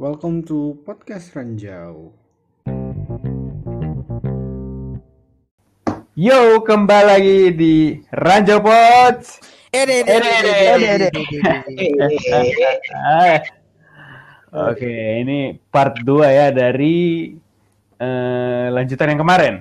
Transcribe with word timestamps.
Welcome 0.00 0.48
to 0.48 0.80
podcast 0.88 1.36
Ranjau. 1.36 2.16
Yo, 6.16 6.40
kembali 6.64 7.04
lagi 7.04 7.52
di 7.52 8.00
Ranjau 8.08 8.64
Ah. 12.96 13.44
Oke, 14.72 15.20
ini 15.20 15.60
part 15.68 16.00
2 16.00 16.08
ya 16.32 16.48
dari 16.48 17.36
eh, 18.00 18.66
lanjutan 18.72 19.12
yang 19.12 19.20
kemarin. 19.20 19.60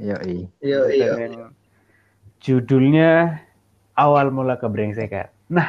Yoi. 0.00 0.48
Yo, 0.64 0.88
yo. 0.88 1.12
Judulnya 2.40 3.44
awal 4.00 4.32
mula 4.32 4.56
kebrengsekan. 4.56 5.28
Nah, 5.52 5.68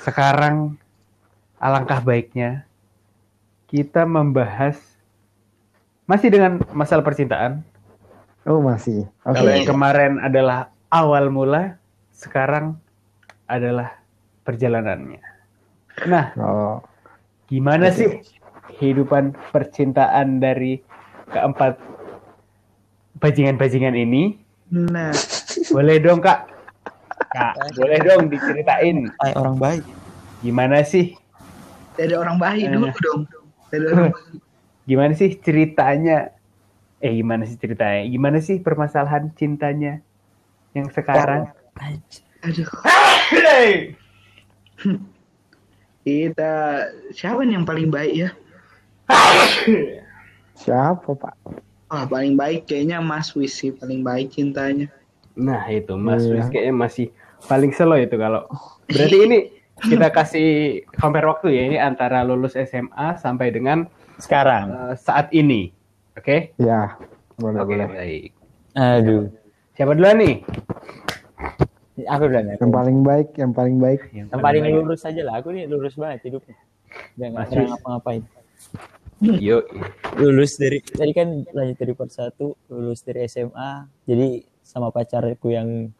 sekarang 0.00 0.80
alangkah 1.60 2.00
baiknya 2.00 2.64
kita 3.68 4.02
membahas 4.02 4.80
masih 6.08 6.32
dengan 6.32 6.58
masalah 6.74 7.06
percintaan. 7.06 7.62
Oh 8.42 8.58
masih. 8.58 9.06
Oke. 9.22 9.36
Kalau 9.38 9.50
yang 9.52 9.68
kemarin 9.68 10.12
adalah 10.18 10.72
awal 10.90 11.30
mula, 11.30 11.78
sekarang 12.10 12.74
adalah 13.46 14.00
perjalanannya. 14.42 15.22
Nah, 16.08 16.34
Oh. 16.34 16.80
gimana 17.46 17.92
sih 17.92 18.24
kehidupan 18.74 19.36
percintaan 19.52 20.40
dari 20.40 20.80
keempat 21.30 21.76
bajingan-bajingan 23.20 23.94
ini? 23.94 24.40
Nah, 24.72 25.12
Boleh 25.70 26.00
dong, 26.00 26.18
Kak. 26.18 26.48
Kak, 27.30 27.54
boleh 27.76 27.98
dong 28.02 28.26
diceritain 28.26 29.06
ay 29.22 29.32
orang 29.36 29.54
baik. 29.60 29.84
gimana 30.40 30.80
sih? 30.82 31.19
Dari 31.94 32.12
orang 32.12 32.36
bayi 32.36 32.64
Eh. 32.64 32.70
dulu 32.70 32.88
dong 32.96 33.20
dari 33.68 33.84
orang 33.86 34.10
bayi. 34.14 34.36
Gimana 34.82 35.12
sih 35.12 35.30
ceritanya? 35.36 36.34
Eh, 36.98 37.12
gimana 37.14 37.42
sih 37.42 37.56
ceritanya? 37.56 38.02
Gimana 38.04 38.38
sih 38.38 38.58
permasalahan 38.58 39.30
cintanya 39.32 40.02
yang 40.70 40.86
sekarang? 40.88 41.48
aduh 42.40 42.68
Hey! 43.30 43.92
kita 46.02 46.52
siapa 47.10 47.40
nih 47.40 47.54
yang 47.54 47.64
paling 47.64 47.88
baik 47.88 48.14
ya 48.16 48.30
Siapa 50.54 51.10
Pak? 51.10 51.34
wah 51.86 52.04
paling 52.06 52.34
baik 52.34 52.64
kayaknya 52.64 52.98
Mas 52.98 53.32
Wis 53.32 53.52
sih 53.54 53.70
paling 53.70 54.00
baik 54.00 54.30
cintanya 54.30 54.88
Nah 55.32 55.62
itu 55.66 55.94
Mas 55.94 56.22
Iya. 56.22 56.36
Wis 56.36 56.46
kayaknya 56.48 56.74
masih 56.74 57.06
paling 57.42 57.70
slow 57.70 57.96
itu 57.96 58.14
kalau 58.14 58.44
berarti 58.86 59.16
ini 59.26 59.38
kita 59.80 60.08
kasih 60.10 60.48
compare 60.94 61.24
waktu 61.24 61.48
ya 61.50 61.62
ini 61.64 61.76
antara 61.76 62.20
lulus 62.20 62.54
SMA 62.54 63.16
sampai 63.16 63.48
dengan 63.50 63.88
Sekarang. 64.20 64.92
eh, 64.92 64.94
saat 64.96 65.32
ini. 65.32 65.72
Oke? 66.12 66.52
Ya. 66.56 67.00
Boleh 67.40 67.64
Oke, 67.64 67.72
boleh. 67.72 67.86
baik. 67.88 68.30
Aduh. 68.76 69.32
Siapa 69.72 69.96
duluan 69.96 70.20
nih? 70.20 70.44
Aku 72.04 72.28
duluan 72.28 72.52
ya. 72.52 72.56
Yang 72.60 72.72
paling 72.72 72.98
baik, 73.00 73.28
yang 73.36 73.52
paling 73.52 73.76
baik. 73.80 74.00
Yang 74.12 74.28
Yang 74.28 74.40
paling 74.44 74.62
baik. 74.62 74.74
lurus 74.76 75.02
aja 75.08 75.22
lah. 75.24 75.34
Aku 75.40 75.48
nih 75.52 75.64
lurus 75.64 75.94
banget 75.96 76.28
hidupnya. 76.28 76.56
Yus. 77.16 77.70
ngapa-ngapain. 77.70 78.22
Yo. 79.20 79.64
Lulus 80.16 80.56
dari 80.56 80.80
tadi 80.80 81.12
kan 81.12 81.44
lanjut 81.52 81.76
dari 81.76 81.92
part 81.92 82.12
1, 82.12 82.36
lulus 82.72 83.00
dari 83.04 83.24
SMA. 83.24 83.88
Jadi 84.04 84.44
sama 84.64 84.88
pacarku 84.88 85.48
yang 85.48 85.92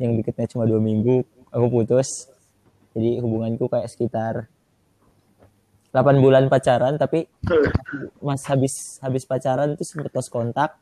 yang 0.00 0.16
deketnya 0.16 0.48
cuma 0.48 0.64
dua 0.64 0.80
minggu, 0.80 1.22
aku 1.52 1.66
putus. 1.68 2.30
Jadi 2.90 3.22
hubunganku 3.22 3.70
kayak 3.70 3.86
sekitar 3.86 4.34
8 5.90 6.22
bulan 6.22 6.46
pacaran 6.46 6.94
tapi 6.94 7.26
mas 8.22 8.46
habis 8.46 8.98
habis 9.02 9.26
pacaran 9.26 9.74
itu 9.74 9.82
sempet 9.82 10.14
lost 10.14 10.30
kontak. 10.30 10.78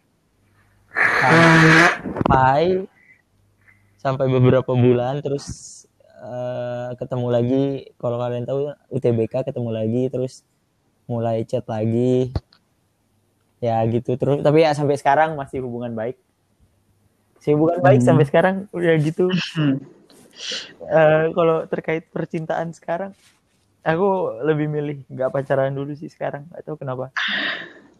Sampai 1.20 2.84
sampai 3.98 4.26
beberapa 4.28 4.72
bulan 4.72 5.20
terus 5.24 5.84
eh, 6.20 6.90
ketemu 6.96 7.28
lagi. 7.28 7.64
Kalau 7.96 8.16
kalian 8.20 8.44
tahu 8.44 8.72
UTBK 8.92 9.48
ketemu 9.48 9.70
lagi 9.72 10.02
terus 10.12 10.44
mulai 11.08 11.44
chat 11.48 11.64
lagi. 11.68 12.32
Ya 13.64 13.80
gitu. 13.88 14.16
Terus 14.16 14.44
tapi 14.44 14.64
ya 14.64 14.76
sampai 14.76 14.96
sekarang 15.00 15.36
masih 15.36 15.64
hubungan 15.64 15.92
baik. 15.96 16.16
Masih 17.40 17.56
hubungan 17.56 17.80
baik 17.80 18.00
Hmm. 18.04 18.08
sampai 18.12 18.24
sekarang 18.28 18.54
udah 18.76 18.94
gitu 19.00 19.32
Eh, 20.86 21.24
kalau 21.34 21.66
terkait 21.66 22.06
percintaan 22.08 22.70
sekarang 22.70 23.12
aku 23.82 24.38
lebih 24.46 24.66
milih 24.70 24.98
nggak 25.10 25.30
pacaran 25.32 25.74
dulu 25.74 25.94
sih 25.98 26.10
sekarang 26.10 26.46
tahu 26.62 26.78
kenapa. 26.78 27.10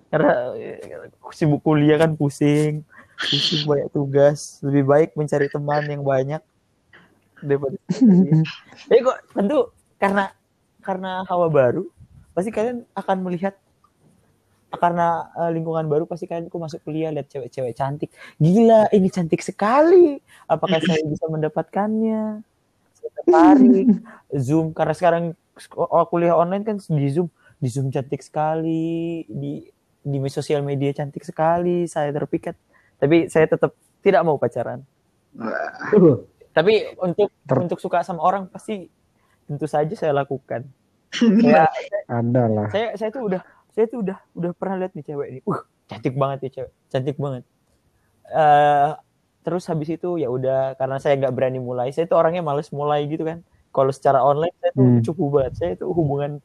Karena 0.09 0.55
eh, 0.57 1.11
sibuk 1.35 1.61
kuliah 1.67 1.99
kan 1.99 2.15
pusing 2.15 2.87
pusing 3.19 3.67
banyak 3.67 3.89
tugas. 3.91 4.63
Lebih 4.63 4.85
baik 4.87 5.11
mencari 5.19 5.51
teman 5.51 5.83
yang 5.91 6.03
banyak 6.07 6.43
daripada 7.43 7.79
tapi 8.91 9.01
kok 9.03 9.19
tentu 9.31 9.71
karena 9.99 10.25
karena 10.83 11.23
hawa 11.27 11.47
baru 11.47 11.87
pasti 12.35 12.51
kalian 12.51 12.87
akan 12.95 13.17
melihat 13.23 13.55
karena 14.69 15.33
eh, 15.33 15.51
lingkungan 15.57 15.89
baru 15.89 16.05
pasti 16.05 16.29
kalian 16.29 16.53
kok 16.53 16.61
masuk 16.61 16.81
kuliah 16.85 17.09
lihat 17.09 17.33
cewek-cewek 17.33 17.73
cantik. 17.73 18.13
Gila 18.37 18.93
ini 18.93 19.09
cantik 19.09 19.41
sekali. 19.41 20.21
Apakah 20.45 20.81
saya 20.85 21.01
bisa 21.09 21.25
mendapatkannya? 21.25 22.45
Saya 22.93 23.11
tertarik. 23.23 23.87
Zoom 24.37 24.77
karena 24.77 24.93
sekarang 24.93 25.25
sek- 25.57 25.79
oh, 25.79 26.05
kuliah 26.13 26.37
online 26.37 26.69
kan 26.69 26.77
di 26.77 27.09
zoom. 27.09 27.33
Di 27.57 27.69
zoom 27.73 27.89
cantik 27.89 28.21
sekali. 28.21 29.25
Di 29.25 29.65
di 30.05 30.17
sosial 30.29 30.61
media 30.61 30.93
cantik 30.93 31.25
sekali. 31.25 31.89
Saya 31.89 32.13
terpikat. 32.13 32.53
Tapi 33.01 33.33
saya 33.33 33.49
tetap 33.49 33.73
tidak 34.05 34.21
mau 34.21 34.37
pacaran. 34.37 34.85
Tapi 36.53 36.99
untuk 37.01 37.33
Ter- 37.49 37.61
untuk 37.65 37.79
suka 37.81 38.05
sama 38.05 38.21
orang 38.21 38.51
pasti 38.53 38.91
tentu 39.49 39.65
saja 39.65 39.95
saya 39.97 40.13
lakukan. 40.13 40.69
Saya, 41.09 41.65
Ada 42.05 42.43
lah. 42.53 42.69
saya 42.69 42.93
saya 43.01 43.09
tuh 43.09 43.33
udah 43.33 43.41
saya 43.79 43.87
tuh 43.87 44.03
udah 44.03 44.19
udah 44.35 44.51
pernah 44.59 44.83
lihat 44.83 44.99
nih 44.99 45.07
cewek 45.07 45.27
ini. 45.31 45.41
Uh 45.47 45.63
cantik 45.87 46.19
banget 46.19 46.39
nih 46.43 46.53
cewek. 46.59 46.73
Cantik 46.91 47.15
banget. 47.15 47.47
Eh 48.35 48.91
terus 49.47 49.71
habis 49.71 49.87
itu 49.87 50.19
ya 50.19 50.27
udah 50.29 50.75
karena 50.75 50.99
saya 50.99 51.15
nggak 51.15 51.31
berani 51.31 51.63
mulai 51.63 51.95
saya 51.95 52.11
tuh 52.11 52.19
orangnya 52.19 52.43
males 52.43 52.75
mulai 52.75 53.07
gitu 53.07 53.23
kan. 53.23 53.47
Kalau 53.71 53.95
secara 53.95 54.19
online 54.27 54.51
saya 54.59 54.75
tuh 54.75 54.83
Hmm. 54.83 55.03
cukup 55.07 55.29
banget. 55.31 55.53
Saya 55.55 55.73
tuh 55.79 55.95
hubungan 55.95 56.43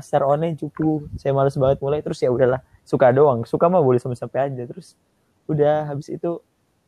secara 0.00 0.24
online 0.24 0.56
cukup. 0.56 1.12
Saya 1.20 1.36
males 1.36 1.52
banget 1.60 1.76
mulai 1.84 2.00
terus 2.00 2.24
ya 2.24 2.32
udahlah 2.32 2.64
suka 2.88 3.12
doang. 3.12 3.44
Suka 3.44 3.68
mah 3.68 3.84
boleh 3.84 4.00
sampai 4.00 4.16
sampai 4.16 4.40
aja. 4.48 4.64
Terus 4.64 4.96
udah 5.44 5.92
habis 5.92 6.08
itu 6.08 6.40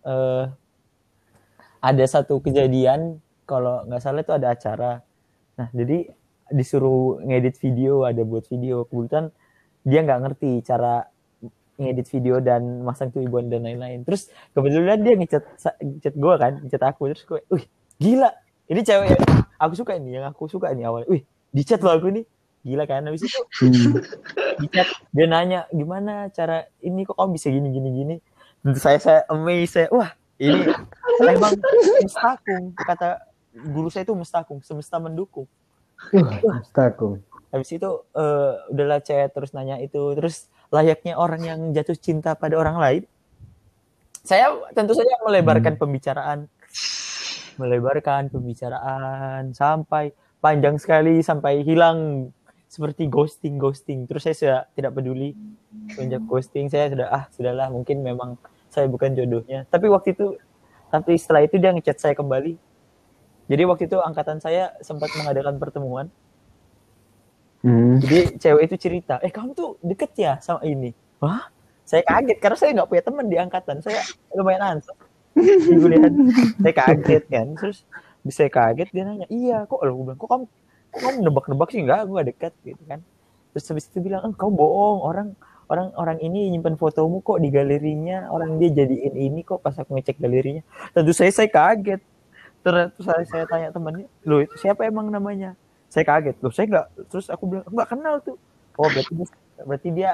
eh 0.08 0.48
ada 1.84 2.04
satu 2.08 2.40
kejadian 2.40 3.20
kalau 3.44 3.84
nggak 3.84 4.00
salah 4.00 4.24
itu 4.24 4.32
ada 4.32 4.56
acara. 4.56 5.04
Nah 5.60 5.68
jadi 5.76 6.08
disuruh 6.48 7.20
ngedit 7.20 7.60
video 7.60 8.08
ada 8.08 8.24
buat 8.24 8.48
video. 8.48 8.88
Kebetulan 8.88 9.28
dia 9.84 10.00
nggak 10.00 10.20
ngerti 10.24 10.50
cara 10.64 11.04
ngedit 11.76 12.06
video 12.06 12.38
dan 12.38 12.86
masang 12.86 13.10
tulisan 13.10 13.50
dan 13.50 13.66
lain-lain. 13.66 14.06
Terus 14.06 14.30
kebetulan 14.54 14.98
dia 15.02 15.14
ngechat 15.18 15.44
ngechat 15.82 16.14
gue 16.14 16.34
kan 16.38 16.52
ngechat 16.64 16.82
aku. 16.86 17.12
Terus 17.12 17.24
gue 17.26 17.40
wih 17.50 17.64
gila 17.98 18.30
ini 18.70 18.80
cewek 18.80 19.08
yang 19.12 19.22
aku 19.58 19.74
suka 19.76 19.92
ini 19.98 20.16
yang 20.16 20.26
aku 20.26 20.46
suka 20.46 20.70
ini 20.72 20.86
awalnya. 20.86 21.10
Wih 21.10 21.22
di 21.54 21.62
chat 21.62 21.82
lo 21.82 21.92
aku 21.92 22.10
nih 22.10 22.24
gila 22.64 22.88
kan 22.88 23.04
habis 23.04 23.28
itu 23.28 23.40
Hmm. 23.60 24.00
di 24.56 24.66
chat 24.72 24.88
dia 25.12 25.26
nanya 25.28 25.68
gimana 25.68 26.32
cara 26.32 26.64
ini 26.80 27.04
kok 27.04 27.18
kamu 27.18 27.36
bisa 27.36 27.52
gini 27.52 27.68
gini 27.74 27.90
gini? 27.92 28.16
Terus 28.64 28.80
saya 28.80 28.98
saya 29.02 29.20
amazed 29.28 29.76
saya 29.76 29.88
wah 29.92 30.10
ini 30.40 30.64
emang 31.28 31.58
mustakung 32.02 32.72
kata 32.72 33.20
guru 33.54 33.90
saya 33.90 34.06
itu 34.06 34.14
mustakung 34.16 34.62
semesta 34.62 34.96
mendukung. 35.02 35.46
Astaga. 36.54 37.18
Habis 37.54 37.70
itu 37.70 37.86
eh, 38.18 38.52
udahlah 38.74 38.98
chat 38.98 39.30
terus 39.30 39.54
nanya 39.54 39.78
itu 39.78 40.18
terus 40.18 40.50
layaknya 40.74 41.14
orang 41.14 41.42
yang 41.46 41.60
jatuh 41.70 41.94
cinta 41.94 42.34
pada 42.34 42.58
orang 42.58 42.82
lain. 42.82 43.02
Saya 44.26 44.50
tentu 44.74 44.98
saja 44.98 45.14
melebarkan 45.22 45.78
pembicaraan. 45.78 46.50
Melebarkan 47.54 48.34
pembicaraan 48.34 49.54
sampai 49.54 50.10
panjang 50.42 50.82
sekali 50.82 51.22
sampai 51.22 51.62
hilang 51.62 52.28
seperti 52.66 53.06
ghosting 53.06 53.54
ghosting 53.54 54.10
terus 54.10 54.26
saya 54.26 54.34
sudah 54.34 54.60
tidak 54.74 54.98
peduli 54.98 55.38
semenjak 55.94 56.26
ghosting. 56.26 56.66
Saya 56.66 56.90
sudah 56.90 57.06
ah 57.06 57.24
sudahlah 57.30 57.70
mungkin 57.70 58.02
memang 58.02 58.34
saya 58.66 58.90
bukan 58.90 59.14
jodohnya. 59.14 59.62
Tapi 59.70 59.86
waktu 59.86 60.18
itu 60.18 60.34
tapi 60.90 61.14
setelah 61.14 61.46
itu 61.46 61.54
dia 61.62 61.70
ngechat 61.70 62.02
saya 62.02 62.18
kembali. 62.18 62.58
Jadi 63.46 63.62
waktu 63.68 63.86
itu 63.86 64.02
angkatan 64.02 64.42
saya 64.42 64.74
sempat 64.82 65.14
mengadakan 65.14 65.62
pertemuan 65.62 66.10
Hmm. 67.64 67.96
jadi 67.96 68.36
cewek 68.36 68.62
itu 68.68 68.76
cerita, 68.76 69.16
eh 69.24 69.32
kamu 69.32 69.56
tuh 69.56 69.80
deket 69.80 70.12
ya 70.20 70.36
sama 70.44 70.60
ini. 70.68 70.92
Wah, 71.16 71.48
saya 71.88 72.04
kaget 72.04 72.36
karena 72.36 72.56
saya 72.60 72.70
nggak 72.76 72.88
punya 72.92 73.02
teman 73.08 73.26
di 73.32 73.36
angkatan. 73.40 73.80
Saya 73.80 74.04
lumayan 74.36 74.84
kuliahan. 75.80 76.12
Saya 76.60 76.74
kaget 76.76 77.24
kan. 77.32 77.46
Terus 77.56 77.88
bisa 78.24 78.48
kaget 78.48 78.88
dia 78.88 79.04
nanya, 79.04 79.28
iya 79.28 79.68
kok 79.68 79.84
lo 79.84 80.00
bilang 80.00 80.16
kok 80.16 80.28
kamu 80.32 80.44
kok 80.88 81.00
kamu 81.04 81.16
nebak-nebak 81.28 81.68
sih 81.68 81.80
enggak 81.84 82.00
gue 82.08 82.20
dekat 82.32 82.52
gitu 82.64 82.82
kan 82.88 83.04
terus 83.52 83.64
habis 83.68 83.84
itu 83.92 84.00
bilang 84.00 84.24
eh, 84.24 84.32
bohong 84.32 85.04
orang 85.04 85.28
orang 85.68 85.92
orang 86.00 86.18
ini 86.24 86.48
nyimpen 86.56 86.80
fotomu 86.80 87.20
kok 87.20 87.36
di 87.44 87.52
galerinya 87.52 88.32
orang 88.32 88.56
dia 88.56 88.72
jadiin 88.72 89.12
ini 89.12 89.44
kok 89.44 89.60
pas 89.60 89.76
aku 89.76 89.92
ngecek 89.92 90.16
galerinya 90.16 90.64
tentu 90.96 91.12
saya 91.12 91.28
saya 91.36 91.52
kaget 91.52 92.00
terus 92.64 92.96
saya, 93.04 93.24
saya 93.28 93.44
tanya 93.44 93.68
temannya 93.68 94.08
loh 94.24 94.40
itu 94.40 94.56
siapa 94.56 94.88
emang 94.88 95.12
namanya 95.12 95.52
saya 95.94 96.04
kaget. 96.10 96.36
Loh 96.42 96.50
saya 96.50 96.66
nggak 96.66 96.86
terus 97.06 97.26
aku 97.30 97.44
bilang 97.46 97.66
nggak 97.70 97.88
kenal 97.94 98.14
tuh. 98.18 98.36
Oh 98.74 98.90
berarti 98.90 99.14
dia, 99.14 99.28
berarti 99.62 99.88
dia 99.94 100.10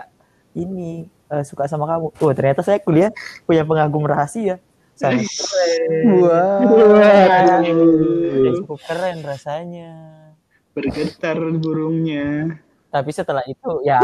ini 0.52 1.08
eh, 1.32 1.44
suka 1.48 1.64
sama 1.64 1.88
kamu. 1.88 2.06
Oh 2.20 2.32
ternyata 2.36 2.60
saya 2.60 2.76
kuliah 2.84 3.08
punya 3.48 3.64
pengagum 3.64 4.04
rahasia. 4.04 4.60
Keren 5.00 5.24
Wah. 6.20 6.60
Ya, 8.44 8.50
cukup 8.60 8.78
keren 8.84 9.24
rasanya. 9.24 9.90
Bergetar 10.76 11.40
burungnya. 11.56 12.60
tapi 12.90 13.10
setelah 13.14 13.40
itu 13.48 13.80
ya 13.86 13.96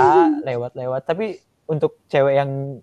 lewat-lewat. 0.47 1.03
Tapi 1.05 1.37
untuk 1.69 2.01
cewek 2.09 2.41
yang 2.41 2.81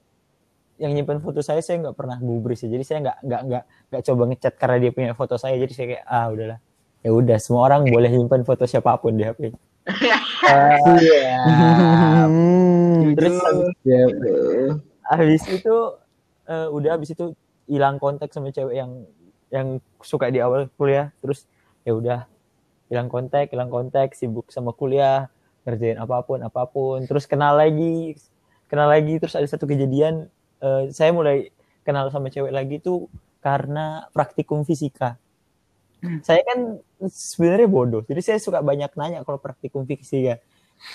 yang 0.77 0.91
nyimpen 0.93 1.23
foto 1.23 1.39
saya 1.41 1.63
saya 1.63 1.81
nggak 1.81 1.97
pernah 1.97 2.17
gubris 2.21 2.61
ya. 2.61 2.69
Jadi 2.69 2.83
saya 2.85 2.99
nggak 3.01 3.17
nggak 3.25 3.41
nggak 3.49 3.63
nggak 3.89 4.03
coba 4.05 4.23
ngechat 4.29 4.53
karena 4.61 4.77
dia 4.83 4.91
punya 4.93 5.11
foto 5.17 5.35
saya. 5.41 5.55
Jadi 5.57 5.73
saya 5.73 5.87
kayak 5.97 6.05
ah 6.05 6.27
udahlah 6.29 6.59
ya 7.03 7.11
udah 7.11 7.37
semua 7.37 7.67
orang 7.67 7.85
boleh 7.91 8.09
nyimpen 8.09 8.47
foto 8.47 8.63
siapa 8.63 8.95
pun 8.97 9.19
di 9.19 9.27
HP 9.27 9.51
Hmm. 13.03 13.19
terus 13.19 13.35
Ya, 13.83 14.07
habis 15.11 15.43
itu 15.51 15.75
eh, 16.47 16.67
udah 16.71 16.95
habis 16.95 17.11
itu 17.11 17.35
hilang 17.67 17.99
kontak 17.99 18.31
sama 18.31 18.51
cewek 18.51 18.75
yang 18.79 18.91
yang 19.51 19.67
suka 19.99 20.31
di 20.31 20.39
awal 20.39 20.71
kuliah. 20.79 21.11
Terus 21.19 21.45
ya 21.83 21.93
udah 21.95 22.19
hilang 22.87 23.11
kontak 23.11 23.51
hilang 23.51 23.67
kontak 23.67 24.15
sibuk 24.15 24.51
sama 24.51 24.71
kuliah 24.71 25.27
ngerjain 25.67 25.99
apa 25.99 26.23
pun 26.23 26.39
apa 26.43 26.63
pun. 26.67 27.03
Terus 27.03 27.27
kenal 27.27 27.59
lagi 27.59 28.15
kenal 28.71 28.87
lagi 28.87 29.19
terus 29.19 29.35
ada 29.35 29.47
satu 29.47 29.67
kejadian 29.67 30.31
eh, 30.63 30.83
saya 30.95 31.11
mulai 31.11 31.51
kenal 31.83 32.07
sama 32.07 32.31
cewek 32.31 32.51
lagi 32.55 32.79
tuh 32.79 33.11
karena 33.43 34.07
praktikum 34.15 34.63
fisika 34.63 35.19
saya 36.27 36.41
kan 36.43 36.59
sebenarnya 37.07 37.67
bodoh 37.71 38.01
jadi 38.03 38.21
saya 38.21 38.37
suka 38.39 38.59
banyak 38.59 38.91
nanya 38.99 39.23
kalau 39.23 39.39
praktikum 39.39 39.87
fisika 39.87 40.39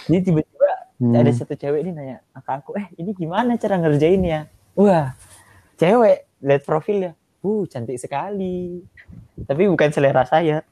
jadi 0.06 0.20
tiba-tiba 0.20 0.68
Hmm. 0.98 1.14
ada 1.14 1.30
satu 1.30 1.54
cewek 1.54 1.86
ini 1.86 1.94
nanya 1.94 2.18
ke 2.34 2.50
aku 2.50 2.74
eh 2.74 2.90
ini 2.98 3.14
gimana 3.14 3.54
cara 3.54 3.78
ngerjainnya? 3.78 4.50
Wah 4.74 5.14
cewek 5.78 6.26
lihat 6.42 6.62
profilnya 6.66 7.14
uh 7.46 7.62
cantik 7.70 8.02
sekali. 8.02 8.82
Tapi 9.46 9.62
bukan 9.70 9.94
selera 9.94 10.26
saya. 10.26 10.66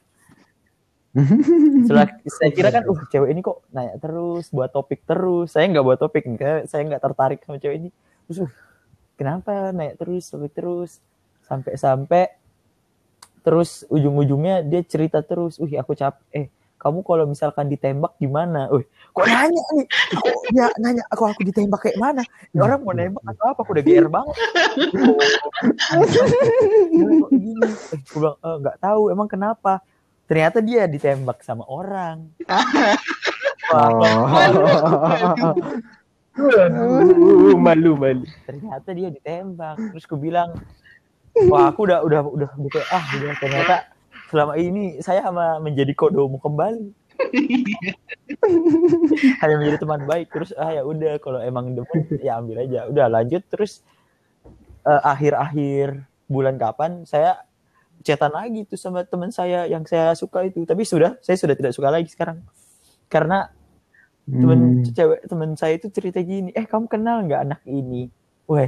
Setelah, 1.15 2.11
saya 2.43 2.51
kira 2.51 2.75
kan 2.75 2.83
uh 2.91 3.01
cewek 3.07 3.31
ini 3.31 3.39
kok 3.39 3.63
nanya 3.71 3.95
terus 4.03 4.51
buat 4.51 4.67
topik 4.67 5.07
terus. 5.07 5.55
Saya 5.55 5.71
nggak 5.71 5.85
buat 5.87 5.99
topik 6.03 6.27
enggak 6.27 6.67
saya 6.67 6.83
nggak 6.83 7.03
tertarik 7.07 7.39
sama 7.47 7.63
cewek 7.63 7.87
ini. 7.87 7.89
Terus 8.27 8.37
uh, 8.43 8.51
kenapa 9.15 9.71
nanya 9.71 9.95
terus 9.95 10.27
topik 10.27 10.51
terus? 10.51 10.99
Sampai-sampai 11.47 12.35
terus 13.47 13.87
ujung-ujungnya 13.87 14.59
dia 14.67 14.83
cerita 14.83 15.23
terus 15.23 15.55
uh 15.55 15.71
aku 15.79 15.95
capek 15.95 16.27
eh 16.35 16.47
kamu 16.77 17.01
kalau 17.01 17.25
misalkan 17.25 17.73
ditembak 17.73 18.13
gimana? 18.21 18.69
Uh, 18.69 18.85
kok 19.09 19.25
nanya 19.25 19.63
nih? 19.73 19.85
Kok 20.13 20.41
dia 20.53 20.67
nanya 20.77 21.03
aku 21.09 21.25
aku 21.25 21.41
ditembak 21.41 21.81
kayak 21.81 21.97
mana? 21.97 22.21
Ini 22.53 22.61
orang 22.61 22.85
mau 22.85 22.93
nembak 22.93 23.25
atau 23.33 23.45
apa? 23.49 23.59
Aku 23.65 23.73
udah 23.73 23.81
GR 23.83 24.07
banget. 24.07 24.35
Oh, 25.97 27.11
kok 27.25 27.31
gini? 27.33 27.65
Eh, 27.65 27.97
aku 27.97 28.17
bilang 28.21 28.37
"Eh, 28.45 28.55
nggak 28.61 28.77
tahu. 28.77 29.01
Emang 29.09 29.25
kenapa? 29.25 29.81
Ternyata 30.29 30.61
dia 30.61 30.85
ditembak 30.85 31.41
sama 31.41 31.65
orang. 31.65 32.29
Wah, 32.45 32.63
Oh. 33.67 34.31
Uh, 36.37 37.57
malu 37.57 37.97
malu. 37.97 38.23
ternyata 38.45 38.93
dia 38.93 39.09
ditembak. 39.09 39.81
Terus 39.91 40.05
aku 40.05 40.21
bilang, 40.21 40.53
wah 41.45 41.69
aku 41.69 41.85
udah 41.85 42.01
udah 42.01 42.21
udah 42.25 42.49
buka 42.57 42.81
ah 42.89 43.05
dia 43.13 43.17
bilang, 43.21 43.37
ternyata 43.37 43.75
selama 44.27 44.57
ini 44.57 44.97
saya 45.05 45.21
sama 45.21 45.61
menjadi 45.61 45.93
kodomu 45.93 46.41
kembali. 46.41 46.89
Hanya 49.41 49.55
menjadi 49.57 49.77
teman 49.81 50.01
baik 50.05 50.27
terus 50.33 50.53
ah 50.57 50.73
ya 50.73 50.81
udah 50.85 51.17
kalau 51.21 51.41
emang 51.41 51.77
demen 51.77 52.05
ya 52.21 52.41
ambil 52.41 52.65
aja. 52.65 52.89
Udah 52.89 53.05
lanjut 53.09 53.41
terus 53.49 53.81
eh, 54.85 55.01
akhir-akhir 55.01 56.05
bulan 56.27 56.59
kapan 56.59 57.07
saya 57.07 57.41
chatan 58.05 58.35
lagi 58.35 58.67
tuh 58.69 58.77
sama 58.77 59.01
teman 59.07 59.33
saya 59.33 59.65
yang 59.65 59.85
saya 59.85 60.13
suka 60.13 60.45
itu. 60.45 60.65
Tapi 60.65 60.85
sudah 60.85 61.17
saya 61.23 61.37
sudah 61.39 61.55
tidak 61.57 61.73
suka 61.73 61.89
lagi 61.89 62.09
sekarang. 62.09 62.43
Karena 63.07 63.49
temen 64.27 64.83
Hmm. 64.83 64.91
cewek 64.91 65.21
temen 65.23 65.55
saya 65.55 65.79
itu 65.79 65.87
cerita 65.87 66.19
gini 66.19 66.51
eh 66.51 66.67
kamu 66.67 66.91
kenal 66.91 67.23
nggak 67.23 67.47
anak 67.47 67.61
ini 67.63 68.11
wah 68.43 68.67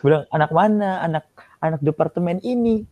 bilang 0.00 0.24
anak 0.32 0.48
mana 0.48 1.04
anak 1.04 1.28
anak 1.64 1.80
departemen 1.80 2.36
ini. 2.44 2.84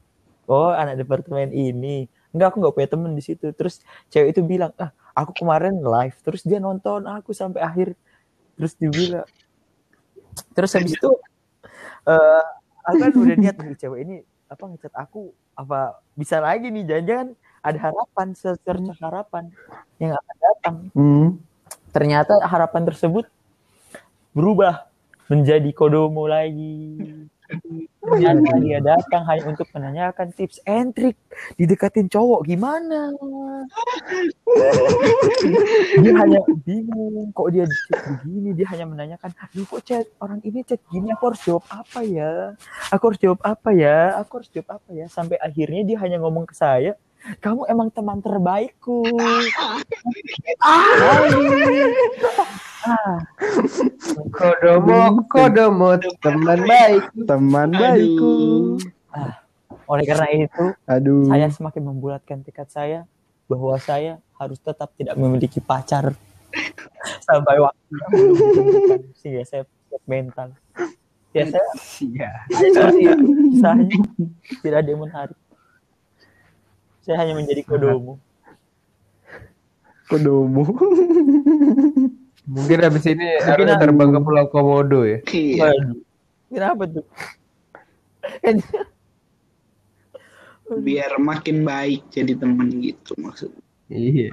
Oh 0.48 0.72
anak 0.72 0.96
departemen 1.04 1.52
ini. 1.52 2.08
Enggak 2.32 2.56
aku 2.56 2.56
nggak 2.64 2.74
punya 2.74 2.88
temen 2.88 3.12
di 3.12 3.22
situ. 3.22 3.52
Terus 3.52 3.84
cewek 4.08 4.32
itu 4.32 4.40
bilang 4.40 4.72
ah 4.80 4.90
aku 5.12 5.36
kemarin 5.36 5.76
live. 5.84 6.16
Terus 6.24 6.40
dia 6.48 6.56
nonton 6.56 7.04
aku 7.04 7.36
sampai 7.36 7.60
akhir. 7.60 7.92
Terus 8.56 8.72
dia 8.80 8.88
bilang 8.88 9.28
terus 10.56 10.72
habis 10.72 10.96
itu 10.96 11.10
eh 12.08 12.44
aku 12.88 12.96
kan 13.04 13.12
udah 13.12 13.36
niat 13.36 13.56
nih 13.60 13.76
cewek 13.76 14.00
ini 14.00 14.16
apa 14.48 14.64
ngechat 14.64 14.96
aku 14.96 15.36
apa 15.52 16.00
bisa 16.16 16.40
lagi 16.40 16.72
nih? 16.72 16.88
Jangan-jangan 16.88 17.28
ada 17.62 17.78
harapan 17.78 18.28
secerca 18.32 18.92
harapan 18.98 19.44
yang 20.00 20.16
akan 20.16 20.36
datang. 20.40 20.76
Hmm. 20.96 21.28
ternyata 21.92 22.40
harapan 22.48 22.88
tersebut 22.88 23.28
berubah 24.32 24.88
menjadi 25.28 25.70
kodomo 25.76 26.24
lagi. 26.24 26.96
Ternyata 28.02 28.58
dia 28.60 28.78
datang 28.82 29.22
hanya 29.30 29.44
untuk 29.46 29.68
menanyakan 29.72 30.34
tips 30.34 30.58
and 30.66 30.92
trick 30.92 31.16
didekatin 31.56 32.10
cowok 32.10 32.44
gimana. 32.44 33.14
Dia 36.02 36.12
hanya 36.18 36.40
bingung 36.66 37.30
kok 37.30 37.48
dia 37.54 37.64
chat 37.64 38.00
begini, 38.04 38.50
dia 38.58 38.66
hanya 38.74 38.86
menanyakan, 38.90 39.30
"Lu 39.54 39.62
kok 39.64 39.86
chat 39.86 40.04
orang 40.18 40.42
ini 40.42 40.66
chat 40.66 40.82
gini, 40.90 41.14
aku 41.14 41.32
harus 41.32 41.40
jawab 41.46 41.64
apa 41.70 42.00
ya? 42.02 42.58
Aku 42.90 43.12
harus 43.12 43.20
jawab 43.22 43.40
apa 43.46 43.70
ya? 43.70 44.18
Aku 44.18 44.42
harus 44.42 44.50
jawab 44.50 44.82
apa 44.82 44.90
ya?" 44.92 45.06
Sampai 45.06 45.38
akhirnya 45.38 45.86
dia 45.86 45.96
hanya 46.02 46.18
ngomong 46.18 46.50
ke 46.50 46.58
saya, 46.58 46.98
"Kamu 47.38 47.70
emang 47.70 47.88
teman 47.94 48.18
terbaikku." 48.18 49.06
Ah, 52.82 53.18
Kodomo, 54.36 55.22
kodomo, 55.26 55.94
teman 56.18 56.66
baik. 56.66 57.02
Teman 57.24 57.70
baikku. 57.70 58.32
oleh 59.86 60.04
karena 60.08 60.28
itu, 60.32 60.64
Aduh. 60.88 61.28
saya 61.28 61.52
semakin 61.52 61.82
membulatkan 61.84 62.40
tekad 62.40 62.64
saya 62.66 63.04
bahwa 63.44 63.76
saya 63.76 64.18
harus 64.40 64.56
tetap 64.56 64.88
tidak 64.96 65.20
memiliki 65.20 65.60
pacar 65.60 66.16
sampai 67.28 67.60
waktu 67.60 67.92
sehingga 69.14 69.44
saya 69.44 69.62
siap 69.90 70.02
mental. 70.08 70.48
Ya 71.32 71.44
saya 71.44 71.64
Iya. 72.00 72.30
kisahnya 72.48 73.96
tidak 74.64 74.78
ada 74.80 74.92
menarik. 74.96 75.38
Saya 77.02 77.16
hanya 77.20 77.36
menjadi 77.36 77.60
kodomo. 77.62 78.16
Kodomo. 80.08 80.62
Mungkin 82.42 82.78
habis 82.82 83.06
ini 83.06 83.38
harus 83.38 83.66
Mungkin- 83.70 83.80
terbang 83.80 84.10
ke 84.10 84.20
Pulau 84.20 84.46
Komodo 84.50 85.06
ya. 85.06 85.22
Iya. 85.30 85.70
Kenapa 86.50 86.84
tuh? 86.90 87.06
Biar 90.72 91.20
makin 91.20 91.62
baik 91.62 92.08
jadi 92.10 92.32
teman 92.34 92.72
gitu 92.80 93.12
maksudnya. 93.20 93.60
Iya. 93.92 94.32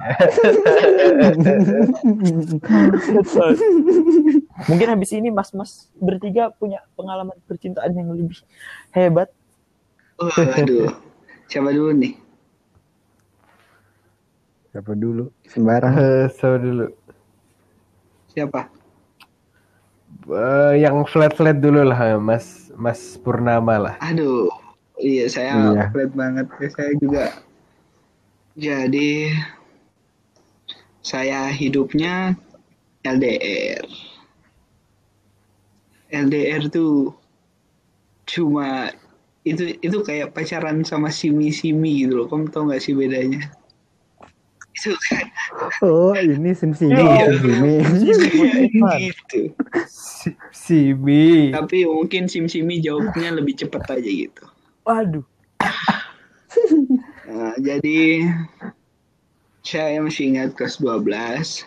Mungkin 4.68 4.88
habis 4.88 5.10
ini 5.12 5.28
mas-mas 5.28 5.92
bertiga 6.00 6.48
punya 6.56 6.80
pengalaman 6.96 7.36
percintaan 7.44 7.92
yang 7.92 8.08
lebih 8.16 8.40
hebat. 8.90 9.28
Oh, 10.16 10.32
aduh. 10.32 10.88
Siapa 11.48 11.72
dulu 11.76 11.92
nih? 11.92 12.14
Siapa 14.72 14.92
dulu? 14.96 15.28
Sembarang. 15.44 15.92
So 16.40 16.56
dulu. 16.56 16.86
Siapa? 18.40 18.72
Eh, 20.24 20.74
yang 20.80 21.04
flat-flat 21.04 21.60
dulu 21.60 21.84
lah, 21.84 22.16
Mas 22.16 22.72
Mas 22.72 23.20
Purnama 23.20 23.76
lah. 23.76 23.94
Aduh. 24.00 24.48
Iya, 24.96 25.28
saya 25.28 25.52
Iya. 25.76 25.92
flat 25.92 26.12
banget. 26.16 26.48
Ya, 26.56 26.68
Saya 26.72 26.92
juga. 26.96 27.26
Jadi 28.56 29.36
saya 31.04 31.52
hidupnya 31.52 32.32
LDR. 33.04 33.84
LDR 36.08 36.64
tuh 36.72 37.12
cuma 38.24 38.88
itu 39.44 39.76
itu 39.84 39.98
kayak 40.00 40.32
pacaran 40.32 40.80
sama 40.88 41.12
simi-simi 41.12 42.08
gitu 42.08 42.24
loh. 42.24 42.26
Kamu 42.32 42.48
tau 42.48 42.72
gak 42.72 42.80
sih 42.80 42.96
bedanya? 42.96 43.52
Itu 44.80 44.96
kan 44.96 45.26
Oh, 45.84 46.16
ini 46.16 46.56
sim 46.56 46.72
simi, 46.72 46.96
Iya. 46.96 47.36
sim 47.36 47.36
simi. 47.44 47.74
gitu. 49.04 49.40
Si, 49.84 50.30
Simi. 50.52 51.52
Tapi 51.52 51.84
mungkin 51.84 52.28
SimSimi 52.28 52.80
jawabnya 52.80 53.36
lebih 53.36 53.60
cepat 53.60 54.00
aja 54.00 54.08
gitu. 54.08 54.44
Waduh. 54.84 55.24
Nah, 57.28 57.54
jadi 57.60 58.26
saya 59.60 60.00
masih 60.00 60.32
ingat 60.34 60.56
kelas 60.56 60.80
12 60.80 61.64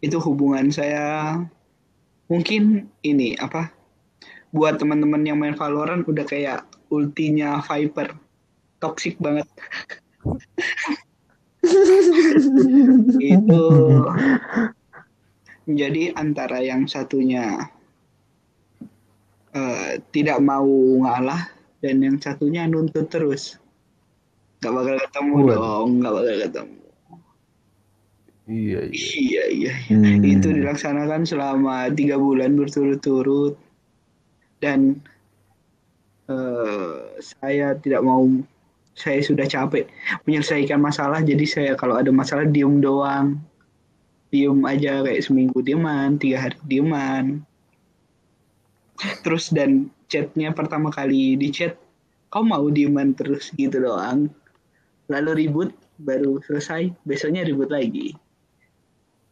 itu 0.00 0.16
hubungan 0.18 0.72
saya 0.72 1.36
mungkin 2.26 2.88
ini 3.04 3.36
apa 3.36 3.68
buat 4.50 4.80
teman-teman 4.80 5.22
yang 5.22 5.36
main 5.36 5.52
Valorant 5.54 6.08
udah 6.08 6.24
kayak 6.24 6.64
ultinya 6.88 7.60
Viper 7.60 8.16
toxic 8.80 9.20
banget 9.20 9.44
itu 13.18 13.64
jadi 15.80 16.02
antara 16.16 16.62
yang 16.62 16.86
satunya 16.88 17.68
eh, 19.52 20.00
tidak 20.14 20.38
mau 20.40 20.66
ngalah 21.02 21.50
dan 21.82 22.02
yang 22.02 22.16
satunya 22.18 22.64
nuntut 22.66 23.06
terus 23.10 23.58
nggak 24.58 24.74
bakal 24.74 24.96
ketemu 24.98 25.34
Waduh. 25.38 25.54
dong 25.54 25.88
nggak 26.02 26.14
bakal 26.14 26.36
ketemu 26.46 26.74
Iya, 28.48 28.80
iya. 28.88 29.12
iya 29.20 29.44
iya 29.52 29.72
Hmm. 29.92 30.24
itu 30.24 30.48
dilaksanakan 30.48 31.28
selama 31.28 31.92
tiga 31.92 32.16
bulan 32.16 32.56
berturut-turut 32.56 33.60
dan 34.64 35.04
eh, 36.32 36.96
saya 37.20 37.76
tidak 37.76 38.00
mau 38.00 38.24
saya 38.98 39.22
sudah 39.22 39.46
capek 39.46 39.86
menyelesaikan 40.26 40.82
masalah 40.82 41.22
jadi 41.22 41.46
saya 41.46 41.72
kalau 41.78 41.94
ada 41.94 42.10
masalah 42.10 42.44
diem 42.50 42.82
doang. 42.82 43.38
Diem 44.28 44.60
aja 44.66 45.00
kayak 45.06 45.24
seminggu 45.24 45.62
dieman 45.62 46.18
tiga 46.18 46.50
hari 46.50 46.58
dieman. 46.66 47.46
Terus 49.22 49.54
dan 49.54 49.88
chatnya 50.10 50.50
pertama 50.50 50.90
kali 50.90 51.38
di 51.38 51.48
chat 51.54 51.78
kau 52.28 52.42
mau 52.42 52.66
dieman 52.68 53.14
terus? 53.14 53.54
Gitu 53.54 53.78
doang. 53.78 54.28
Lalu 55.06 55.46
ribut 55.46 55.70
baru 56.02 56.42
selesai. 56.44 56.92
Besoknya 57.06 57.46
ribut 57.46 57.70
lagi. 57.70 58.12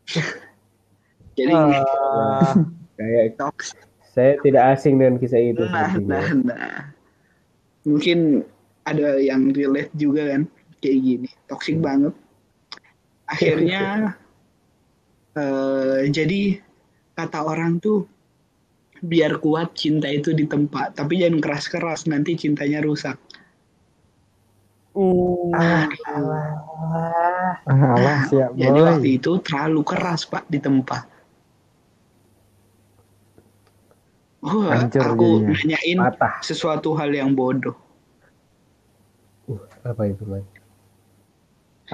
Jadi 1.37 1.53
Ah, 1.53 2.57
Kayak 2.97 3.37
toxic. 3.37 3.85
Saya 4.17 4.41
tidak 4.41 4.81
asing 4.81 4.97
dengan 4.97 5.21
kisah 5.21 5.37
itu. 5.37 5.61
Nah, 5.69 5.93
nah, 6.01 6.27
nah. 6.41 6.81
Mungkin 7.85 8.49
ada 8.87 9.19
yang 9.19 9.51
relate 9.51 9.91
juga 9.99 10.23
kan 10.33 10.43
kayak 10.81 10.99
gini, 11.03 11.29
toxic 11.51 11.77
banget. 11.83 12.15
Akhirnya 13.27 14.15
eh, 15.35 16.07
jadi 16.09 16.63
kata 17.19 17.39
orang 17.43 17.83
tuh 17.83 18.07
biar 19.03 19.39
kuat 19.45 19.77
cinta 19.77 20.09
itu 20.09 20.33
di 20.33 20.47
tempat, 20.49 20.97
tapi 20.97 21.21
jangan 21.21 21.41
keras-keras 21.45 22.09
nanti 22.09 22.33
cintanya 22.39 22.81
rusak. 22.81 23.19
uh, 25.53 25.85
Alah, 27.67 28.19
siap 28.31 28.57
Jadi 28.57 28.79
boy. 28.81 28.87
waktu 28.89 29.09
itu 29.21 29.31
terlalu 29.45 29.81
keras 29.85 30.25
pak 30.25 30.45
di 30.49 30.59
tempat. 30.63 31.05
Wah, 34.47 34.87
Hancur 34.87 35.07
aku 35.13 35.29
jadinya. 35.43 35.53
nanyain 35.53 35.99
Patah. 35.99 36.35
sesuatu 36.41 36.95
hal 36.99 37.11
yang 37.13 37.35
bodoh. 37.35 37.75
Uh, 39.87 39.95
apa 39.95 40.03
itu, 40.11 40.27
Mas? 40.27 40.43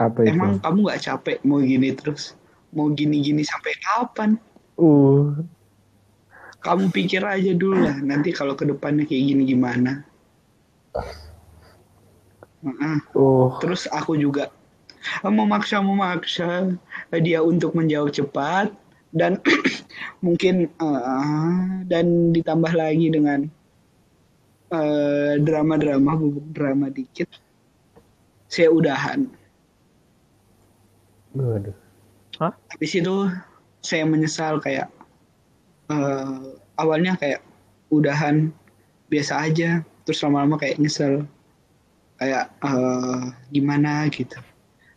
Apa 0.01 0.25
itu? 0.25 0.33
Emang 0.33 0.57
kamu 0.65 0.89
nggak 0.89 1.03
capek 1.05 1.37
mau 1.45 1.61
gini 1.61 1.93
terus? 1.93 2.33
Mau 2.73 2.89
gini-gini 2.89 3.45
sampai 3.45 3.77
kapan? 3.85 4.41
Uh, 4.81 5.37
Kamu 6.63 6.95
pikir 6.95 7.27
aja 7.27 7.53
dulu 7.59 7.75
lah, 7.83 7.99
nanti 7.99 8.31
kalau 8.31 8.55
ke 8.55 8.63
depannya 8.63 9.03
kayak 9.03 9.35
gini 9.35 9.43
gimana? 9.51 10.07
Heeh. 12.63 12.97
uh, 13.19 13.59
Terus 13.59 13.91
aku 13.91 14.15
juga 14.15 14.55
memaksa 15.27 15.83
memaksa 15.83 16.79
dia 17.19 17.43
untuk 17.43 17.75
menjawab 17.75 18.15
cepat 18.15 18.71
dan 19.11 19.43
mungkin 20.25 20.71
eh, 20.71 21.67
dan 21.91 22.31
ditambah 22.31 22.73
lagi 22.73 23.11
dengan 23.11 23.51
eh, 24.71 25.35
drama-drama 25.43 26.15
bubuk 26.15 26.47
drama 26.55 26.87
dikit 26.89 27.27
saya 28.53 28.69
udahan 28.69 29.25
Waduh. 31.33 31.73
habis 32.69 32.93
itu 32.93 33.33
saya 33.81 34.05
menyesal 34.05 34.61
kayak 34.61 34.93
eh, 35.89 36.39
awalnya 36.77 37.17
kayak 37.17 37.41
udahan 37.89 38.53
biasa 39.09 39.49
aja 39.49 39.85
terus 40.07 40.23
lama-lama 40.25 40.59
kayak 40.59 40.79
nyesel. 40.79 41.27
Kayak 42.19 42.55
eh, 42.63 43.23
gimana 43.51 44.07
gitu. 44.15 44.39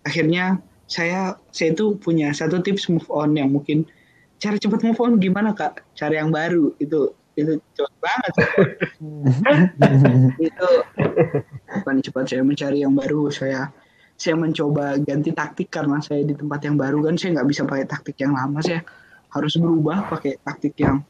Akhirnya 0.06 0.62
saya 0.86 1.36
saya 1.50 1.74
itu 1.74 1.98
punya 1.98 2.30
satu 2.30 2.62
tips 2.62 2.88
move 2.88 3.10
on 3.10 3.34
yang 3.34 3.50
mungkin 3.50 3.84
cara 4.38 4.62
cepat 4.62 4.86
move 4.86 5.02
on 5.02 5.18
gimana 5.18 5.52
kak? 5.52 5.82
Cara 5.98 6.22
yang 6.22 6.30
baru. 6.30 6.74
Itu 6.78 7.18
itu 7.36 7.60
cepat 7.76 7.94
banget. 8.00 8.34
Itu 10.48 10.70
cepat 12.06 12.30
saya 12.30 12.42
mencari 12.46 12.86
yang 12.86 12.94
baru 12.94 13.34
saya 13.34 13.74
saya 14.16 14.36
mencoba 14.40 14.96
ganti 15.04 15.36
taktik 15.36 15.68
karena 15.68 16.00
saya 16.00 16.24
di 16.24 16.32
tempat 16.32 16.64
yang 16.64 16.80
baru 16.80 17.04
kan 17.04 17.20
saya 17.20 17.40
nggak 17.40 17.50
bisa 17.52 17.62
pakai 17.68 17.86
taktik 17.90 18.16
yang 18.24 18.32
lama 18.32 18.64
saya 18.64 18.80
harus 19.36 19.60
berubah 19.60 20.08
pakai 20.08 20.40
taktik 20.40 20.80
yang 20.80 21.04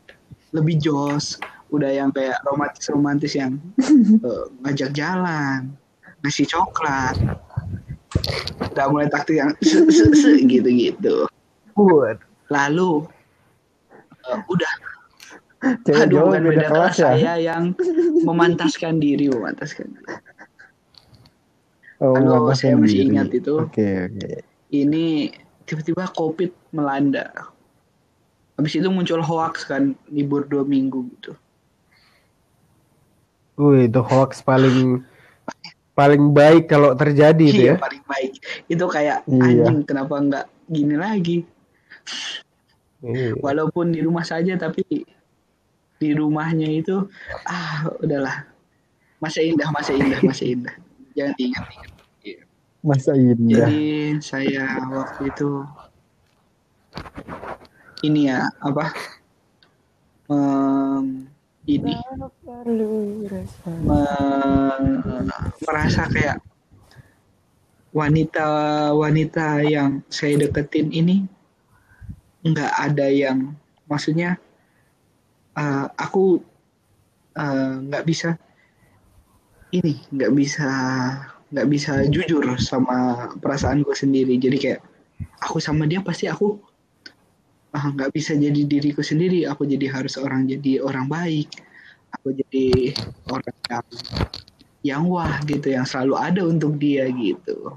lebih 0.50 0.82
jos 0.82 1.38
udah 1.70 1.92
yang 1.92 2.10
kayak 2.10 2.42
romantis 2.48 2.86
romantis 2.90 3.34
yang 3.38 3.62
eh, 4.28 4.46
ngajak 4.66 4.90
jalan 4.98 5.75
ngasih 6.25 6.50
coklat 6.50 7.16
udah 8.74 8.86
mulai 8.90 9.08
taktik 9.12 9.38
yang 9.38 9.52
se- 9.62 9.86
se- 9.92 10.42
gitu-gitu 10.42 11.30
lalu 12.50 13.06
eh, 14.25 14.40
udah 14.50 14.74
cewek 15.86 16.10
aduh 16.10 16.30
bukan 16.30 16.44
beda 16.50 16.68
kelas 16.70 16.96
ya. 16.98 17.02
saya 17.14 17.32
yang 17.42 17.64
memantaskan 18.25 19.02
diri 19.02 19.30
memantaskan 19.30 19.88
diri. 19.94 20.14
Oh, 22.04 22.12
Kalau 22.12 22.52
saya 22.52 22.75
masih 22.75 23.08
ingat 23.08 23.32
itu. 23.32 23.56
Oke, 23.56 24.12
oke. 24.12 24.44
ini 24.75 25.32
tiba-tiba 25.64 26.06
covid 26.12 26.52
melanda 26.70 27.32
habis 28.56 28.75
itu 28.75 28.88
muncul 28.88 29.20
hoax 29.20 29.66
kan 29.66 29.96
libur 30.08 30.46
dua 30.46 30.62
minggu 30.64 31.08
gitu 31.18 31.32
Wih, 33.56 33.88
itu 33.88 34.02
hoax 34.04 34.44
paling 34.44 35.02
paling 35.96 36.36
baik 36.36 36.68
kalau 36.68 36.92
terjadi 36.94 37.46
itu 37.46 37.62
iya 37.66 37.74
ya. 37.74 37.75
paling 37.80 38.04
baik 38.04 38.32
itu 38.68 38.86
kayak 38.86 39.24
Iya. 39.25 39.42
anjing 39.42 39.80
kenapa 39.88 40.16
nggak 40.20 40.46
gini 40.68 40.96
lagi 41.00 41.38
Iya. 43.02 43.40
walaupun 43.40 43.96
di 43.96 44.04
rumah 44.04 44.28
saja 44.28 44.54
tapi 44.60 44.84
di 45.96 46.10
rumahnya 46.12 46.68
itu 46.68 47.08
ah 47.48 47.88
udahlah 48.04 48.44
masa 49.18 49.40
indah 49.40 49.72
masa 49.72 49.96
indah 49.96 50.20
masa 50.20 50.44
indah 50.44 50.75
jangan 51.15 51.36
ingat 51.39 51.65
ingat 52.22 52.45
Masa 52.86 53.17
indah. 53.17 53.65
Jadi 53.65 53.81
saya 54.22 54.86
waktu 54.93 55.34
itu 55.34 55.65
ini 58.05 58.29
ya 58.29 58.45
apa? 58.62 58.93
Mem- 60.29 61.34
ini 61.65 61.98
me- 63.81 65.41
merasa 65.65 66.05
kayak 66.13 66.38
wanita-wanita 67.89 69.65
yang 69.65 70.05
saya 70.13 70.38
deketin 70.45 70.93
ini 70.93 71.25
nggak 72.45 72.69
ada 72.69 73.10
yang 73.10 73.57
maksudnya 73.89 74.38
eh, 75.57 75.86
aku 75.98 76.38
eh, 77.34 77.74
nggak 77.81 78.05
bisa 78.05 78.38
ini 79.79 79.94
nggak 80.12 80.32
bisa 80.36 80.70
nggak 81.51 81.67
bisa 81.70 82.03
jujur 82.10 82.44
sama 82.60 83.29
perasaanku 83.39 83.91
sendiri. 83.96 84.36
Jadi 84.39 84.58
kayak 84.58 84.82
aku 85.44 85.60
sama 85.60 85.88
dia 85.88 86.01
pasti 86.03 86.27
aku 86.27 86.60
ah, 87.75 87.91
nggak 87.91 88.12
bisa 88.15 88.36
jadi 88.36 88.62
diriku 88.65 89.03
sendiri. 89.03 89.46
Aku 89.48 89.67
jadi 89.67 89.91
harus 89.91 90.15
orang 90.20 90.48
jadi 90.48 90.84
orang 90.84 91.08
baik. 91.08 91.50
Aku 92.20 92.32
jadi 92.32 92.96
orang 93.27 93.55
yang 93.67 93.86
yang 94.86 95.03
wah 95.10 95.41
gitu 95.50 95.74
yang 95.74 95.84
selalu 95.84 96.13
ada 96.15 96.41
untuk 96.46 96.77
dia 96.77 97.10
gitu. 97.10 97.74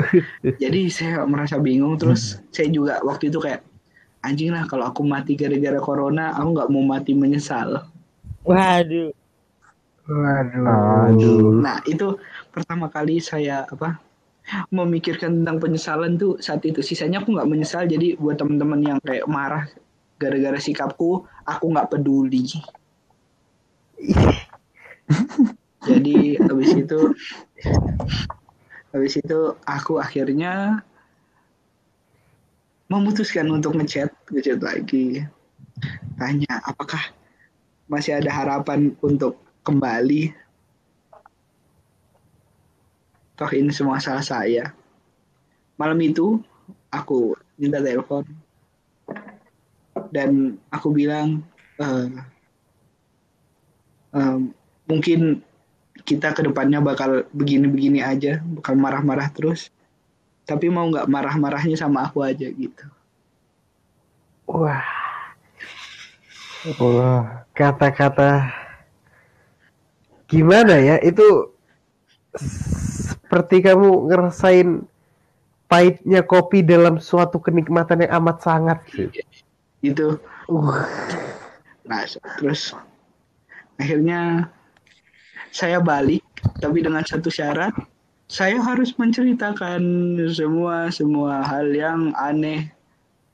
Jadi 0.62 0.88
saya 0.88 1.22
merasa 1.28 1.60
bingung. 1.60 2.00
Terus 2.00 2.40
saya 2.48 2.72
juga 2.72 3.04
waktu 3.04 3.28
itu 3.28 3.38
kayak 3.38 3.60
anjing 4.24 4.50
lah 4.50 4.64
kalau 4.64 4.88
aku 4.88 5.04
mati 5.04 5.36
gara-gara 5.36 5.76
corona 5.78 6.32
aku 6.32 6.48
nggak 6.56 6.70
mau 6.72 6.82
mati 6.82 7.12
menyesal. 7.12 7.84
Waduh. 8.48 9.12
Waduh. 10.10 10.66
Aduh. 11.12 11.62
Nah, 11.62 11.78
itu 11.86 12.18
pertama 12.50 12.90
kali 12.90 13.22
saya 13.22 13.66
apa? 13.68 13.98
memikirkan 14.74 15.42
tentang 15.42 15.62
penyesalan 15.62 16.18
tuh 16.18 16.36
saat 16.42 16.66
itu. 16.66 16.82
Sisanya 16.82 17.22
aku 17.22 17.30
nggak 17.34 17.48
menyesal. 17.48 17.86
Jadi 17.86 18.18
buat 18.18 18.36
teman-teman 18.36 18.82
yang 18.82 18.98
kayak 19.00 19.26
marah 19.30 19.70
gara-gara 20.18 20.58
sikapku, 20.58 21.24
aku 21.46 21.64
nggak 21.70 21.90
peduli. 21.94 22.46
Jadi 25.88 26.38
habis 26.38 26.70
itu 26.78 27.00
habis 28.94 29.14
itu 29.18 29.40
aku 29.66 29.98
akhirnya 29.98 30.82
memutuskan 32.86 33.50
untuk 33.50 33.74
ngechat, 33.78 34.10
ngechat 34.30 34.62
lagi. 34.62 35.26
Tanya 36.20 36.60
apakah 36.62 37.02
masih 37.90 38.20
ada 38.22 38.30
harapan 38.30 38.94
untuk 39.02 39.42
kembali. 39.62 40.34
Toh 43.38 43.50
ini 43.54 43.70
semua 43.70 43.98
salah 44.02 44.22
saya. 44.22 44.74
Malam 45.78 45.98
itu 46.02 46.38
aku 46.92 47.34
minta 47.56 47.80
telepon 47.80 48.26
dan 50.12 50.60
aku 50.68 50.92
bilang 50.92 51.42
eh, 51.80 52.10
em, 54.14 54.52
mungkin 54.86 55.40
kita 56.02 56.34
ke 56.34 56.42
depannya 56.44 56.82
bakal 56.82 57.24
begini-begini 57.32 58.02
aja, 58.02 58.42
bakal 58.58 58.74
marah-marah 58.76 59.30
terus. 59.32 59.70
Tapi 60.42 60.66
mau 60.68 60.90
nggak 60.90 61.06
marah-marahnya 61.06 61.78
sama 61.78 62.10
aku 62.10 62.26
aja 62.26 62.50
gitu. 62.50 62.86
Wah. 64.50 64.82
Wah, 66.78 67.42
kata-kata 67.58 68.61
gimana 70.32 70.80
ya? 70.80 70.96
Itu 71.04 71.52
seperti 72.32 73.60
kamu 73.60 74.08
ngerasain 74.08 74.88
pahitnya 75.68 76.24
kopi 76.24 76.64
dalam 76.64 76.96
suatu 76.96 77.36
kenikmatan 77.36 78.08
yang 78.08 78.24
amat 78.24 78.36
sangat. 78.40 78.78
Gitu. 79.84 80.16
Uh, 80.48 80.80
Nah, 81.82 82.06
terus 82.38 82.74
akhirnya 83.78 84.46
saya 85.50 85.82
balik, 85.82 86.22
tapi 86.62 86.80
dengan 86.80 87.02
satu 87.02 87.26
syarat, 87.26 87.74
saya 88.30 88.56
harus 88.62 88.94
menceritakan 88.94 89.82
semua 90.30 90.88
semua 90.94 91.42
hal 91.42 91.74
yang 91.74 92.14
aneh. 92.16 92.70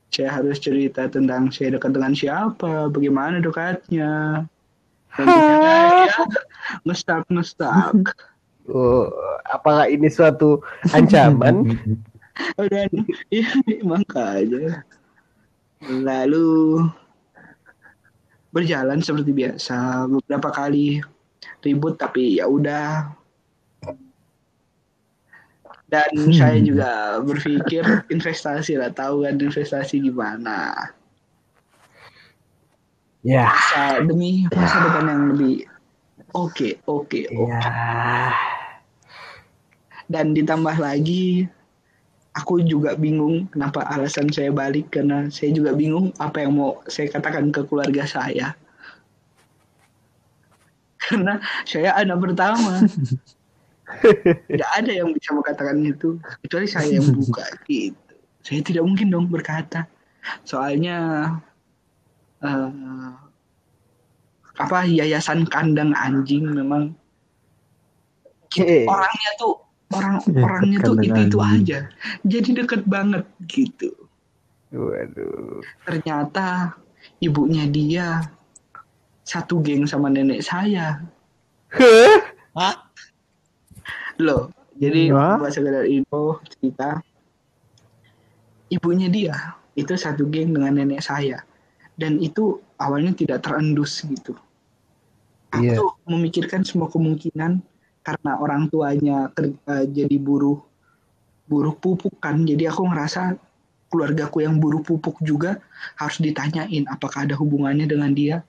Saya 0.09 0.41
harus 0.41 0.57
cerita 0.57 1.05
tentang 1.05 1.53
saya 1.53 1.77
dekat 1.77 1.93
dengan 1.93 2.17
siapa, 2.17 2.89
bagaimana 2.89 3.37
dekatnya. 3.37 4.43
Dan 5.13 5.25
ternyata 5.29 5.69
ya, 6.09 6.17
ngestak 6.85 7.25
ngestak. 7.29 8.15
oh, 8.73 9.09
apakah 9.49 9.89
ini 9.89 10.07
suatu 10.09 10.61
ancaman? 10.91 11.77
Dan 12.71 12.89
iya 13.33 13.51
makanya. 13.83 14.83
Lalu 15.83 16.79
berjalan 18.49 18.99
seperti 18.99 19.31
biasa 19.31 20.09
beberapa 20.09 20.49
kali 20.49 20.99
ribut 21.61 21.99
tapi 22.01 22.41
ya 22.41 22.49
udah 22.49 23.13
dan 25.89 26.09
saya 26.33 26.61
juga 26.61 27.17
berpikir 27.21 27.81
investasi 28.13 28.77
lah 28.77 28.93
tahu 28.93 29.25
kan 29.25 29.37
investasi 29.37 30.01
gimana 30.01 30.93
Ya, 33.19 33.51
masa 33.51 33.99
demi 33.99 34.47
masa 34.47 34.79
depan 34.79 35.11
yang 35.11 35.23
lebih 35.35 35.67
oke 36.33 36.81
oke 36.85 37.19
oke. 37.29 37.49
Ya. 37.49 37.61
dan 40.09 40.33
ditambah 40.33 40.81
lagi 40.81 41.45
aku 42.39 42.61
juga 42.63 42.93
bingung 42.95 43.49
kenapa 43.49 43.83
alasan 43.89 44.29
saya 44.29 44.53
balik 44.53 44.93
karena 44.93 45.27
saya 45.27 45.51
juga 45.51 45.73
bingung 45.73 46.13
apa 46.21 46.45
yang 46.45 46.55
mau 46.55 46.79
saya 46.87 47.09
katakan 47.09 47.49
ke 47.51 47.65
keluarga 47.65 48.05
saya. 48.05 48.53
Karena 51.09 51.41
saya 51.65 51.95
anak 51.97 52.21
pertama. 52.21 52.85
Tidak 54.51 54.69
ada 54.77 54.91
yang 54.93 55.09
bisa 55.17 55.33
mengatakan 55.33 55.81
itu 55.81 56.21
kecuali 56.45 56.69
saya 56.69 57.01
yang 57.01 57.09
buka 57.09 57.41
gitu. 57.65 58.13
Saya 58.45 58.61
tidak 58.61 58.85
mungkin 58.85 59.09
dong 59.09 59.25
berkata. 59.25 59.89
Soalnya 60.45 61.25
eh, 62.45 62.69
apa 64.59 64.83
yayasan 64.83 65.47
kandang 65.47 65.95
anjing 65.95 66.43
memang 66.45 66.91
Oke. 68.45 68.83
orangnya 68.85 69.31
tuh 69.39 69.53
orang 69.89 70.15
Ya, 70.27 70.41
orangnya 70.45 70.77
tuh 70.83 70.95
itu 70.99 71.21
itu 71.25 71.37
anjing. 71.39 71.63
aja 71.63 71.79
jadi 72.21 72.49
deket 72.61 72.81
banget 72.85 73.23
gitu 73.47 73.89
Waduh. 74.69 75.65
ternyata 75.87 76.77
ibunya 77.17 77.65
dia 77.65 78.21
satu 79.25 79.63
geng 79.63 79.87
sama 79.87 80.11
nenek 80.13 80.45
saya 80.45 81.01
Hah? 82.53 82.75
loh 84.19 84.51
jadi 84.77 85.09
Wah. 85.09 85.39
buat 85.39 85.53
sekedar 85.53 85.87
info 85.87 86.37
cerita 86.51 86.99
ibunya 88.69 89.07
dia 89.09 89.35
itu 89.73 89.93
satu 89.95 90.27
geng 90.27 90.53
dengan 90.53 90.75
nenek 90.75 91.01
saya 91.01 91.41
dan 91.97 92.19
itu 92.19 92.59
awalnya 92.77 93.15
tidak 93.15 93.41
terendus 93.41 94.03
gitu 94.05 94.35
aku 95.49 95.63
Iya. 95.65 95.75
tuh 95.77 95.91
memikirkan 96.05 96.61
semua 96.61 96.87
kemungkinan 96.89 97.61
karena 98.05 98.31
orang 98.39 98.69
tuanya 98.69 99.29
eh, 99.37 99.85
jadi 99.89 100.15
buruh 100.17 100.57
buruh 101.49 101.73
pupuk 101.77 102.13
kan. 102.21 102.45
Jadi 102.45 102.69
aku 102.69 102.85
ngerasa 102.85 103.33
keluargaku 103.89 104.45
yang 104.45 104.61
buruh 104.61 104.85
pupuk 104.85 105.17
juga 105.25 105.57
harus 105.97 106.21
ditanyain 106.21 106.85
apakah 106.85 107.25
ada 107.25 107.33
hubungannya 107.33 107.89
dengan 107.89 108.13
dia. 108.13 108.45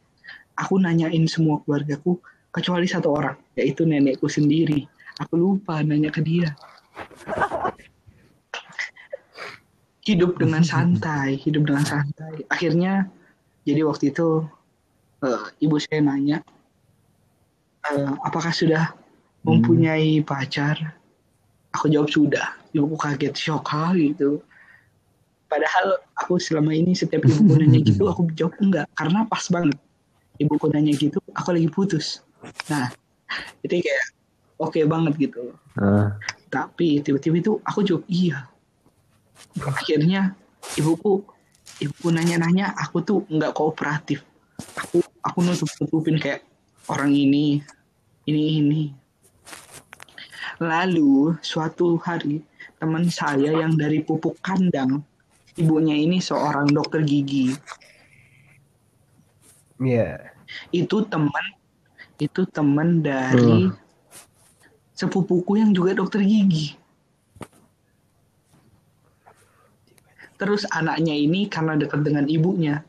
Aku 0.60 0.76
nanyain 0.76 1.24
semua 1.24 1.64
keluargaku 1.64 2.20
kecuali 2.52 2.84
satu 2.84 3.08
orang 3.16 3.36
yaitu 3.56 3.88
nenekku 3.88 4.28
sendiri. 4.28 4.84
Aku 5.16 5.40
lupa 5.40 5.80
nanya 5.80 6.12
ke 6.12 6.20
dia. 6.20 6.52
Hidup 10.04 10.36
dengan 10.36 10.60
santai 10.64 11.40
hidup 11.40 11.64
dengan 11.70 11.84
santai. 11.88 12.44
Akhirnya 12.52 13.08
jadi 13.64 13.84
waktu 13.88 14.12
itu 14.12 14.44
eh, 15.24 15.42
ibu 15.64 15.76
saya 15.80 16.04
nanya 16.04 16.44
"Eh, 17.90 18.11
apakah 18.22 18.55
sudah 18.55 18.94
mempunyai 19.42 20.22
pacar? 20.22 20.94
Aku 21.74 21.90
jawab 21.90 22.11
sudah. 22.11 22.55
Ibuku 22.70 22.96
kaget 22.98 23.35
shock 23.35 23.66
"Hah?" 23.70 23.94
gitu. 23.94 24.42
Padahal 25.50 25.98
aku 26.14 26.38
selama 26.38 26.70
ini 26.70 26.94
setiap 26.94 27.26
ibuku 27.26 27.59
nanya 27.59 27.83
gitu 27.88 28.07
aku 28.07 28.31
jawab 28.38 28.55
enggak. 28.62 28.87
Karena 28.94 29.26
pas 29.26 29.42
banget. 29.50 29.79
Ibuku 30.38 30.70
nanya 30.70 30.94
gitu 30.94 31.18
aku 31.35 31.50
lagi 31.53 31.68
putus. 31.68 32.22
Nah 32.70 32.88
jadi 33.62 33.83
kayak 33.83 34.05
oke 34.62 34.81
banget 34.87 35.31
gitu. 35.31 35.55
Ah, 35.79 36.14
tapi 36.50 37.03
tiba-tiba 37.03 37.37
itu 37.42 37.53
aku 37.66 37.83
jawab 37.83 38.05
iya. 38.07 38.46
Akhirnya 39.59 40.35
ibuku 40.79 41.26
ibuku 41.83 42.09
nanya-nanya 42.12 42.76
aku 42.79 43.03
tuh 43.03 43.18
nggak 43.26 43.55
kooperatif. 43.55 44.22
Aku 44.76 45.03
aku 45.24 45.38
nutup 45.42 45.70
nutupin 45.81 46.20
kayak 46.20 46.44
orang 46.90 47.14
ini 47.14 47.62
ini 48.30 48.42
ini 48.62 48.82
lalu 50.62 51.34
suatu 51.42 51.98
hari 51.98 52.40
teman 52.78 53.10
saya 53.10 53.52
yang 53.52 53.74
dari 53.74 54.00
pupuk 54.06 54.38
kandang 54.40 55.02
ibunya 55.58 55.98
ini 55.98 56.22
seorang 56.22 56.70
dokter 56.70 57.02
gigi 57.02 57.52
Iya. 59.80 60.30
itu 60.70 61.08
teman 61.08 61.46
itu 62.20 62.44
teman 62.52 63.00
dari 63.00 63.72
sepupuku 64.92 65.56
yang 65.56 65.72
juga 65.72 65.96
dokter 65.96 66.20
gigi. 66.20 66.76
Terus 70.36 70.68
anaknya 70.68 71.16
ini 71.16 71.48
karena 71.48 71.80
dekat 71.80 72.04
dengan 72.04 72.28
ibunya, 72.28 72.84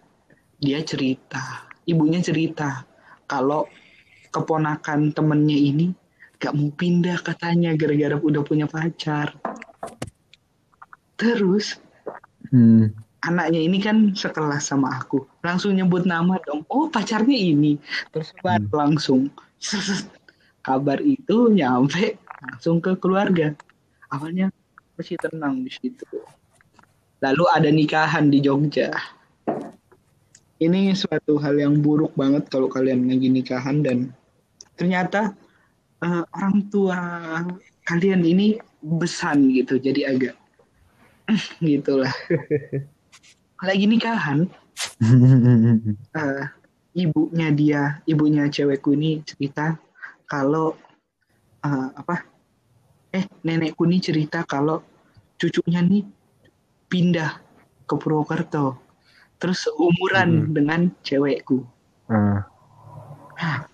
dia 0.59 0.83
cerita, 0.83 1.67
ibunya 1.87 2.19
cerita 2.19 2.83
kalau 3.27 3.67
keponakan 4.31 5.11
temennya 5.11 5.59
ini 5.59 5.87
gak 6.41 6.57
mau 6.57 6.73
pindah 6.73 7.21
katanya 7.21 7.77
gara-gara 7.77 8.17
udah 8.17 8.41
punya 8.41 8.65
pacar. 8.65 9.37
Terus 11.19 11.77
hmm. 12.51 12.91
anaknya 13.23 13.59
ini 13.61 13.77
kan 13.79 14.11
sekelas 14.13 14.73
sama 14.73 14.99
aku 14.99 15.23
langsung 15.41 15.73
nyebut 15.73 16.03
nama 16.05 16.37
dong 16.43 16.67
oh 16.67 16.91
pacarnya 16.91 17.37
ini 17.37 17.79
terus 18.11 18.35
baru 18.43 18.67
langsung 18.73 19.31
kabar 20.67 20.99
itu 21.01 21.49
nyampe 21.53 22.19
langsung 22.41 22.81
ke 22.83 22.97
keluarga 22.99 23.55
awalnya 24.11 24.51
masih 24.97 25.17
tenang 25.17 25.63
di 25.65 25.71
situ 25.71 26.05
lalu 27.21 27.43
ada 27.53 27.69
nikahan 27.69 28.29
di 28.29 28.41
Jogja 28.43 28.91
ini 30.61 30.93
suatu 30.93 31.41
hal 31.41 31.57
yang 31.57 31.81
buruk 31.81 32.13
banget 32.13 32.45
kalau 32.53 32.69
kalian 32.69 33.09
lagi 33.09 33.29
nikahan 33.33 33.81
dan 33.81 34.13
ternyata 34.81 35.37
eh, 36.01 36.23
orang 36.33 36.65
tua 36.73 36.97
kalian 37.85 38.25
ini 38.25 38.57
besan 38.81 39.53
gitu 39.53 39.77
jadi 39.77 40.09
agak 40.09 40.35
gitulah. 41.61 42.09
Lagi 43.61 43.85
nikahan 43.85 44.49
eh, 46.17 46.43
ibunya 46.97 47.47
dia 47.53 47.81
ibunya 48.09 48.49
cewekku 48.49 48.97
ini 48.97 49.21
cerita 49.21 49.77
kalau 50.25 50.73
eh, 51.61 51.89
apa 51.93 52.25
eh 53.13 53.29
nenekku 53.45 53.85
ini 53.85 54.01
cerita 54.01 54.41
kalau 54.49 54.81
cucunya 55.37 55.85
nih 55.85 56.09
pindah 56.89 57.37
ke 57.85 57.93
Purwokerto 57.93 58.81
terus 59.37 59.69
umuran 59.77 60.49
Mhm. 60.49 60.53
dengan 60.57 60.81
cewekku. 61.05 61.65
Ah, 63.41 63.65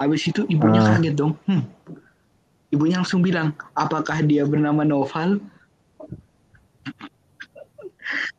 habis 0.00 0.22
itu 0.28 0.44
ibunya 0.48 0.80
Ah. 0.82 0.96
kaget 0.96 1.14
dong 1.16 1.32
hmm. 1.48 1.62
ibunya 2.72 2.96
langsung 3.00 3.20
bilang 3.24 3.52
apakah 3.72 4.20
dia 4.22 4.44
bernama 4.46 4.84
Noval 4.84 5.40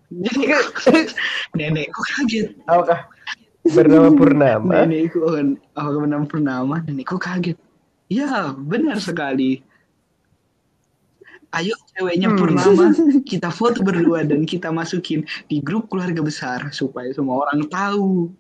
nenekku 1.58 2.02
kaget 2.16 2.56
Apakah 2.64 3.12
bernama 3.68 4.08
Purnama? 4.16 4.88
Nenekku 4.88 5.20
apakah 5.76 6.00
bernama 6.08 6.26
Purnama? 6.26 6.76
Nenekku 6.88 7.20
kaget. 7.20 7.58
Ya, 8.08 8.56
benar 8.56 9.04
sekali. 9.04 9.64
Ayo 11.56 11.76
ceweknya 11.96 12.32
Hmm. 12.32 12.40
Purnama, 12.40 12.86
kita 13.32 13.52
foto 13.52 13.84
berdua 13.84 14.24
dan 14.28 14.44
kita 14.44 14.72
masukin 14.72 15.24
di 15.48 15.64
grup 15.64 15.88
keluarga 15.92 16.20
besar 16.20 16.72
supaya 16.76 17.12
semua 17.12 17.48
orang 17.48 17.68
tahu. 17.68 18.32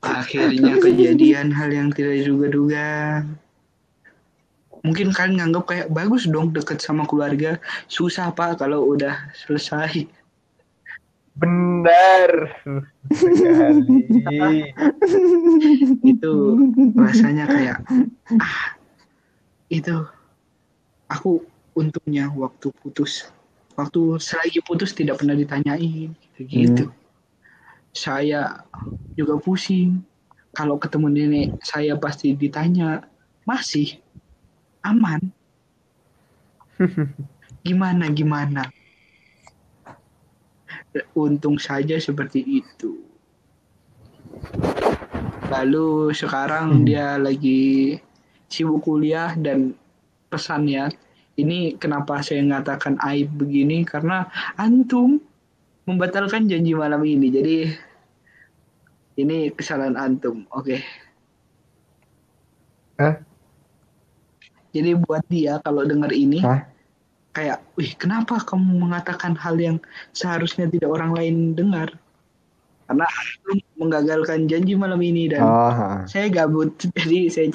Akhirnya 0.00 0.78
kejadian 0.78 1.50
hal 1.50 1.70
yang 1.74 1.90
tidak 1.90 2.22
juga-duga. 2.22 3.22
Mungkin 4.80 5.12
kalian 5.12 5.36
nganggap 5.36 5.64
kayak 5.68 5.88
bagus 5.92 6.24
dong 6.30 6.56
deket 6.56 6.80
sama 6.80 7.04
keluarga. 7.04 7.60
Susah 7.90 8.32
pak 8.32 8.62
kalau 8.62 8.96
udah 8.96 9.28
selesai. 9.36 10.08
Benar. 11.36 12.30
Itu 16.04 16.32
rasanya 16.96 17.44
kayak 17.48 17.78
ah 18.40 18.76
itu 19.70 20.04
aku 21.06 21.44
untungnya 21.78 22.28
waktu 22.34 22.74
putus 22.82 23.30
waktu 23.80 24.20
selagi 24.20 24.60
putus 24.62 24.92
tidak 24.92 25.18
pernah 25.24 25.34
ditanyain 25.34 26.12
gitu 26.36 26.92
saya 27.94 28.66
juga 29.18 29.38
pusing. 29.38 30.02
Kalau 30.50 30.82
ketemu 30.82 31.06
nenek 31.10 31.48
saya 31.62 31.94
pasti 31.94 32.34
ditanya 32.34 33.06
masih 33.46 34.02
aman? 34.82 35.30
Gimana 37.66 38.10
gimana? 38.10 38.66
Untung 41.14 41.54
saja 41.60 41.94
seperti 42.02 42.42
itu. 42.42 42.98
Lalu 45.50 46.10
sekarang 46.14 46.82
dia 46.82 47.14
lagi 47.14 47.98
sibuk 48.50 48.82
kuliah 48.82 49.38
dan 49.38 49.78
pesannya 50.30 50.90
ini 51.42 51.74
kenapa 51.80 52.20
saya 52.20 52.44
mengatakan 52.44 53.00
aib 53.12 53.32
begini? 53.34 53.82
Karena 53.82 54.28
antum 54.60 55.20
membatalkan 55.88 56.46
janji 56.46 56.76
malam 56.76 57.02
ini. 57.02 57.28
Jadi 57.32 57.56
ini 59.20 59.50
kesalahan 59.52 59.96
antum. 59.96 60.44
Oke. 60.52 60.80
Hah? 63.00 63.30
jadi 64.70 64.96
buat 64.98 65.22
dia 65.26 65.58
kalau 65.62 65.82
dengar 65.82 66.14
ini 66.14 66.42
Hah? 66.42 66.66
kayak 67.34 67.62
wih 67.78 67.94
kenapa 67.94 68.42
kamu 68.42 68.86
mengatakan 68.86 69.38
hal 69.38 69.58
yang 69.58 69.78
seharusnya 70.14 70.66
tidak 70.66 70.90
orang 70.90 71.14
lain 71.14 71.36
dengar 71.54 71.94
karena 72.90 73.06
antum 73.06 73.62
menggagalkan 73.78 74.50
janji 74.50 74.74
malam 74.74 74.98
ini 74.98 75.30
dan 75.30 75.46
Oh, 75.46 76.02
saya 76.10 76.26
gabut 76.26 76.74
jadi 76.98 77.30
saya 77.30 77.54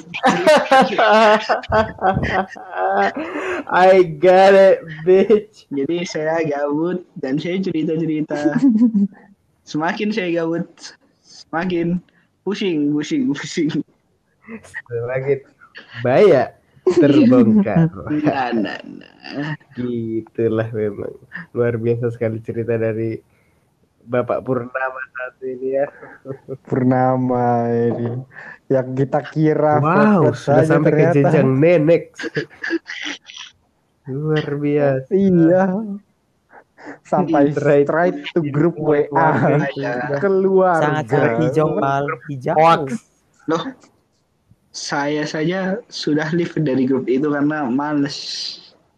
I 3.68 4.00
got 4.16 4.56
it, 4.56 4.80
bitch. 5.04 5.68
Jadi 5.68 6.08
saya 6.08 6.40
gabut 6.40 7.04
dan 7.20 7.36
saya 7.36 7.60
cerita-cerita. 7.60 8.56
Semakin 9.68 10.08
saya 10.08 10.40
gabut, 10.40 10.64
semakin 11.20 12.00
pusing, 12.40 12.96
pusing, 12.96 13.36
pusing. 13.36 13.68
Lagi 14.88 15.44
baya 16.00 16.56
terbongkar. 16.96 17.92
Nah, 18.24 18.56
nah, 18.56 18.80
nah. 18.80 19.52
Gitulah 19.76 20.72
memang. 20.72 21.12
Luar 21.52 21.76
biasa 21.76 22.08
sekali 22.08 22.40
cerita 22.40 22.80
dari 22.80 23.20
Bapak 24.06 24.46
Purnama 24.46 25.02
ini 25.46 25.78
ya. 25.78 25.86
Purnama 26.62 27.46
ini. 27.70 28.20
Yang 28.66 28.88
kita 28.98 29.20
kira 29.30 29.78
Wow, 29.78 30.34
sudah 30.34 30.66
sampai 30.66 30.90
ke 30.90 30.94
ternyata. 30.98 31.14
jenjang 31.14 31.48
nenek. 31.54 32.02
Luar 34.06 34.46
biasa. 34.46 35.10
Iya. 35.10 35.62
Sampai 37.02 37.50
Straight. 37.50 37.86
straight 37.86 38.16
to 38.30 38.46
grup 38.50 38.78
WA 38.78 39.06
Keluarga. 39.10 40.18
keluar. 40.18 40.78
Sangat-sangat 40.78 41.32
hijau 41.42 41.68
pal 41.78 42.06
hijau. 42.30 42.54
Hoax. 42.54 42.86
Loh, 43.46 43.62
saya 44.70 45.26
saja 45.26 45.82
sudah 45.86 46.30
leave 46.30 46.54
dari 46.58 46.86
grup 46.86 47.06
itu 47.06 47.26
karena 47.26 47.66
males. 47.66 48.18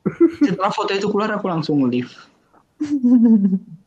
Setelah 0.44 0.72
foto 0.72 0.92
itu 0.92 1.08
keluar 1.08 1.32
aku 1.32 1.48
langsung 1.48 1.80
leave. 1.88 2.12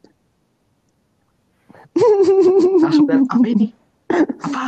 Langsung 2.82 3.06
lihat 3.08 3.24
apa 3.28 3.48
ini? 3.48 3.68
Apa? 4.42 4.64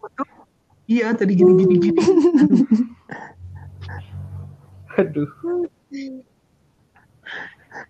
Foto? 0.00 0.22
Iya, 0.86 1.10
tadi 1.18 1.34
gini 1.34 1.52
gini 1.58 1.74
gini. 1.82 2.00
Aduh. 4.96 5.28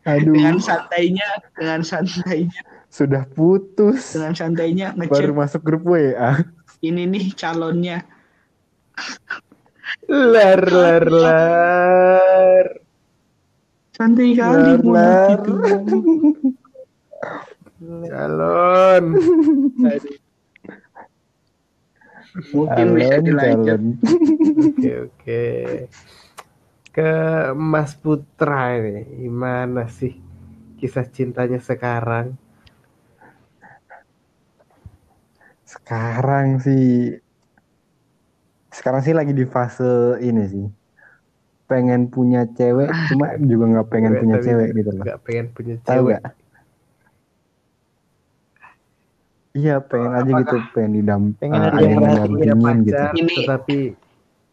Aduh, 0.03 0.35
Dengan 0.35 0.59
santainya, 0.59 1.29
dengan 1.55 1.81
santainya, 1.87 2.59
sudah 2.91 3.23
putus. 3.27 4.15
dengan 4.15 4.35
santainya 4.35 4.91
Baru 4.95 5.07
ngechat 5.07 5.31
masuk 5.35 5.63
grup 5.63 5.83
WA. 5.87 6.43
ini 6.83 7.07
nih 7.07 7.31
calonnya. 7.35 8.03
Lar 10.11 10.63
lar 10.67 11.05
lar. 11.07 12.67
Santai 13.97 14.37
kali 14.37 14.77
lar. 14.85 15.41
gitu. 15.41 15.57
Calon. 18.13 19.05
Mungkin 22.53 22.87
bisa 22.93 23.17
dilanjut. 23.25 23.81
Oke 24.61 24.93
oke. 25.09 25.45
Ke 26.93 27.13
Mas 27.57 27.97
Putra 27.97 28.77
ini, 28.77 29.25
gimana 29.25 29.89
sih 29.89 30.13
kisah 30.77 31.09
cintanya 31.09 31.61
sekarang? 31.61 32.37
Sekarang 35.65 36.61
sih 36.61 37.17
sekarang 38.69 39.01
sih 39.01 39.17
lagi 39.17 39.33
di 39.33 39.49
fase 39.49 40.21
ini 40.21 40.45
sih. 40.45 40.69
Pengen 41.67 42.07
punya 42.15 42.47
cewek, 42.47 42.91
cuma 43.11 43.35
juga 43.43 43.65
nggak 43.75 43.89
pengen 43.91 44.13
punya 44.23 44.37
tapi 44.39 44.47
cewek 44.47 44.69
gitu 44.71 44.91
loh. 44.95 45.05
Gak 45.05 45.21
pengen 45.27 45.47
punya 45.51 45.75
Tahu 45.83 45.91
cewek. 45.91 46.19
nggak? 46.23 46.35
Iya, 49.57 49.77
pengen 49.81 50.13
aja 50.13 50.23
Apakah- 50.31 50.41
gitu, 50.45 50.57
pengen 50.77 50.93
didam, 51.01 51.23
Pengen 51.41 51.59
eh, 51.59 51.71
ada 51.73 51.81
yang 51.83 52.61
gitu. 52.87 53.05
Ini- 53.19 53.37
tetapi 53.43 53.79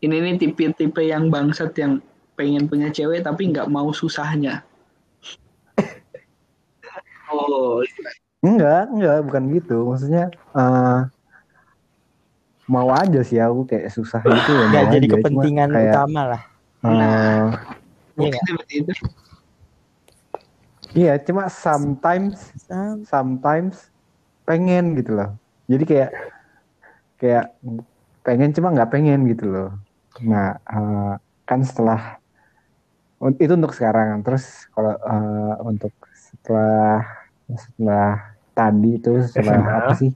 Ini 0.03 0.15
nih 0.19 0.35
tipe-tipe 0.35 0.99
yang 0.99 1.31
bangsat 1.31 1.71
yang 1.79 2.03
pengen 2.35 2.67
punya 2.67 2.91
cewek 2.91 3.23
tapi 3.23 3.47
nggak 3.55 3.71
mau 3.71 3.87
susahnya. 3.95 4.65
Oh, 7.33 7.79
Enggak, 8.43 8.91
enggak, 8.91 9.17
bukan 9.25 9.43
gitu. 9.55 9.77
Maksudnya 9.87 10.27
eh 10.53 10.99
mau 12.67 12.91
aja 12.91 13.19
sih 13.23 13.39
aku 13.39 13.63
kayak 13.63 13.89
susah 13.95 14.19
gitu 14.21 14.51
ya. 14.51 14.65
Nggak 14.69 14.85
jadi 14.91 15.07
aja. 15.07 15.07
Cuma 15.07 15.15
kepentingan 15.23 15.69
kayak, 15.71 15.95
utama 15.95 16.21
lah. 16.35 16.41
Eh, 16.83 17.43
Iya 18.13 18.29
mungkin 18.29 18.41
seperti 18.45 18.73
itu. 18.83 18.93
iya, 20.93 21.17
cuma 21.17 21.49
sometimes 21.49 22.53
sometimes 23.09 23.75
pengen 24.45 24.93
gitu 24.99 25.11
loh. 25.17 25.29
Jadi 25.71 25.83
kayak 25.89 26.11
kayak 27.19 27.45
pengen 28.25 28.51
cuma 28.55 28.73
nggak 28.75 28.91
pengen 28.93 29.19
gitu 29.31 29.45
loh. 29.49 29.69
Nah, 30.21 30.53
eh, 30.59 31.13
kan 31.47 31.59
setelah 31.65 32.19
itu 33.39 33.53
untuk 33.55 33.73
sekarang. 33.73 34.21
Terus 34.25 34.45
kalau 34.73 34.93
eh, 34.93 35.53
untuk 35.69 35.93
setelah 36.13 36.99
setelah 37.49 38.09
tadi 38.53 38.89
itu 38.99 39.11
setelah 39.25 39.59
SMA. 39.59 39.77
apa 39.81 39.91
sih 39.97 40.11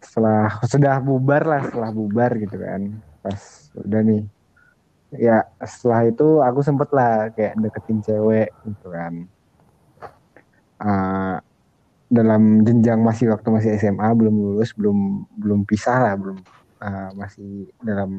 setelah 0.00 0.48
sudah 0.64 0.94
bubar 1.04 1.42
lah 1.44 1.60
setelah 1.66 1.90
bubar 1.92 2.30
gitu 2.40 2.56
kan 2.56 2.82
pas 3.20 3.40
udah 3.76 4.00
nih 4.00 4.22
ya 5.14 5.42
setelah 5.62 6.06
itu 6.06 6.26
aku 6.38 6.60
sempet 6.62 6.88
lah 6.94 7.30
kayak 7.34 7.54
deketin 7.58 7.98
cewek 8.06 8.48
gitu 8.66 8.86
kan. 8.94 9.14
Ah, 10.80 11.42
dalam 12.10 12.64
jenjang 12.66 13.00
masih 13.02 13.30
waktu 13.32 13.48
masih 13.52 13.70
SMA 13.78 14.08
belum 14.18 14.34
lulus 14.34 14.70
belum 14.74 15.28
belum 15.42 15.60
pisah 15.68 15.98
lah 16.04 16.14
belum 16.18 16.38
ah, 16.82 17.10
masih 17.14 17.70
dalam 17.82 18.10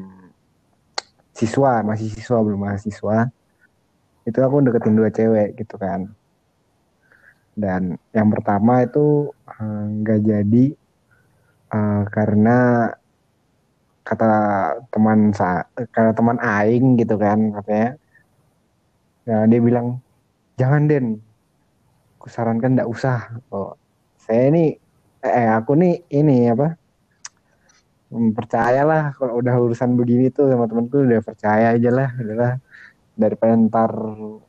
siswa 1.32 1.80
masih 1.84 2.08
siswa 2.12 2.38
belum 2.44 2.60
mahasiswa. 2.60 3.16
Itu 4.28 4.38
aku 4.46 4.56
deketin 4.66 4.94
dua 4.98 5.10
cewek 5.10 5.48
gitu 5.60 5.74
kan. 5.80 6.00
Dan 7.52 8.00
yang 8.16 8.28
pertama 8.32 8.80
itu 8.86 9.32
eh, 9.48 9.84
nggak 10.00 10.20
jadi 10.24 10.64
eh, 11.74 12.02
karena 12.14 12.58
kata 14.02 14.30
teman 14.90 15.30
sa 15.30 15.62
kata 15.74 16.10
teman 16.10 16.38
aing 16.42 16.98
gitu 16.98 17.14
kan 17.14 17.54
katanya 17.54 17.94
ya 19.22 19.46
dia 19.46 19.60
bilang 19.62 20.02
jangan 20.58 20.90
den. 20.90 21.06
Aku 22.18 22.30
sarankan 22.30 22.78
nggak 22.78 22.90
usah. 22.90 23.34
Oh, 23.50 23.74
saya 24.18 24.50
ini 24.50 24.78
eh 25.22 25.50
aku 25.50 25.78
nih 25.78 26.02
ini 26.10 26.50
apa 26.50 26.74
percayalah 28.12 29.14
kalau 29.16 29.40
udah 29.40 29.54
urusan 29.56 29.96
begini 29.96 30.28
tuh 30.28 30.50
sama 30.50 30.68
temanku 30.68 31.00
udah 31.02 31.22
percaya 31.24 31.72
aja 31.72 31.90
lah 31.90 32.10
udahlah 32.18 32.52
daripada 33.16 33.56
ntar 33.56 33.92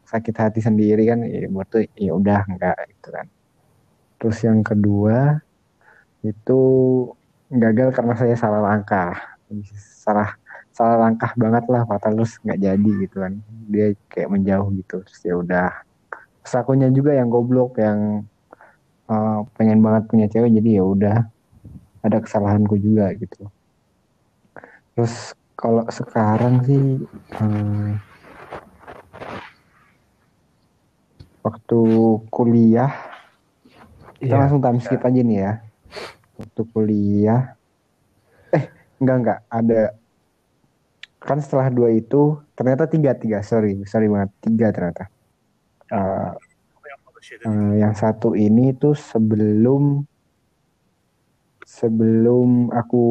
sakit 0.03 0.35
hati 0.35 0.59
sendiri 0.59 1.07
kan 1.07 1.23
ya 1.23 1.47
buat 1.47 1.69
tuh 1.69 1.85
ya 1.95 2.11
udah 2.13 2.43
enggak 2.49 2.77
gitu 2.89 3.09
kan. 3.13 3.25
Terus 4.19 4.37
yang 4.43 4.61
kedua 4.65 5.39
itu 6.23 6.61
gagal 7.53 7.93
karena 7.93 8.13
saya 8.17 8.35
salah 8.39 8.61
langkah 8.63 9.32
salah 10.01 10.33
salah 10.73 10.97
langkah 10.97 11.29
banget 11.37 11.69
lah 11.69 11.85
fatal 11.85 12.17
terus 12.17 12.41
nggak 12.41 12.59
jadi 12.59 12.91
gitu 13.05 13.15
kan. 13.21 13.33
Dia 13.69 13.93
kayak 14.09 14.29
menjauh 14.33 14.69
gitu 14.73 15.05
terus 15.05 15.21
ya 15.21 15.35
udah. 15.37 15.69
Terus 16.41 16.53
akunya 16.57 16.89
juga 16.89 17.13
yang 17.13 17.29
goblok 17.29 17.77
yang 17.77 18.25
eh, 19.07 19.39
pengen 19.53 19.79
banget 19.85 20.03
punya 20.09 20.25
cewek 20.27 20.49
jadi 20.49 20.81
ya 20.81 20.83
udah. 20.83 21.17
Ada 22.03 22.17
kesalahanku 22.19 22.75
juga 22.81 23.13
gitu. 23.15 23.47
Terus 24.93 25.31
kalau 25.55 25.85
sekarang 25.87 26.65
sih 26.65 27.05
eh, 27.39 27.91
waktu 31.43 31.79
kuliah 32.31 32.91
kita 34.23 34.35
Iya. 34.35 34.39
langsung 34.39 34.63
time 34.63 34.79
skip 34.79 35.03
aja 35.03 35.19
nih 35.19 35.37
ya. 35.43 35.53
Waktu 36.39 36.61
kuliah 36.71 37.41
enggak 39.03 39.17
enggak 39.21 39.39
ada. 39.51 39.81
Kan 41.23 41.39
setelah 41.39 41.67
dua 41.71 41.89
itu 41.95 42.39
ternyata 42.55 42.87
tiga 42.87 43.11
tiga. 43.15 43.39
Sorry 43.43 43.79
sorry 43.87 44.07
banget. 44.07 44.29
Tiga 44.43 44.67
ternyata. 44.75 45.03
Eh, 45.93 46.31
eh, 47.47 47.73
yang 47.83 47.93
satu 47.93 48.33
ini 48.33 48.73
tuh 48.75 48.95
sebelum 48.95 50.03
sebelum 51.63 52.73
aku 52.73 53.05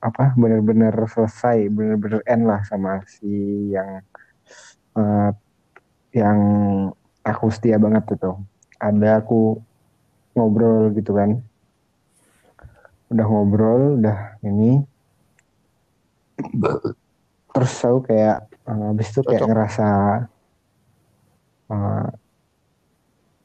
apa 0.00 0.32
benar-benar 0.32 0.96
selesai 1.06 1.68
benar-benar 1.68 2.24
end 2.24 2.44
lah 2.48 2.60
sama 2.64 3.04
si 3.04 3.28
yang 3.74 4.00
eh, 4.96 5.30
yang 6.16 6.38
aku 7.22 7.46
setia 7.52 7.76
banget 7.76 8.04
itu 8.16 8.32
ada 8.80 9.20
aku 9.20 9.60
ngobrol 10.34 10.90
gitu 10.96 11.12
kan 11.12 11.30
udah 13.10 13.26
ngobrol 13.26 13.98
udah 13.98 14.38
ini. 14.46 14.86
Terus 17.50 17.72
aku 17.82 17.98
kayak 18.06 18.46
eh, 18.54 18.82
habis 18.86 19.08
itu 19.10 19.20
kayak 19.26 19.42
Cocok. 19.42 19.48
ngerasa 19.50 19.88
eh, 21.74 22.08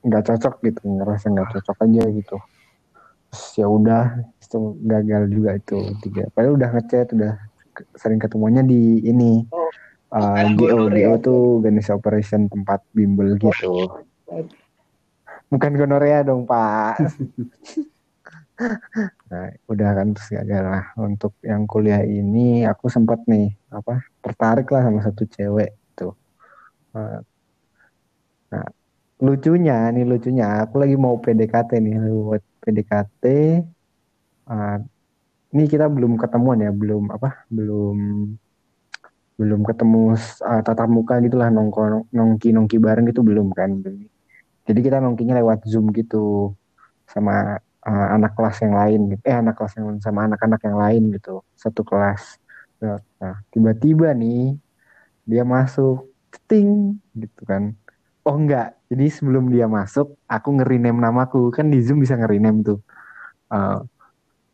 nggak 0.06 0.24
cocok 0.30 0.56
gitu 0.62 0.82
ngerasa 0.86 1.26
nggak 1.34 1.50
cocok 1.58 1.78
aja 1.90 2.04
gitu. 2.14 2.38
Terus 3.34 3.46
ya 3.58 3.68
udah 3.68 4.04
itu 4.38 4.60
gagal 4.86 5.24
juga 5.34 5.50
itu 5.58 5.78
tiga. 6.06 6.30
Padahal 6.30 6.54
udah 6.62 6.70
ngechat 6.78 7.10
udah 7.18 7.34
sering 7.98 8.22
ketemunya 8.22 8.62
di 8.64 9.02
ini 9.04 9.44
Oh, 9.52 9.68
bukan 10.16 10.56
GO. 10.56 10.78
GO 10.88 11.14
tuh 11.20 11.42
organisasi 11.60 11.92
operation 11.92 12.48
tempat 12.48 12.86
bimbel 12.94 13.36
gitu. 13.36 13.92
Bukan 15.50 15.72
gonorea 15.76 16.22
dong 16.22 16.46
pak 16.46 17.02
nah 19.32 19.46
udah 19.72 19.90
kan 19.98 20.08
terus 20.16 20.30
gagal 20.32 20.64
lah. 20.64 20.84
Untuk 21.00 21.34
yang 21.44 21.64
kuliah 21.68 22.02
ini 22.04 22.64
aku 22.64 22.88
sempat 22.88 23.20
nih 23.28 23.52
apa 23.72 24.04
tertarik 24.24 24.68
lah 24.72 24.82
sama 24.88 25.00
satu 25.04 25.24
cewek 25.28 25.76
tuh. 25.98 26.14
Eh, 26.96 27.20
nah 28.52 28.68
lucunya 29.20 29.92
nih 29.96 30.06
lucunya 30.08 30.46
aku 30.64 30.76
lagi 30.84 30.96
mau 31.00 31.16
PDKT 31.20 31.72
nih 31.84 31.96
buat 32.04 32.44
PDKT 32.64 33.24
Eh, 34.46 34.78
ini 35.58 35.64
kita 35.66 35.90
belum 35.90 36.22
ketemuan 36.22 36.62
ya 36.62 36.70
belum 36.70 37.10
apa 37.10 37.50
belum 37.50 37.98
belum 39.36 39.62
ketemu 39.68 40.16
uh, 40.48 40.62
tatap 40.64 40.88
muka 40.88 41.20
gitulah 41.20 41.50
nongkrong 41.52 42.08
nongki 42.14 42.56
nongki 42.56 42.78
bareng 42.78 43.10
gitu 43.10 43.26
belum 43.26 43.52
kan. 43.58 43.82
Jadi 44.66 44.80
kita 44.86 44.98
nongkinya 45.02 45.42
lewat 45.42 45.66
zoom 45.66 45.90
gitu 45.98 46.54
sama 47.10 47.58
uh, 47.86 48.08
anak 48.18 48.34
kelas 48.34 48.58
yang 48.66 48.74
lain 48.76 49.00
gitu. 49.14 49.22
eh 49.30 49.38
anak 49.38 49.56
kelas 49.58 49.74
yang 49.78 49.88
sama 50.02 50.26
anak-anak 50.28 50.62
yang 50.66 50.78
lain 50.78 51.04
gitu. 51.16 51.46
Satu 51.54 51.82
kelas. 51.86 52.42
Nah 53.22 53.36
tiba-tiba 53.54 54.12
nih 54.18 54.58
dia 55.26 55.44
masuk. 55.46 56.12
Ting 56.52 57.00
gitu 57.16 57.48
kan. 57.48 57.72
Oh 58.28 58.36
enggak. 58.36 58.76
Jadi 58.92 59.08
sebelum 59.08 59.48
dia 59.56 59.72
masuk 59.72 60.20
aku 60.28 60.60
nge-rename 60.60 61.00
namaku. 61.00 61.48
Kan 61.56 61.72
di 61.72 61.80
zoom 61.80 62.04
bisa 62.04 62.20
nge-rename 62.20 62.60
tuh. 62.60 62.80
Uh, 63.48 63.80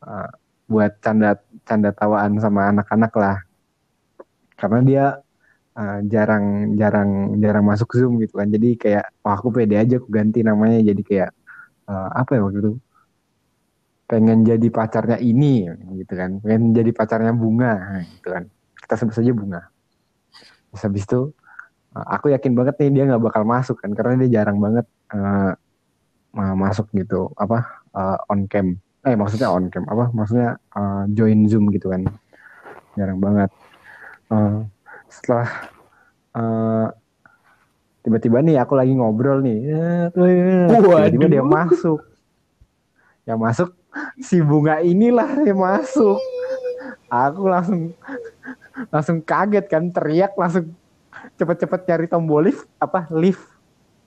uh, 0.05 0.29
buat 0.69 1.01
canda 1.01 1.41
canda 1.65 1.89
tawaan 1.89 2.37
sama 2.37 2.69
anak-anak 2.69 3.11
lah. 3.17 3.37
Karena 4.55 4.79
dia 4.85 5.05
uh, 5.73 5.99
jarang 6.05 6.77
jarang 6.77 7.41
jarang 7.41 7.65
masuk 7.65 7.89
zoom 7.97 8.21
gitu 8.21 8.37
kan. 8.37 8.47
Jadi 8.47 8.77
kayak 8.77 9.09
oh 9.25 9.33
aku 9.33 9.49
pede 9.49 9.75
aja 9.81 9.97
aku 9.97 10.07
ganti 10.13 10.45
namanya. 10.45 10.79
Jadi 10.85 11.01
kayak 11.01 11.33
uh, 11.89 12.13
apa 12.13 12.37
ya 12.37 12.45
waktu 12.45 12.61
itu 12.61 12.71
pengen 14.11 14.43
jadi 14.43 14.67
pacarnya 14.67 15.15
ini 15.23 15.71
gitu 16.03 16.13
kan. 16.19 16.43
Pengen 16.43 16.75
jadi 16.75 16.91
pacarnya 16.91 17.31
bunga 17.31 17.71
nah, 17.79 18.03
gitu 18.03 18.27
kan. 18.27 18.43
Kita 18.75 18.99
sebut 18.99 19.15
saja 19.15 19.31
bunga. 19.31 19.71
Terus 20.75 20.83
habis 20.83 21.03
itu 21.07 21.31
uh, 21.95 22.05
aku 22.11 22.35
yakin 22.35 22.51
banget 22.51 22.75
nih 22.83 22.91
dia 22.91 23.03
nggak 23.07 23.23
bakal 23.23 23.47
masuk 23.47 23.79
kan 23.79 23.95
karena 23.95 24.27
dia 24.27 24.43
jarang 24.43 24.59
banget 24.59 24.83
uh, 25.15 25.55
masuk 26.35 26.91
gitu. 26.91 27.31
Apa 27.39 27.87
uh, 27.95 28.19
on 28.27 28.51
cam. 28.51 28.75
Eh 29.07 29.15
maksudnya 29.15 29.47
on 29.47 29.71
cam. 29.71 29.87
Apa 29.87 30.11
maksudnya 30.11 30.59
uh, 30.75 31.07
join 31.07 31.47
zoom 31.47 31.71
gitu 31.71 31.87
kan. 31.87 32.03
Jarang 32.99 33.23
banget. 33.23 33.47
Uh, 34.27 34.67
setelah 35.07 35.47
uh, 36.35 36.91
tiba-tiba 38.03 38.43
nih 38.43 38.59
aku 38.59 38.75
lagi 38.75 38.91
ngobrol 38.91 39.39
nih. 39.39 39.59
Eh, 40.19 40.67
tiba-tiba 40.67 41.27
dia 41.31 41.43
masuk. 41.47 42.03
Yang 43.23 43.39
masuk 43.39 43.69
si 44.19 44.39
bunga 44.39 44.79
inilah 44.79 45.43
yang 45.43 45.59
masuk. 45.59 46.19
Aku 47.11 47.51
langsung 47.51 47.91
langsung 48.87 49.19
kaget 49.19 49.65
kan 49.67 49.91
teriak 49.91 50.33
langsung 50.39 50.71
cepet-cepet 51.35 51.81
cari 51.83 52.05
tombol 52.07 52.47
lift 52.47 52.65
apa 52.79 53.05
lift 53.11 53.43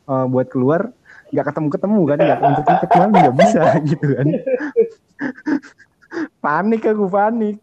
uh, 0.09 0.25
buat 0.25 0.49
keluar. 0.49 0.89
Nggak 1.29 1.53
ketemu 1.53 1.69
ketemu 1.69 2.01
kan 2.07 2.19
nggak 2.19 2.39
ketemu 2.41 2.79
ketemu 2.81 3.05
nggak 3.13 3.37
bisa 3.37 3.63
gitu 3.91 4.07
kan. 4.17 4.29
Panik 6.41 6.83
aku 6.89 7.07
panik. 7.11 7.57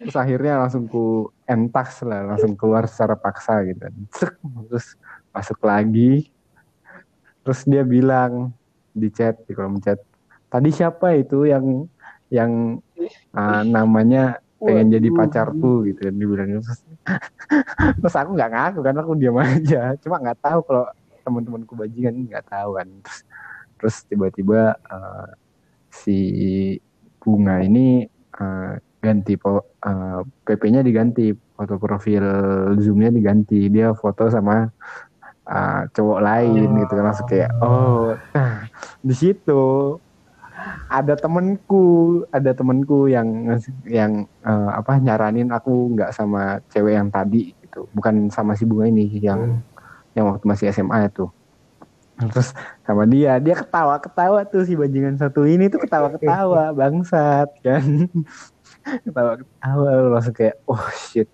Terus 0.00 0.16
akhirnya 0.20 0.60
langsung 0.60 0.84
ku 0.90 1.32
entas 1.48 2.04
lah 2.04 2.34
langsung 2.34 2.56
keluar 2.56 2.84
secara 2.84 3.16
paksa 3.16 3.64
gitu 3.64 3.88
Cek, 4.12 4.32
terus 4.68 4.86
masuk 5.32 5.60
lagi. 5.64 6.28
Terus 7.44 7.60
dia 7.68 7.84
bilang 7.84 8.52
di 8.92 9.08
chat 9.12 9.40
di 9.44 9.52
kolom 9.52 9.80
chat 9.80 10.00
tadi 10.54 10.70
siapa 10.70 11.18
itu 11.18 11.50
yang 11.50 11.90
yang 12.30 12.78
ah, 13.38 13.66
namanya 13.66 14.38
pengen 14.62 14.94
jadi 14.94 15.08
pacarku 15.10 15.84
gitu 15.90 16.08
kan 16.08 16.14
dibilang 16.14 16.62
terus, 16.62 16.80
terus 18.00 18.14
aku 18.16 18.30
nggak 18.38 18.50
ngaku 18.54 18.80
kan 18.86 18.94
aku 18.96 19.12
diam 19.18 19.36
aja. 19.42 19.92
Cuma 20.00 20.22
nggak 20.22 20.38
tahu 20.40 20.62
kalau 20.64 20.84
teman-temanku 21.26 21.74
bajingan 21.74 22.30
nggak 22.30 22.46
tahu 22.46 22.78
kan. 22.78 22.88
Terus 23.02 23.18
terus 23.74 23.96
tiba-tiba 24.06 24.78
eh, 24.78 25.28
si 25.90 26.18
bunga 27.18 27.60
ini 27.60 28.06
eh, 28.40 28.72
ganti 29.04 29.34
po- 29.36 29.76
eh, 29.84 30.20
PP-nya 30.24 30.80
diganti 30.80 31.34
foto 31.34 31.76
profil 31.76 32.24
zoomnya 32.80 33.10
diganti. 33.12 33.68
Dia 33.68 33.92
foto 33.92 34.32
sama 34.32 34.64
uh, 35.48 35.82
cowok 35.92 36.20
lain 36.24 36.68
gitu 36.80 36.92
kan. 36.96 37.04
Langsung 37.04 37.28
kayak 37.28 37.50
oh 37.60 38.16
nah, 38.32 38.64
di 39.04 39.14
situ 39.14 39.62
ada 40.88 41.14
temenku 41.18 42.22
ada 42.30 42.50
temenku 42.54 43.10
yang 43.10 43.58
yang 43.88 44.24
uh, 44.44 44.70
apa 44.76 45.00
nyaranin 45.00 45.50
aku 45.50 45.92
nggak 45.96 46.14
sama 46.14 46.60
cewek 46.72 46.96
yang 46.96 47.08
tadi 47.08 47.52
gitu. 47.64 47.86
Bukan 47.92 48.30
sama 48.30 48.54
si 48.54 48.64
bunga 48.64 48.88
ini 48.88 49.06
yang 49.18 49.60
yang 50.14 50.30
waktu 50.30 50.44
masih 50.46 50.70
SMA 50.70 51.10
itu 51.10 51.26
terus 52.14 52.54
sama 52.86 53.02
dia 53.10 53.42
dia 53.42 53.58
ketawa 53.58 53.98
ketawa 53.98 54.46
tuh 54.46 54.62
si 54.62 54.78
bajingan 54.78 55.18
satu 55.18 55.50
ini 55.50 55.66
tuh 55.66 55.82
ketawa 55.82 56.14
ketawa 56.14 56.70
bangsat 56.78 57.50
kan. 57.58 58.06
Ketawa 59.04 59.40
ketawa 59.40 59.90
langsung 60.12 60.36
kayak 60.36 60.60
oh 60.68 60.86
shit 60.92 61.26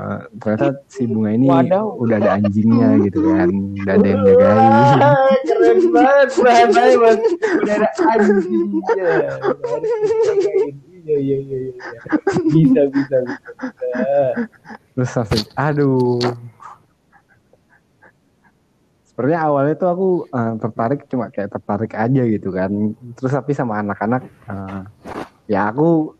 Uh, 0.00 0.24
ternyata 0.40 0.80
si 0.88 1.04
bunga 1.04 1.36
ini 1.36 1.44
Waduh. 1.44 2.00
udah 2.00 2.16
ada 2.24 2.30
anjingnya 2.40 2.88
gitu 3.04 3.20
kan. 3.20 3.52
Udah 3.84 3.94
ada 4.00 4.06
yang 4.08 4.22
jagain. 4.24 4.70
Keren 5.48 5.78
banget. 5.92 6.28
Keren 6.40 6.68
banget. 6.72 7.18
Udah 7.60 7.74
ada 7.76 7.88
anjingnya. 8.08 9.12
Iya 11.00 11.16
iya 11.16 11.36
iya 11.42 11.58
iya 11.68 11.72
bisa 12.48 12.82
bisa 12.92 13.16
bisa 13.24 13.48
terus 14.94 15.10
langsung 15.16 15.44
aduh. 15.56 16.20
Sebenarnya 19.10 19.40
awalnya 19.44 19.74
tuh 19.76 19.88
aku 19.90 20.08
eh, 20.32 20.54
tertarik 20.60 21.00
cuma 21.12 21.28
kayak 21.28 21.50
tertarik 21.52 21.92
aja 21.92 22.22
gitu 22.24 22.48
kan. 22.54 22.72
Terus 23.16 23.32
tapi 23.36 23.52
sama 23.52 23.80
anak-anak 23.84 24.22
eh, 24.48 24.82
ya 25.50 25.68
aku 25.72 26.14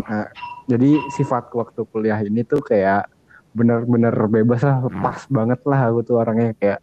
eh, 0.00 0.26
jadi 0.70 0.90
sifat 1.12 1.52
waktu 1.52 1.80
kuliah 1.90 2.18
ini 2.22 2.46
tuh 2.46 2.62
kayak 2.64 3.11
bener-bener 3.52 4.14
bebas 4.32 4.60
lah 4.64 4.88
pas 4.88 5.20
banget 5.28 5.60
lah 5.68 5.80
aku 5.92 6.00
tuh 6.04 6.16
orangnya 6.20 6.56
kayak 6.56 6.80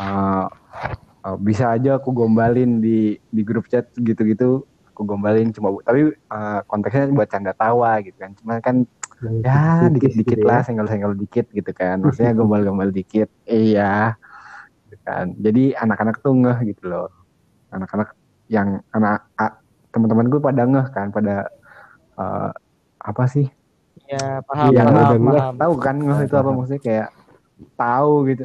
eh, 0.00 0.46
eh, 1.28 1.36
bisa 1.40 1.72
aja 1.72 2.00
aku 2.00 2.12
gombalin 2.16 2.80
di 2.80 3.20
di 3.28 3.42
grup 3.44 3.68
chat 3.68 3.92
gitu-gitu 3.96 4.64
aku 4.92 5.00
gombalin 5.04 5.52
cuma 5.52 5.76
tapi 5.84 6.12
eh, 6.16 6.60
konteksnya 6.64 7.12
buat 7.12 7.28
canda 7.28 7.52
tawa 7.52 8.00
gitu 8.00 8.16
kan 8.16 8.32
cuma 8.40 8.58
kan 8.64 8.88
ya 9.44 9.88
dikit-dikit 9.88 10.44
lah 10.44 10.60
senggol-senggol 10.60 11.16
dikit 11.16 11.48
gitu 11.52 11.72
kan 11.72 12.00
maksudnya 12.00 12.36
gombal-gombal 12.38 12.92
dikit 12.92 13.28
iya 13.48 14.16
gitu 14.86 14.96
kan. 15.02 15.34
Jadi 15.40 15.74
anak-anak 15.74 16.22
tuh 16.22 16.32
ngeh 16.36 16.58
gitu 16.72 16.88
loh 16.88 17.08
anak-anak 17.74 18.14
yang 18.46 18.78
anak 18.94 19.26
teman-teman 19.90 20.28
gue 20.30 20.40
pada 20.40 20.62
ngeh 20.64 20.86
kan 20.92 21.08
pada 21.10 21.50
eh, 22.16 22.50
apa 23.00 23.24
sih 23.28 23.46
Ya 24.06 24.38
paham, 24.46 24.70
yang 24.70 24.88
paham, 24.94 25.18
udah 25.26 25.42
paham. 25.50 25.54
tahu 25.58 25.72
kan 25.82 25.96
ngeh 25.98 26.20
itu 26.26 26.34
apa 26.38 26.50
maksudnya 26.54 26.82
kayak 26.82 27.08
tahu 27.74 28.12
gitu. 28.30 28.44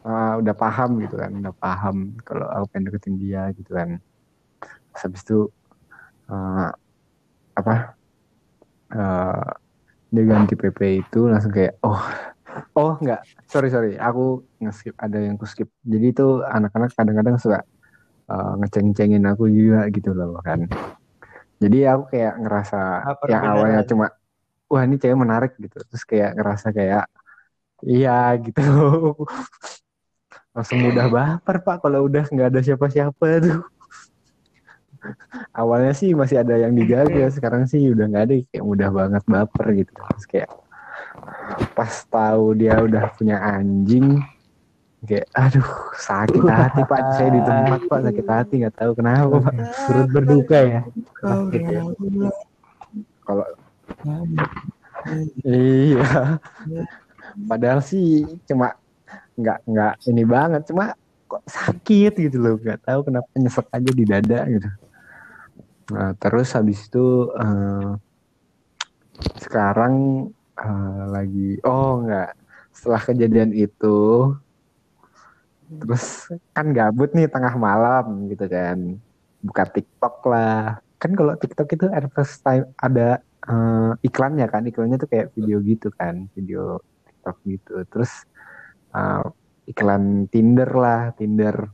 Eh, 0.00 0.32
udah 0.40 0.54
paham 0.56 0.90
gitu 1.04 1.14
kan 1.20 1.30
udah 1.44 1.54
paham 1.60 2.16
kalau 2.24 2.48
aku 2.48 2.64
pengen 2.72 2.84
deketin 2.90 3.14
dia 3.20 3.52
gitu 3.54 3.70
kan. 3.76 4.00
Terus 4.90 5.02
habis 5.06 5.22
itu 5.22 5.38
eh, 6.32 6.68
apa 7.54 7.74
eh, 8.96 9.48
dia 10.10 10.24
ganti 10.26 10.54
PP 10.58 11.06
itu 11.06 11.30
langsung 11.30 11.54
kayak 11.54 11.78
oh 11.86 12.02
oh 12.74 12.98
nggak 12.98 13.22
sorry 13.46 13.70
sorry 13.70 13.94
aku 13.94 14.42
nge-skip 14.58 14.98
ada 14.98 15.22
yang 15.22 15.38
ku 15.38 15.46
skip 15.46 15.70
jadi 15.86 16.10
itu 16.10 16.42
anak-anak 16.42 16.90
kadang-kadang 16.98 17.36
suka 17.38 17.62
eh, 18.30 18.52
ngeceng-cengin 18.58 19.22
aku 19.30 19.46
juga 19.46 19.86
gitu 19.94 20.10
loh 20.16 20.42
kan. 20.42 20.66
Jadi 21.60 21.84
aku 21.84 22.16
kayak 22.16 22.40
ngerasa 22.40 22.80
Apa 23.04 23.24
yang 23.28 23.42
awalnya 23.44 23.84
cuma 23.84 24.08
wah 24.70 24.86
ini 24.86 24.96
cewek 25.02 25.18
menarik 25.18 25.52
gitu. 25.58 25.82
Terus 25.82 26.04
kayak 26.06 26.38
ngerasa 26.38 26.70
kayak 26.70 27.04
iya 27.82 28.30
gitu. 28.38 28.62
Langsung 30.54 30.78
mudah 30.82 31.06
baper 31.10 31.56
pak 31.62 31.76
kalau 31.82 32.06
udah 32.06 32.24
nggak 32.30 32.48
ada 32.54 32.60
siapa-siapa 32.62 33.26
tuh. 33.42 33.60
Awalnya 35.50 35.92
sih 35.96 36.14
masih 36.14 36.44
ada 36.44 36.54
yang 36.54 36.76
dijaga 36.76 37.26
sekarang 37.34 37.66
sih 37.66 37.90
udah 37.90 38.06
nggak 38.06 38.24
ada 38.30 38.34
kayak 38.46 38.64
mudah 38.64 38.88
banget 38.94 39.22
baper 39.26 39.66
gitu. 39.74 39.92
Terus 39.94 40.26
kayak 40.30 40.50
pas 41.74 41.92
tahu 42.06 42.54
dia 42.54 42.78
udah 42.78 43.10
punya 43.18 43.42
anjing 43.42 44.22
kayak 45.00 45.26
aduh 45.32 45.70
sakit 45.96 46.44
hati 46.44 46.82
pak. 46.84 47.00
Saya 47.16 47.30
di 47.32 47.40
tempat 47.42 47.80
pak 47.88 48.00
sakit 48.06 48.26
hati 48.28 48.54
nggak 48.62 48.76
tahu 48.76 48.92
kenapa 48.94 49.34
pak. 49.50 49.54
Turut 49.88 50.08
berduka 50.12 50.58
ya. 50.62 50.80
Kalau 53.24 53.44
iya. 55.44 56.38
Padahal 57.46 57.80
sih 57.80 58.26
cuma 58.48 58.74
nggak 59.38 59.58
nggak 59.64 59.94
ini 60.10 60.22
banget 60.26 60.62
cuma 60.68 60.92
kok 61.30 61.42
sakit 61.46 62.12
gitu 62.28 62.36
loh 62.42 62.54
nggak 62.58 62.84
tahu 62.84 63.00
kenapa 63.06 63.28
nyesek 63.38 63.66
aja 63.70 63.90
di 63.94 64.04
dada 64.04 64.40
gitu. 64.50 64.68
Nah 65.94 66.10
terus 66.18 66.48
habis 66.54 66.86
itu 66.86 67.30
eh, 67.38 67.90
sekarang 69.40 69.94
eh, 70.58 71.02
lagi 71.08 71.50
oh 71.64 72.02
nggak. 72.04 72.30
Setelah 72.70 73.02
kejadian 73.02 73.52
itu 73.52 73.98
terus 75.70 76.26
kan 76.50 76.74
gabut 76.74 77.14
nih 77.14 77.30
tengah 77.30 77.54
malam 77.54 78.26
gitu 78.30 78.46
kan. 78.50 78.78
Buka 79.40 79.64
TikTok 79.70 80.16
lah. 80.26 80.82
Kan 81.00 81.16
kalau 81.16 81.34
TikTok 81.38 81.68
itu 81.72 81.86
advertise 81.88 82.42
time 82.42 82.66
ada 82.76 83.22
eh, 83.48 83.92
iklannya 84.04 84.46
kan 84.50 84.62
iklannya 84.68 84.96
tuh 85.00 85.08
kayak 85.08 85.32
video 85.32 85.62
gitu 85.64 85.88
kan 85.94 86.28
video 86.36 86.80
TikTok 87.06 87.36
gitu 87.48 87.74
terus 87.88 88.12
eh, 88.92 89.24
iklan 89.70 90.26
Tinder 90.28 90.70
lah 90.74 91.14
Tinder 91.14 91.70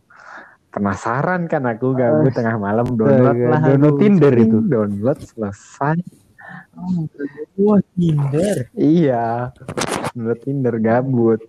penasaran 0.70 1.48
kan 1.48 1.64
aku 1.64 1.96
gabut 1.96 2.36
tengah 2.36 2.60
malam 2.60 2.84
download 3.00 3.38
lah 3.48 3.60
download. 3.64 3.96
Tinder 3.96 4.34
itu? 4.36 4.58
download 4.60 5.18
selesai 5.24 5.96
Wah, 7.56 7.80
Tinder. 7.96 8.68
iya 8.76 9.48
download 10.12 10.40
Tinder 10.44 10.76
gabut 10.76 11.40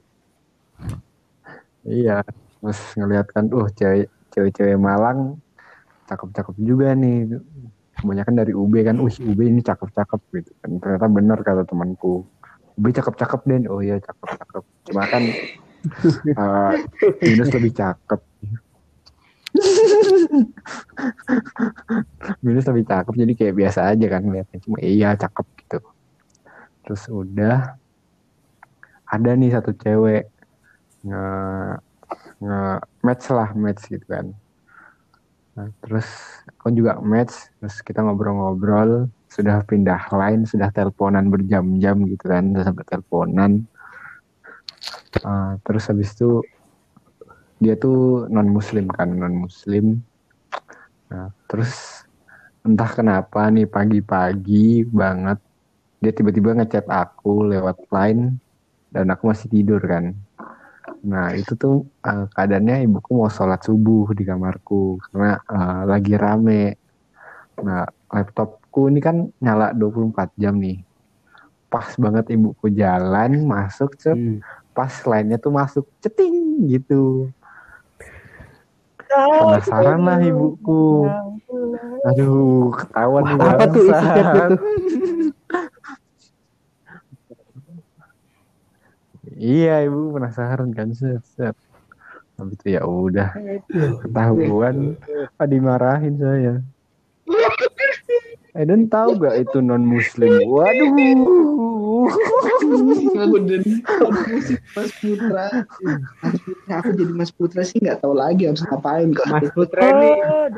iya 1.83 2.23
terus 2.63 2.79
ngeliat 2.95 3.27
kan 3.31 3.51
uh 3.51 3.67
cewek 3.75 4.07
cewek-cewek 4.31 4.79
Malang 4.79 5.39
cakep-cakep 6.07 6.55
juga 6.63 6.95
nih 6.95 7.35
kebanyakan 7.97 8.37
dari 8.37 8.53
UB 8.53 8.85
kan 8.85 9.01
uh 9.01 9.09
UB 9.09 9.41
ini 9.41 9.65
cakep-cakep 9.65 10.21
gitu 10.37 10.53
kan. 10.61 10.77
Ternyata 10.79 11.07
benar 11.09 11.41
kata 11.41 11.65
temanku. 11.65 12.21
UB 12.77 12.85
cakep-cakep 12.93 13.41
Den. 13.49 13.65
Oh 13.67 13.81
iya 13.81 13.97
cakep-cakep. 13.97 14.63
Cuma 14.91 15.03
kan 15.09 15.23
eh, 16.41 16.73
Minus 17.25 17.49
lebih 17.53 17.73
cakep. 17.73 18.21
Minus 22.45 22.69
lebih 22.69 22.85
cakep 22.85 23.13
jadi 23.17 23.33
kayak 23.33 23.55
biasa 23.57 23.89
aja 23.93 24.05
kan 24.09 24.21
ngeliatnya. 24.21 24.59
Cuma 24.61 24.77
iya 24.81 25.17
cakep 25.17 25.45
gitu. 25.65 25.79
Terus 26.85 27.09
udah 27.09 27.73
ada 29.07 29.31
nih 29.39 29.55
satu 29.55 29.71
cewek 29.73 30.27
nge 31.07 31.23
nge 32.43 32.59
match 33.01 33.25
lah 33.31 33.49
match 33.55 33.87
gitu 33.89 34.05
kan. 34.05 34.35
Nah, 35.57 35.73
terus 35.81 36.05
aku 36.67 36.83
juga 36.83 36.99
match 36.99 37.47
terus 37.63 37.79
kita 37.79 38.03
ngobrol-ngobrol 38.03 39.07
sudah 39.31 39.63
pindah 39.63 40.11
line 40.11 40.43
sudah 40.43 40.67
teleponan 40.75 41.31
berjam-jam 41.31 41.95
gitu 42.11 42.27
kan 42.27 42.51
udah 42.51 42.67
sampai 42.67 42.83
teleponan. 42.83 43.63
Ah, 45.23 45.55
terus 45.63 45.87
habis 45.87 46.11
itu 46.11 46.43
dia 47.63 47.79
tuh 47.79 48.27
non 48.27 48.51
muslim 48.51 48.91
kan 48.91 49.07
non 49.15 49.47
muslim 49.47 50.03
nah 51.07 51.31
terus 51.47 52.03
entah 52.67 52.91
kenapa 52.91 53.47
nih 53.47 53.63
pagi-pagi 53.63 54.83
banget 54.91 55.39
dia 56.03 56.11
tiba-tiba 56.11 56.51
ngechat 56.59 56.83
aku 56.91 57.47
lewat 57.47 57.79
line 57.89 58.43
dan 58.91 59.07
aku 59.07 59.31
masih 59.31 59.47
tidur 59.47 59.79
kan 59.79 60.13
nah 61.05 61.29
itu 61.35 61.53
tuh 61.53 61.85
eh, 62.01 62.25
keadaannya 62.33 62.89
ibuku 62.89 63.09
mau 63.13 63.29
sholat 63.29 63.61
subuh 63.61 64.09
di 64.17 64.23
kamarku 64.25 64.97
karena 65.09 65.37
eh, 65.45 65.81
lagi 65.85 66.13
rame. 66.17 66.63
Nah 67.61 67.85
laptopku 68.09 68.89
ini 68.89 68.99
kan 69.01 69.29
nyala 69.41 69.73
24 69.73 70.33
jam 70.37 70.57
nih. 70.57 70.81
Pas 71.67 71.93
banget 71.99 72.31
ibuku 72.31 72.71
jalan 72.71 73.43
masuk 73.43 73.93
cet, 73.99 74.15
Hmm. 74.15 74.39
pas 74.71 74.93
lainnya 75.05 75.37
tuh 75.37 75.51
masuk 75.51 75.85
ceting 75.99 76.65
gitu. 76.71 77.29
Penasaran 79.07 79.99
lah 80.03 80.19
ibuku. 80.21 81.07
Aduh 82.07 82.71
ketahuan 82.75 83.23
nih 83.25 83.35
Apa 83.35 83.63
tuh 83.67 83.81
tuh? 83.85 83.89
iya 89.37 89.85
ibu 89.85 90.17
penasaran 90.17 90.73
kan? 90.73 90.91
Set 90.97 91.23
set. 91.37 91.55
Habis 92.37 92.57
itu 92.61 92.77
ya 92.77 92.81
udah 92.85 93.33
ketahuan. 94.03 94.97
Ah, 95.37 95.47
dimarahin 95.49 96.17
saya. 96.17 96.53
Eden 98.57 98.89
tahu 98.89 99.21
gak 99.21 99.37
itu 99.37 99.61
non 99.61 99.85
muslim 99.85 100.41
waduh 100.49 100.89
aku 102.07 102.67
musik 102.83 103.11
Mas 104.75 104.91
Putra 104.99 105.47
Mas 106.23 106.37
Putra 106.41 106.73
aku 106.81 106.89
jadi 106.95 107.13
Mas 107.13 107.31
Putra 107.31 107.63
sih 107.63 107.79
nggak 107.83 108.01
tahu 108.03 108.13
lagi 108.15 108.47
harus 108.47 108.63
ngapain 108.65 109.13
kok 109.13 109.27
Mas 109.29 109.49
Putra 109.51 109.81
ini 109.83 110.11
Oh. 110.17 110.49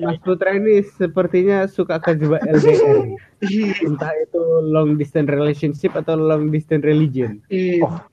Mas 0.00 0.18
Putra 0.20 0.56
ini 0.56 0.82
sepertinya 0.84 1.66
suka 1.68 2.00
kejebak 2.00 2.40
LDR. 2.44 3.16
Entah 3.84 4.12
itu 4.20 4.40
long 4.64 4.96
distance 4.96 5.28
relationship 5.28 5.92
atau 5.96 6.16
long 6.16 6.48
distance 6.48 6.84
religion. 6.84 7.40
Iya. 7.52 7.84
Putra 7.84 8.08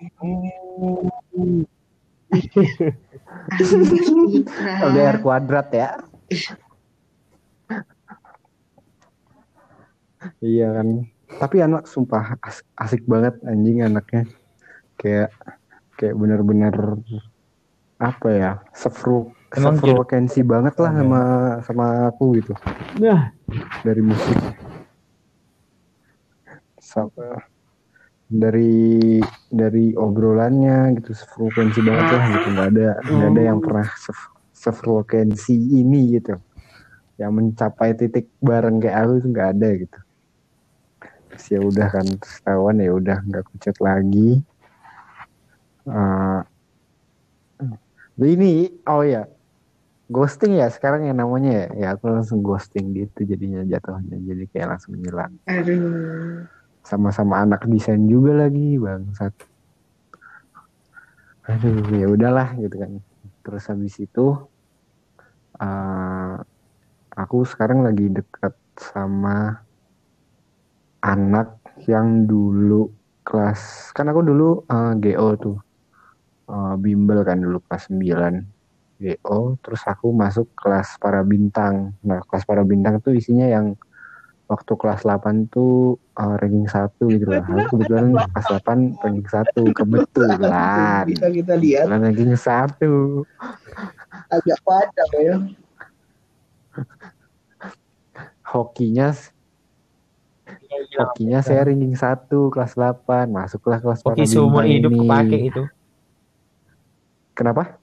LDR 4.88 5.18
kuadrat 5.24 5.68
ya. 5.72 5.90
iya 10.44 10.68
kan. 10.80 10.88
Tapi 11.40 11.58
anak 11.64 11.88
sumpah 11.88 12.36
as- 12.42 12.66
asik 12.76 13.06
banget 13.08 13.38
anjing 13.46 13.86
anaknya. 13.86 14.28
Kayak 14.98 15.32
kayak 15.96 16.16
bener-bener 16.18 16.76
apa 18.02 18.28
ya? 18.34 18.52
Sefru 18.74 19.32
sefrekuensi 19.52 20.48
banget 20.48 20.80
lah 20.80 20.92
sama 20.96 21.22
sama 21.68 21.86
aku 22.08 22.40
gitu 22.40 22.56
Nah, 23.04 23.36
dari 23.84 24.00
musik. 24.00 24.40
Sama 26.80 27.36
dari 28.32 29.20
dari 29.52 29.92
obrolannya 29.92 30.96
gitu 31.04 31.12
sefrekuensi 31.12 31.84
banget 31.84 32.08
lah 32.16 32.26
gitu 32.32 32.48
nggak 32.48 32.68
ada 32.72 32.88
nggak 33.04 33.28
ada 33.36 33.42
yang 33.44 33.60
pernah 33.60 33.88
sef- 34.00 34.32
sefrekuensi 34.56 35.52
ini 35.84 36.16
gitu 36.16 36.40
yang 37.20 37.36
mencapai 37.36 37.92
titik 37.92 38.32
bareng 38.40 38.80
kayak 38.80 39.04
aku 39.04 39.14
itu 39.20 39.28
nggak 39.36 39.50
ada 39.52 39.70
gitu 39.84 40.00
terus 41.32 41.48
ya 41.48 41.60
udah 41.64 41.88
kan 41.88 42.04
terus 42.04 42.38
tahuan 42.44 42.84
ya 42.84 42.92
udah 42.92 43.18
nggak 43.24 43.48
kucet 43.56 43.80
lagi. 43.80 44.44
Eh, 45.88 46.40
ini 48.20 48.68
oh 48.84 49.02
ya 49.08 49.24
ghosting 50.12 50.60
ya 50.60 50.68
sekarang 50.68 51.08
yang 51.08 51.24
namanya 51.24 51.52
ya? 51.56 51.68
Ya 51.72 51.88
aku 51.96 52.12
langsung 52.12 52.44
ghosting 52.44 52.92
gitu 52.92 53.24
jadinya 53.24 53.64
jatuhnya. 53.64 54.20
Jadi 54.20 54.44
kayak 54.52 54.76
langsung 54.76 55.00
aduh. 55.48 56.44
Sama-sama 56.84 57.48
anak 57.48 57.64
desain 57.72 58.04
juga 58.12 58.36
lagi 58.36 58.76
bangsat. 58.76 59.32
Aduh 61.48 61.96
ya 61.96 62.12
udahlah 62.12 62.60
gitu 62.60 62.76
kan. 62.76 62.92
Terus 63.40 63.64
habis 63.72 63.96
itu 64.04 64.36
eh, 65.64 66.36
aku 67.16 67.48
sekarang 67.48 67.88
lagi 67.88 68.12
dekat 68.12 68.52
sama 68.76 69.64
anak 71.02 71.58
yang 71.90 72.30
dulu 72.30 72.94
kelas 73.22 73.94
kan 73.94 74.10
aku 74.10 74.22
dulu 74.26 74.66
eh, 74.70 74.94
GO 74.98 75.30
tuh 75.38 75.58
Eh, 76.52 76.76
bimbel 76.84 77.24
kan 77.24 77.40
dulu 77.40 77.64
kelas 77.64 77.88
9 77.88 78.44
GO 79.00 79.40
terus 79.64 79.88
aku 79.88 80.12
masuk 80.12 80.52
kelas 80.52 81.00
para 81.00 81.24
bintang 81.24 81.96
nah 82.04 82.20
kelas 82.28 82.44
para 82.44 82.68
bintang 82.68 83.00
tuh 83.00 83.16
isinya 83.16 83.48
yang 83.48 83.80
waktu 84.52 84.76
kelas 84.76 85.08
8 85.08 85.48
tuh 85.48 85.96
uh, 86.20 86.36
ranking 86.44 86.68
1 86.68 86.92
gitu 87.00 87.24
lah. 87.24 87.40
Aku 87.40 87.80
kebetulan 87.80 88.12
kelas 88.36 88.48
8 88.52 89.00
ranking 89.00 89.28
1 89.32 89.48
kebetulan. 89.80 91.04
bisa 91.08 91.32
kita 91.32 91.56
lihat 91.56 91.88
Kebetulan 91.88 92.04
ranking 92.04 92.36
1. 92.36 92.44
agak 94.28 94.60
padam 94.68 95.10
ya 95.24 95.36
Hokinya 98.44 99.16
hokinya 100.92 101.40
saya 101.40 101.68
ranking 101.68 101.96
1 101.96 102.28
kelas 102.28 102.74
8. 102.76 103.32
Masuklah 103.32 103.80
kelas 103.80 104.04
Oke, 104.04 104.28
seumur 104.28 104.68
hidup 104.68 104.92
ini. 104.92 105.00
kepake 105.04 105.38
itu. 105.48 105.64
Kenapa? 107.32 107.80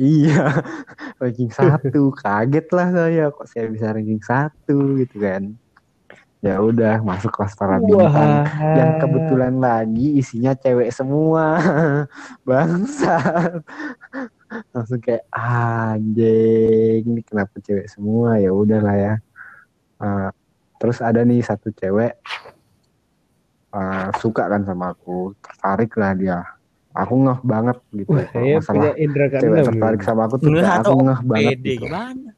Iya, 0.00 0.64
ranking 1.20 1.52
satu 1.52 2.10
kaget 2.16 2.66
lah 2.72 2.88
saya 2.92 3.24
kok 3.28 3.46
saya 3.48 3.66
bisa 3.68 3.92
ranking 3.92 4.22
satu 4.24 4.96
gitu 4.98 5.20
kan. 5.20 5.56
Ya 6.44 6.60
udah 6.60 7.00
masuk 7.02 7.32
kelas 7.32 7.56
para 7.56 7.80
bintang. 7.80 8.44
yang 8.76 9.00
kebetulan 9.00 9.54
lagi 9.56 10.20
isinya 10.20 10.52
cewek 10.54 10.92
semua 10.92 11.58
bangsa 12.48 13.18
langsung 14.70 15.00
kayak 15.02 15.26
anjing 15.34 17.02
ini 17.02 17.22
kenapa 17.26 17.58
cewek 17.58 17.90
semua 17.90 18.38
ya 18.38 18.54
udahlah 18.54 18.94
ya 18.94 19.14
Uh, 19.96 20.28
terus 20.76 21.00
ada 21.00 21.24
nih 21.24 21.40
satu 21.40 21.72
cewek 21.72 22.20
uh, 23.76 24.08
suka 24.20 24.48
kan 24.48 24.62
sama 24.64 24.92
aku 24.96 25.36
tertarik 25.40 25.92
lah 25.96 26.12
dia. 26.16 26.40
Aku 26.96 27.12
ngeh 27.20 27.40
banget 27.44 27.76
gitu. 27.92 28.08
Wah, 28.08 28.24
saya 28.32 28.56
masalah 28.56 28.92
cewek 28.96 29.28
keenam. 29.36 29.66
tertarik 29.68 30.00
sama 30.00 30.22
aku 30.24 30.36
tuh 30.40 30.48
satu 30.56 30.96
aku 30.96 31.00
ngeh 31.04 31.20
banget 31.28 31.58
gitu. 31.60 31.84
gimana? 31.84 32.30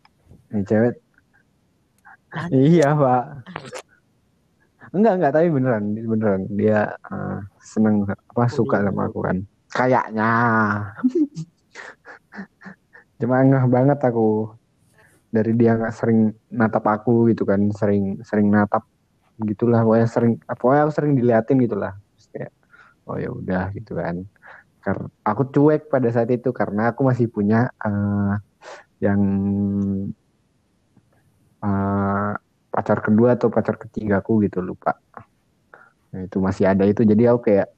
Nih 0.50 0.62
cewek. 0.66 0.94
Iya 2.50 2.88
pak. 2.98 3.24
Enggak 4.90 5.14
enggak 5.20 5.32
tapi 5.38 5.48
beneran 5.54 5.84
beneran. 5.94 6.40
Dia 6.59 6.90
uh, 7.06 7.38
seneng 7.62 8.02
apa 8.09 8.44
suka 8.50 8.82
sama 8.82 9.06
aku 9.06 9.22
kan. 9.22 9.38
Kayaknya. 9.70 10.32
Cuma 13.22 13.42
enggak 13.46 13.66
banget 13.70 13.98
aku 14.02 14.57
dari 15.29 15.53
dia 15.57 15.76
nggak 15.76 15.95
sering 15.95 16.33
natap 16.49 16.85
aku 16.89 17.29
gitu 17.29 17.45
kan 17.45 17.61
sering 17.76 18.20
sering 18.24 18.49
natap 18.49 18.89
gitulah 19.39 19.85
pokoknya 19.87 20.09
sering 20.11 20.33
pokoknya 20.43 20.81
aku 20.89 20.93
sering 20.95 21.12
diliatin 21.14 21.59
gitulah. 21.62 21.93
Kayak 22.35 22.53
oh 23.07 23.16
ya 23.16 23.31
udah 23.31 23.64
gitu 23.76 23.93
kan. 23.95 24.26
Karena 24.83 25.07
aku 25.22 25.43
cuek 25.53 25.93
pada 25.93 26.09
saat 26.11 26.31
itu 26.33 26.51
karena 26.51 26.91
aku 26.91 27.07
masih 27.07 27.29
punya 27.31 27.70
uh, 27.83 28.35
yang 28.99 29.20
uh, 31.62 32.33
pacar 32.72 32.99
kedua 33.03 33.39
atau 33.39 33.49
pacar 33.53 33.79
ketiga 33.79 34.22
aku 34.22 34.43
gitu 34.47 34.59
lupa. 34.64 34.99
Nah, 36.09 36.24
itu 36.24 36.41
masih 36.41 36.64
ada 36.66 36.89
itu 36.89 37.05
jadi 37.05 37.37
aku 37.37 37.53
kayak 37.53 37.68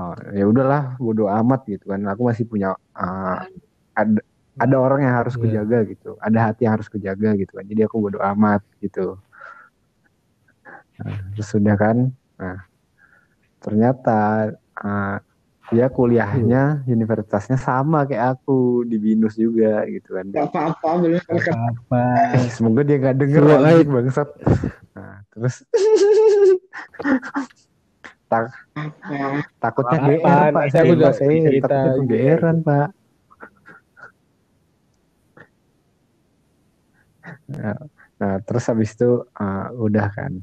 oh, 0.00 0.16
ya 0.32 0.44
udahlah 0.48 0.96
bodo 0.98 1.28
amat 1.28 1.60
gitu 1.70 1.92
kan. 1.92 2.02
Aku 2.10 2.26
masih 2.26 2.44
punya 2.48 2.74
uh, 2.96 3.38
ada 3.94 4.20
ada 4.60 4.76
orang 4.76 5.00
yang 5.02 5.14
harus 5.16 5.34
Iya. 5.34 5.40
kujaga 5.40 5.78
gitu. 5.88 6.10
Ada 6.20 6.38
hati 6.46 6.60
yang 6.68 6.74
harus 6.76 6.86
kujaga 6.86 7.30
gitu 7.34 7.52
kan. 7.56 7.64
Jadi 7.64 7.80
aku 7.82 7.96
bodo 7.98 8.20
amat 8.20 8.62
gitu. 8.78 9.16
Nah, 11.00 11.16
terus 11.32 11.48
sudah 11.48 11.74
kan. 11.74 11.96
Nah 12.36 12.58
ternyata 13.60 14.52
uh, 14.76 15.16
dia 15.70 15.86
kuliahnya 15.86 16.82
universitasnya 16.84 17.54
sama 17.54 18.02
kayak 18.02 18.36
aku 18.36 18.82
di 18.82 18.98
binus 18.98 19.36
juga 19.36 19.86
gitu 19.86 20.18
kan. 20.18 20.26
Gak 20.28 20.50
apa-apa 20.50 20.88
apa 20.98 22.00
Eh, 22.34 22.48
semoga 22.50 22.82
dia 22.82 22.98
nggak 22.98 23.16
denger 23.16 23.42
lagi 23.56 23.86
bangsat. 23.86 24.28
Nah, 24.92 25.22
terus 25.30 25.62
tak, 28.30 28.46
apa? 28.74 29.42
takutnya? 29.58 29.98
GR 30.00 30.50
pak, 30.50 30.64
saya 30.66 30.70
Saya 30.70 30.82
udah 30.82 30.94
juga 30.94 31.08
saya 31.14 31.30
cerita 31.42 31.68
takutnya. 31.70 32.08
GR-an 32.08 32.56
pak. 32.62 32.88
Nah, 37.50 37.78
nah, 38.20 38.34
terus 38.46 38.64
habis 38.70 38.94
itu 38.94 39.26
uh, 39.26 39.68
udah 39.74 40.06
kan, 40.14 40.38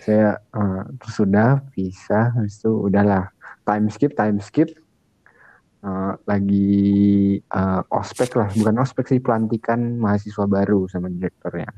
saya 0.00 0.40
uh, 0.56 0.88
terus 0.96 1.16
udah 1.20 1.60
bisa, 1.76 2.32
habis 2.32 2.56
itu 2.56 2.72
udahlah 2.72 3.28
time 3.68 3.86
skip, 3.92 4.16
time 4.16 4.40
skip. 4.40 4.72
Uh, 5.82 6.14
lagi 6.30 7.42
uh, 7.50 7.82
ospek 7.90 8.38
lah, 8.38 8.46
bukan 8.54 8.86
ospek 8.86 9.10
sih 9.10 9.18
pelantikan 9.18 9.98
mahasiswa 9.98 10.46
baru 10.46 10.86
sama 10.86 11.10
direkturnya. 11.10 11.74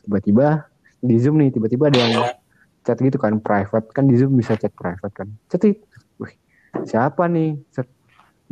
Tiba-tiba 0.00 0.64
di 0.96 1.20
Zoom 1.20 1.36
nih, 1.44 1.52
tiba-tiba 1.52 1.92
ada 1.92 2.00
yang 2.00 2.24
chat 2.82 2.96
gitu 2.96 3.20
kan 3.20 3.36
private 3.38 3.92
kan 3.92 4.08
di 4.08 4.16
Zoom 4.16 4.32
bisa 4.40 4.56
chat 4.56 4.72
private 4.72 5.12
kan. 5.12 5.28
Chat 5.52 5.60
wih 6.16 6.34
siapa 6.88 7.28
nih? 7.28 7.60
Set, 7.68 7.84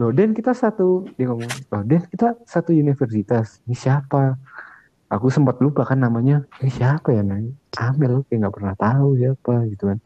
Loh 0.00 0.16
Den 0.16 0.32
kita 0.32 0.56
satu 0.56 1.04
dia 1.16 1.28
ngomong, 1.28 1.44
loh 1.68 1.82
Den 1.84 2.00
kita 2.08 2.32
satu 2.48 2.72
universitas. 2.72 3.60
Ini 3.68 3.76
siapa? 3.76 4.32
Aku 5.10 5.26
sempat 5.26 5.58
lupa 5.58 5.82
kan 5.82 5.98
namanya. 5.98 6.46
Ini 6.62 6.70
siapa 6.70 7.10
ya 7.10 7.26
nanya? 7.26 7.50
Amel 7.82 8.22
kayak 8.30 8.46
nggak 8.46 8.54
pernah 8.54 8.74
tahu 8.78 9.18
siapa 9.18 9.54
gitu 9.66 9.90
kan. 9.90 9.98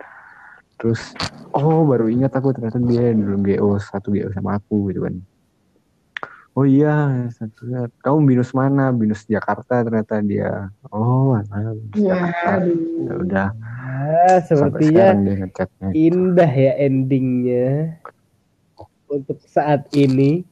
Terus 0.80 1.12
oh 1.52 1.84
baru 1.84 2.08
ingat 2.08 2.32
aku 2.32 2.56
ternyata 2.56 2.80
dia 2.80 3.12
dulu 3.12 3.36
GO 3.44 3.68
satu 3.76 4.08
GO 4.16 4.32
sama 4.32 4.56
aku 4.56 4.88
gitu 4.88 5.04
kan. 5.04 5.14
Oh 6.54 6.62
iya, 6.62 7.26
satu 7.34 7.66
kamu 7.98 8.18
binus 8.30 8.54
mana? 8.54 8.94
Binus 8.94 9.26
Jakarta 9.26 9.82
ternyata 9.82 10.22
dia. 10.22 10.70
Oh, 10.86 11.34
mana 11.34 11.74
binus 11.74 11.98
Jakarta. 11.98 12.62
Ya 13.04 13.14
udah, 13.18 13.48
Ah, 14.24 14.38
sampai 14.40 14.80
sepertinya 14.86 15.06
dia 15.20 15.92
indah 15.92 16.52
ya 16.54 16.72
endingnya 16.80 17.98
untuk 19.10 19.42
saat 19.44 19.90
ini. 19.92 20.46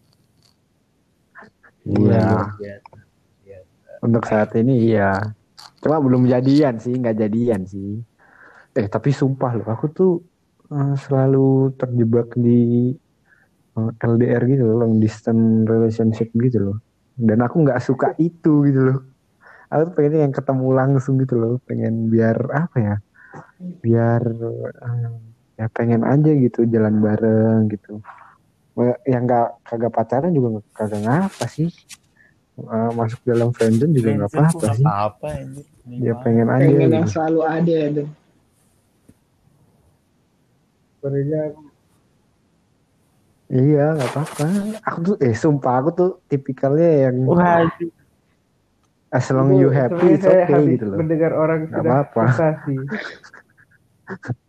Iya, 1.86 2.50
biasa. 2.58 2.91
Untuk 4.04 4.22
saat 4.26 4.50
ini 4.58 4.92
iya. 4.92 5.12
Cuma 5.82 5.98
belum 6.02 6.26
jadian 6.30 6.78
sih, 6.82 6.94
nggak 6.94 7.16
jadian 7.22 7.62
sih. 7.66 8.02
eh 8.72 8.88
tapi 8.88 9.10
sumpah 9.12 9.52
loh 9.60 9.68
aku 9.68 9.86
tuh 9.92 10.12
eh, 10.72 10.94
selalu 11.04 11.76
terjebak 11.80 12.28
di 12.40 12.92
eh, 13.78 13.90
LDR 14.10 14.42
gitu 14.48 14.62
loh 14.68 14.76
long 14.84 14.94
distance 15.04 15.68
relationship 15.68 16.28
gitu 16.36 16.58
loh 16.72 16.76
dan 17.16 17.38
aku 17.44 17.56
nggak 17.64 17.80
suka 17.84 18.16
itu 18.16 18.64
gitu 18.68 18.80
loh 18.88 18.98
aku 19.72 19.82
tuh 19.92 19.94
pengen 19.96 20.14
yang 20.28 20.34
ketemu 20.34 20.66
langsung 20.72 21.14
gitu 21.20 21.34
loh 21.36 21.54
pengen 21.68 22.08
biar 22.12 22.36
apa 22.52 22.76
ya 22.80 22.94
biar 23.84 24.22
eh, 24.88 25.10
ya 25.60 25.66
pengen 25.76 26.02
aja 26.02 26.30
gitu 26.44 26.64
jalan 26.66 26.96
bareng 27.04 27.68
gitu 27.72 28.00
yang 29.04 29.28
nggak 29.28 29.48
kagak 29.68 29.92
pacaran 29.92 30.32
juga 30.32 30.64
kagak 30.72 31.00
ngapa 31.04 31.44
sih 31.48 31.68
Eh, 32.52 32.90
masuk 32.92 33.20
dalam 33.24 33.48
friendzone 33.56 33.96
juga 33.96 34.10
nggak 34.12 34.30
apa-apa 34.36 34.66
sih 34.76 34.84
apa-apa 34.84 35.28
ya 35.88 36.12
mah. 36.12 36.20
pengen 36.20 36.48
aja 36.52 36.60
pengen 36.60 36.84
gitu. 36.84 36.94
yang 37.00 37.08
selalu 37.08 37.40
ada 37.48 37.78
dan 37.96 38.06
Iya, 43.52 43.84
nggak 44.00 44.10
apa-apa. 44.16 44.44
Aku 44.80 44.98
tuh, 45.04 45.16
eh 45.20 45.36
sumpah 45.36 45.74
aku 45.80 45.90
tuh 45.92 46.10
tipikalnya 46.24 47.08
yang 47.08 47.16
Waduh. 47.28 47.92
as 49.12 49.28
long 49.28 49.52
you 49.60 49.68
happy, 49.68 50.16
it's 50.16 50.24
Sebenarnya 50.24 50.48
saya 50.48 50.56
okay 50.56 50.72
gitu 50.72 50.84
loh. 50.88 50.96
mendengar 51.04 51.32
orang 51.36 51.60
Nggak 51.68 51.76
sudah 51.76 51.92
apa-apa. 51.92 52.12
frustasi. 52.12 52.76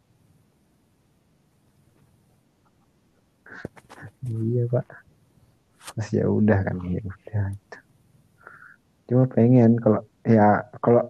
Iya 4.23 4.63
pak. 4.71 4.85
Terus 5.83 6.07
ya 6.15 6.25
udah 6.31 6.59
kan, 6.63 6.79
ya 6.87 7.01
udah 7.03 7.43
itu. 7.51 7.82
Cuma 9.07 9.23
pengen 9.27 9.75
kalau 9.79 10.01
ya 10.23 10.63
kalau 10.79 11.03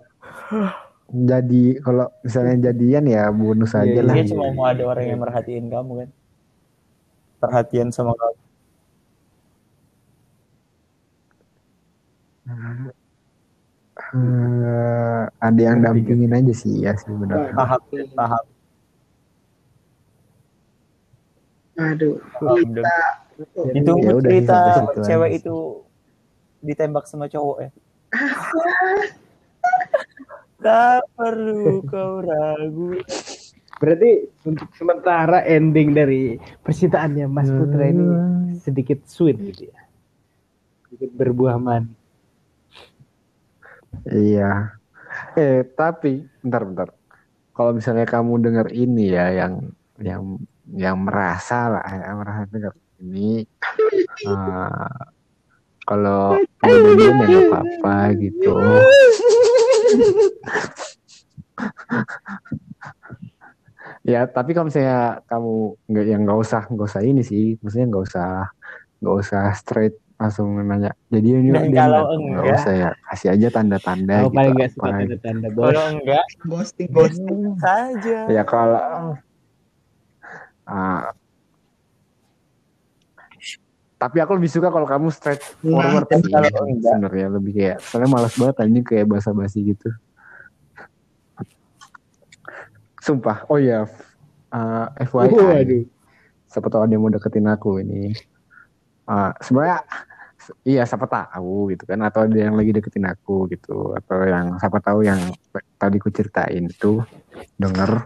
jadi 1.30 1.64
kalau 1.86 2.10
misalnya 2.26 2.72
jadian 2.74 3.06
ya 3.06 3.30
bonus 3.30 3.78
Iya, 3.78 3.82
aja 3.86 4.02
lah. 4.02 4.14
Dia 4.18 4.24
iya. 4.26 4.32
cuma 4.34 4.46
mau 4.54 4.66
ada 4.66 4.84
orang 4.88 5.06
yang 5.06 5.20
merhatiin 5.22 5.66
kamu 5.70 5.92
kan. 6.06 6.10
Perhatian 7.42 7.90
sama 7.94 8.14
kamu. 8.18 8.38
Eh, 14.14 15.24
ada 15.42 15.62
yang 15.62 15.82
dampingin 15.82 16.34
aja 16.34 16.54
sih 16.54 16.86
ya 16.86 16.94
sih 16.98 17.14
benar. 17.14 17.50
Tahap 17.54 17.82
tahap. 18.14 18.46
aduh 21.74 22.22
kita 22.38 22.86
Ditunggu 23.74 24.06
Ya 24.06 24.14
udah 24.14 24.30
sih, 24.30 24.46
cerita 24.46 24.60
cewek 25.02 25.42
itu 25.42 25.82
ditembak 26.64 27.06
sama 27.06 27.28
cowok 27.28 27.58
ya. 27.60 27.72
Tak 30.64 31.12
perlu 31.20 31.84
kau 31.84 32.24
ragu. 32.24 32.96
Berarti 33.84 34.32
untuk 34.48 34.72
sementara 34.80 35.44
ending 35.44 35.92
dari 35.92 36.40
percintaannya 36.40 37.28
Mas 37.28 37.52
Putra 37.52 37.92
ini 37.92 38.08
sedikit 38.64 39.04
sweet 39.04 39.44
gitu 39.44 39.68
ya. 39.68 39.80
Sedikit 40.88 41.12
berbuah 41.20 41.60
manis. 41.60 41.92
Iya. 44.08 44.80
Eh 45.36 45.68
tapi 45.76 46.24
bentar 46.40 46.64
bentar. 46.64 46.88
Kalau 47.52 47.76
misalnya 47.76 48.08
kamu 48.08 48.40
dengar 48.40 48.68
ini 48.72 49.12
ya 49.12 49.36
yang 49.36 49.68
yang 50.00 50.40
yang 50.72 50.96
merasa 51.04 51.76
lah 51.76 51.84
yang 51.92 52.24
merasa 52.24 52.48
dengar 52.48 52.74
ini 53.04 53.44
eh, 54.32 55.04
kalau 55.94 56.26
kemudian 56.58 57.14
ya 57.22 57.28
nggak 57.30 57.46
apa-apa 57.46 57.96
gitu. 58.18 58.54
ya 64.04 64.28
tapi 64.28 64.52
kalau 64.52 64.68
misalnya 64.68 65.22
kamu 65.28 65.54
nggak 65.88 66.06
yang 66.08 66.22
nggak 66.24 66.40
usah 66.40 66.62
nggak 66.68 66.88
usah 66.88 67.02
ini 67.04 67.22
sih 67.24 67.56
maksudnya 67.60 67.88
nggak 67.88 68.04
usah 68.04 68.28
nggak 69.00 69.16
usah 69.20 69.44
straight 69.56 69.96
langsung 70.16 70.56
nanya 70.60 70.92
jadi 71.08 71.28
ini 71.40 71.50
Dan 71.52 71.72
dia 71.72 71.84
kalau 71.84 72.04
nggak- 72.08 72.20
nggak 72.20 72.44
enggak? 72.44 72.60
usah 72.60 72.74
ya 72.74 72.90
kasih 73.08 73.30
aja 73.34 73.48
tanda-tanda 73.50 74.16
gitu 74.24 74.36
paling 74.36 74.54
nggak 74.56 74.72
suka 74.72 74.88
tanda-tanda 74.94 75.48
bos. 75.52 75.64
Kalau 75.68 75.86
enggak, 75.92 76.26
ghosting 76.44 76.90
ghosting 76.92 77.42
saja. 77.60 78.20
ya 78.28 78.44
kalau 78.44 78.84
ah, 80.64 81.12
tapi 84.04 84.20
aku 84.20 84.36
lebih 84.36 84.52
suka 84.52 84.68
kalau 84.68 84.84
kamu 84.84 85.08
straight 85.16 85.40
forward 85.64 86.04
Nah, 86.12 86.20
kalau 86.52 86.68
enggak. 86.68 86.92
sebenarnya 86.92 87.28
lebih 87.32 87.52
kayak 87.56 87.78
soalnya 87.80 88.10
malas 88.12 88.36
banget 88.36 88.56
anjing 88.60 88.84
kayak 88.84 89.08
basa-basi 89.08 89.64
gitu. 89.64 89.88
Sumpah. 93.00 93.48
Oh 93.48 93.56
ya 93.56 93.88
ah, 94.52 94.92
FYI 95.00 95.32
Waduh. 95.32 95.84
siapa 96.52 96.68
tahu 96.68 96.84
ada 96.84 96.92
yang 96.92 97.08
mau 97.08 97.16
deketin 97.16 97.48
aku 97.48 97.80
ini. 97.80 98.12
Ah, 99.08 99.32
sebenarnya 99.40 99.88
iya 100.68 100.84
siapa 100.84 101.08
tahu 101.08 101.72
gitu 101.72 101.88
kan. 101.88 102.04
Atau 102.04 102.28
ada 102.28 102.36
yang 102.36 102.60
lagi 102.60 102.76
deketin 102.76 103.08
aku 103.08 103.48
gitu. 103.56 103.96
Atau 103.96 104.20
yang 104.28 104.60
siapa 104.60 104.84
tahu 104.84 105.08
yang 105.08 105.32
tadi 105.80 105.96
ku 106.04 106.12
ceritain 106.12 106.68
itu 106.68 107.00
denger. 107.56 108.04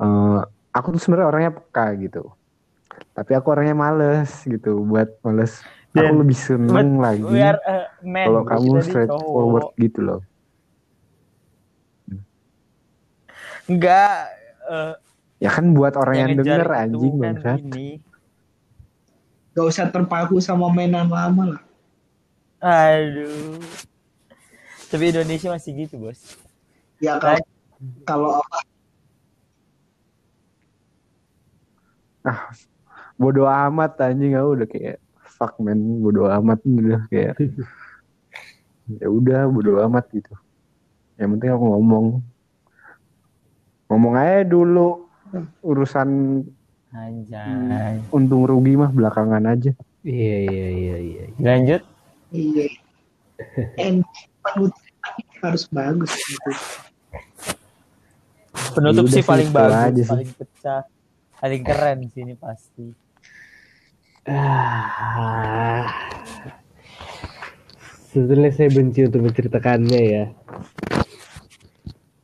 Eh, 0.00 0.40
aku 0.72 0.96
tuh 0.96 1.00
sebenarnya 1.04 1.28
orangnya 1.28 1.52
peka 1.60 1.92
gitu 2.00 2.37
tapi 3.18 3.34
aku 3.34 3.50
orangnya 3.50 3.74
males 3.74 4.30
gitu 4.46 4.86
buat 4.86 5.10
males 5.26 5.58
aku 5.90 5.98
Dan- 6.06 6.18
lebih 6.22 6.38
seneng 6.38 7.02
lagi 7.02 7.26
man. 7.26 7.58
kalau 8.22 8.42
kamu 8.46 8.70
straight 8.78 9.10
cowok. 9.10 9.26
forward 9.34 9.66
gitu 9.74 10.00
loh 10.00 10.20
Enggak. 13.66 14.32
eh, 14.64 14.94
ya 15.42 15.50
kan 15.50 15.74
buat 15.74 15.92
orang 15.92 16.14
yang, 16.16 16.30
ngejar 16.38 16.62
denger 16.62 16.70
itu 16.70 16.78
anjing 16.78 17.14
kan 17.14 17.20
bangsat 17.20 17.58
ini. 17.58 17.88
gak 19.52 19.66
usah 19.66 19.86
terpaku 19.90 20.38
sama 20.38 20.70
mainan 20.70 21.10
lama 21.10 21.58
lah 21.58 21.62
Aduh. 22.58 23.58
Tapi 24.88 25.04
Indonesia 25.12 25.52
masih 25.52 25.84
gitu, 25.84 25.94
Bos. 26.00 26.38
ya 26.98 27.18
kalau 27.18 27.38
kalau 28.02 28.30
apa 28.40 28.58
bodoh 33.18 33.50
amat 33.50 33.98
anjing 34.00 34.38
aku 34.38 34.62
udah 34.62 34.68
kayak 34.70 34.96
fuck 35.18 35.58
man 35.58 35.78
bodoh 36.00 36.30
amat 36.30 36.58
udah 36.64 37.02
kayak 37.10 37.34
ya 38.88 39.06
udah 39.10 39.50
bodoh 39.50 39.82
amat 39.90 40.06
gitu 40.14 40.32
yang 41.18 41.34
penting 41.36 41.50
aku 41.50 41.64
ngomong 41.66 42.06
ngomong 43.90 44.14
aja 44.16 44.46
dulu 44.46 45.10
urusan 45.60 46.40
Anjay. 46.88 48.00
untung 48.08 48.48
rugi 48.48 48.72
mah 48.78 48.88
belakangan 48.88 49.44
aja 49.44 49.76
Iya 50.08 50.36
iya 50.46 50.66
iya 50.72 50.96
iya. 51.04 51.24
Lanjut. 51.42 51.82
iya 52.32 52.64
harus 55.42 55.64
bagus 55.70 56.10
gitu. 56.16 56.50
Penutup 58.74 59.04
Ya 59.06 59.06
udah 59.06 59.12
sih 59.12 59.22
sih, 59.22 59.26
paling 59.26 59.50
bagus, 59.54 59.94
sih. 60.02 60.08
paling 60.10 60.30
pecah. 60.34 60.82
Paling 61.38 61.62
keren 61.62 61.98
sih 62.10 62.20
ini 62.26 62.34
pasti. 62.34 62.86
Ah. 64.28 65.88
Sebetulnya 68.12 68.52
saya 68.52 68.68
benci 68.68 69.08
untuk 69.08 69.24
menceritakannya 69.24 70.00
ya. 70.04 70.24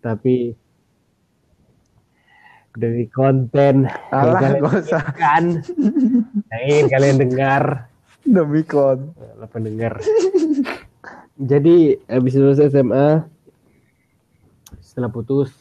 Tapi 0.04 0.52
dari 2.74 3.06
konten 3.08 3.86
alah 4.10 4.36
kalian 4.42 4.66
usah 4.66 5.04
kan, 5.14 5.62
nah, 6.50 6.58
ingin 6.66 6.86
kalian 6.90 7.16
dengar 7.22 7.86
demi 8.26 8.66
kon 8.66 9.14
Lah, 9.38 9.46
pendengar. 9.46 10.02
Jadi 11.38 11.94
habis 12.10 12.34
lulus 12.34 12.58
SMA 12.58 13.22
setelah 14.82 15.10
putus 15.10 15.54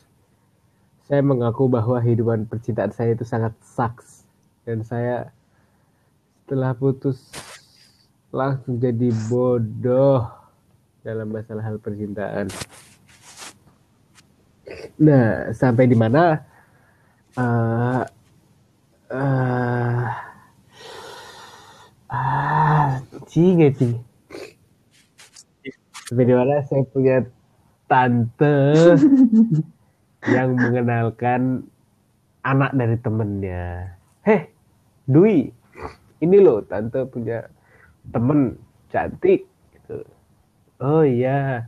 saya 1.06 1.22
mengaku 1.22 1.70
bahwa 1.70 2.02
kehidupan 2.02 2.50
percintaan 2.50 2.90
saya 2.90 3.14
itu 3.14 3.26
sangat 3.26 3.54
sucks 3.62 4.26
dan 4.66 4.82
saya 4.82 5.30
setelah 6.44 6.76
putus 6.76 7.32
langsung 8.36 8.76
jadi 8.76 9.16
bodoh 9.32 10.28
dalam 11.00 11.32
masalah 11.32 11.64
hal 11.64 11.80
percintaan. 11.80 12.52
Nah, 15.00 15.56
sampai 15.56 15.88
di 15.88 15.96
mana 15.96 16.44
eh 17.40 18.04
eh 19.08 20.08
Ah, 22.14 23.02
cing 23.26 23.58
cing. 23.74 23.98
Sampai 26.06 26.30
di 26.30 26.36
mana 26.36 26.62
saya 26.62 26.84
punya 26.92 27.26
tante 27.90 28.60
yang 30.36 30.54
mengenalkan 30.54 31.66
anak 32.46 32.70
dari 32.78 33.02
temennya. 33.02 33.98
Heh, 34.22 34.46
Dwi, 35.10 35.50
ini 36.24 36.38
loh 36.40 36.64
tante 36.64 37.04
punya 37.06 37.52
temen 38.10 38.56
cantik. 38.88 39.44
Gitu. 39.76 39.98
Oh 40.80 41.04
iya, 41.04 41.68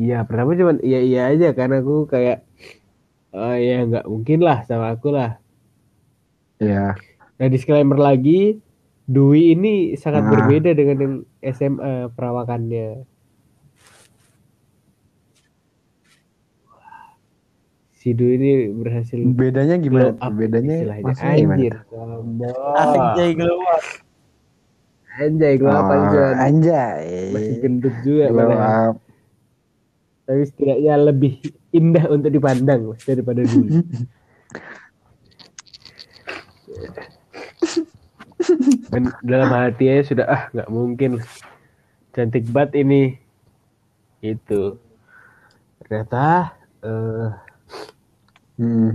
iya 0.00 0.24
pertama 0.24 0.56
cuman 0.56 0.80
iya 0.80 1.00
iya 1.04 1.20
aja 1.32 1.52
karena 1.52 1.84
aku 1.84 2.08
kayak 2.08 2.42
oh 3.36 3.56
ya 3.56 3.84
nggak 3.84 4.06
mungkin 4.08 4.40
lah 4.40 4.64
sama 4.64 4.96
aku 4.96 5.12
lah 5.12 5.36
ya 6.56 6.96
nah 7.36 7.48
disclaimer 7.48 8.00
lagi 8.00 8.60
Dwi 9.10 9.58
ini 9.58 9.98
sangat 9.98 10.22
Ah. 10.24 10.30
berbeda 10.30 10.70
dengan 10.72 10.98
yang 11.02 11.14
SMA 11.42 12.14
perawakannya 12.14 13.04
si 18.00 18.16
Dwi 18.16 18.32
ini 18.34 18.50
berhasil 18.72 19.20
bedanya 19.30 19.76
gimana 19.76 20.16
up 20.16 20.32
bedanya 20.32 20.88
anjir 21.20 21.84
Sombong. 21.86 22.56
Anjay 22.72 23.30
keluar. 23.36 23.82
anjay 25.20 25.54
glow 25.54 25.68
up 25.70 25.84
Oh, 25.84 25.92
anjuran. 25.92 26.34
anjay 26.40 27.04
masih 27.28 27.54
gendut 27.60 27.92
juga 28.00 28.24
Glow 28.32 28.56
up. 28.56 28.94
tapi 30.24 30.42
setidaknya 30.46 30.94
lebih 30.96 31.34
indah 31.70 32.08
untuk 32.08 32.30
dipandang 32.30 32.80
Mas, 32.88 33.04
daripada 33.04 33.44
dulu. 33.44 33.84
Dan 38.90 39.12
dalam 39.20 39.50
hatinya 39.52 40.00
sudah 40.00 40.26
ah 40.26 40.42
nggak 40.50 40.68
mungkin 40.72 41.10
cantik 42.10 42.48
banget 42.48 42.82
ini 42.82 43.20
itu 44.20 44.80
ternyata 45.78 46.56
eh, 46.80 47.28
Hmm. 48.60 48.92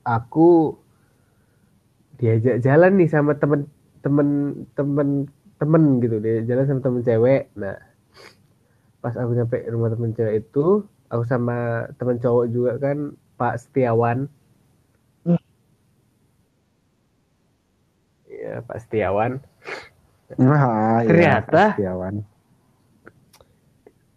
aku 0.00 0.72
diajak 2.16 2.64
jalan 2.64 2.96
nih 2.96 3.08
sama 3.08 3.36
temen 3.36 3.68
temen 4.00 4.28
temen 4.72 5.28
temen 5.60 5.84
gitu. 6.00 6.16
Dia 6.18 6.40
jalan 6.44 6.64
sama 6.64 6.80
temen 6.80 7.04
cewek. 7.04 7.52
Nah 7.52 7.76
pas 9.00 9.12
aku 9.12 9.32
nyampe 9.32 9.60
rumah 9.68 9.92
temen 9.92 10.12
cewek 10.12 10.40
itu 10.40 10.84
aku 11.08 11.22
sama 11.24 11.84
temen 11.96 12.16
cowok 12.16 12.46
juga 12.48 12.72
kan 12.80 13.12
Pak 13.36 13.60
Setiawan. 13.60 14.24
Ya 18.26 18.64
Pak 18.64 18.78
Setiawan. 18.80 19.40
Wah, 20.38 21.02
iya, 21.02 21.08
Ternyata- 21.08 21.70
Setiawan. 21.76 22.14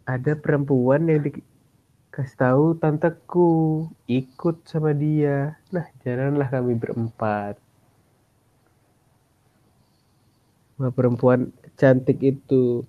ada 0.03 0.35
perempuan 0.35 1.07
yang 1.07 1.23
dikasih 2.13 2.37
tahu 2.37 2.77
tanteku 2.77 3.49
ikut 4.05 4.69
sama 4.69 4.93
dia 4.93 5.57
nah 5.73 5.81
jalanlah 6.05 6.45
kami 6.45 6.77
berempat 6.77 7.57
sama 10.77 10.93
perempuan 10.93 11.49
cantik 11.73 12.21
itu 12.21 12.85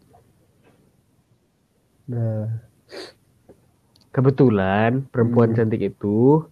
nah 2.04 2.52
kebetulan 4.12 5.08
perempuan 5.08 5.56
Hmm. 5.56 5.56
cantik 5.56 5.88
itu 5.88 6.44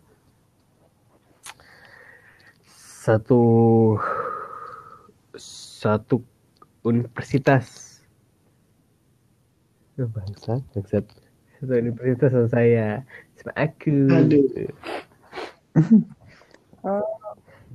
satu 3.05 3.45
satu 5.37 6.25
universitas 6.89 8.01
bangsat, 10.01 10.65
bangsat. 10.73 11.05
Satu 11.63 11.79
universitas 11.79 12.35
sama 12.35 12.51
saya, 12.51 13.07
sama 13.39 13.55
aku. 13.55 14.11
Aduh. 14.11 14.67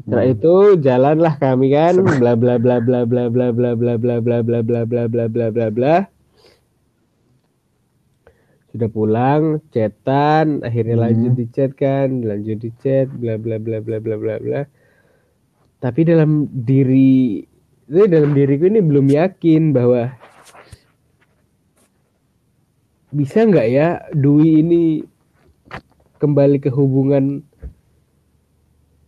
Setelah 0.03 0.25
itu 0.27 0.55
jalanlah 0.83 1.39
kami 1.39 1.71
kan, 1.71 1.95
bla 2.19 2.35
bla 2.35 2.59
bla 2.59 2.83
bla 2.83 3.07
bla 3.07 3.31
bla 3.31 3.47
bla 3.55 3.71
bla 3.71 3.95
bla 3.95 4.27
bla 4.27 4.27
bla 4.43 4.59
bla 4.59 4.83
bla 4.83 5.03
bla 5.07 5.25
bla 5.31 5.47
bla 5.47 5.67
bla. 5.71 5.95
Sudah 8.75 8.91
pulang, 8.91 9.63
chatan, 9.71 10.67
akhirnya 10.67 10.99
Hmm. 10.99 11.03
lanjut 11.07 11.33
di 11.39 11.45
chat 11.47 11.71
kan, 11.79 12.27
lanjut 12.27 12.59
di 12.59 12.75
chat, 12.83 13.07
bla 13.07 13.39
bla 13.39 13.55
bla 13.55 13.79
bla 13.79 14.03
bla 14.03 14.19
bla 14.19 14.35
bla. 14.35 14.61
Tapi 15.79 16.03
dalam 16.03 16.51
diri, 16.51 17.39
dalam 17.88 18.35
diriku 18.35 18.67
ini 18.67 18.83
belum 18.83 19.07
yakin 19.07 19.71
bahwa 19.71 20.11
bisa 23.18 23.41
nggak 23.49 23.68
ya 23.74 23.88
Dwi 24.13 24.61
ini 24.61 25.01
kembali 26.22 26.61
ke 26.61 26.70
hubungan 26.70 27.41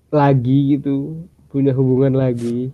lagi 0.09 0.77
gitu? 0.77 1.21
Punya 1.53 1.77
hubungan 1.77 2.17
lagi. 2.17 2.73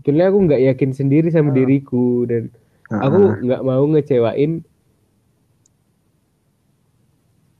Sebetulnya 0.00 0.32
aku 0.32 0.38
nggak 0.48 0.62
yakin 0.72 0.90
sendiri 0.96 1.28
sama 1.28 1.52
diriku 1.52 2.24
dan 2.24 2.48
aku 2.88 3.44
nggak 3.44 3.60
mau 3.60 3.84
ngecewain 3.90 4.64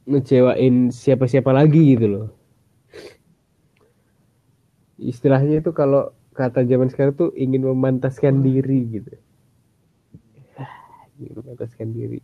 ngecewain 0.06 0.88
siapa-siapa 0.88 1.50
lagi 1.52 1.98
gitu 1.98 2.06
loh. 2.08 2.28
Istilahnya 4.96 5.60
itu 5.60 5.76
kalau 5.76 6.16
kata 6.32 6.64
zaman 6.64 6.88
sekarang 6.88 7.16
tuh 7.18 7.30
ingin 7.36 7.68
memantaskan 7.68 8.40
diri 8.40 8.80
gitu 8.96 9.12
diri 11.18 12.20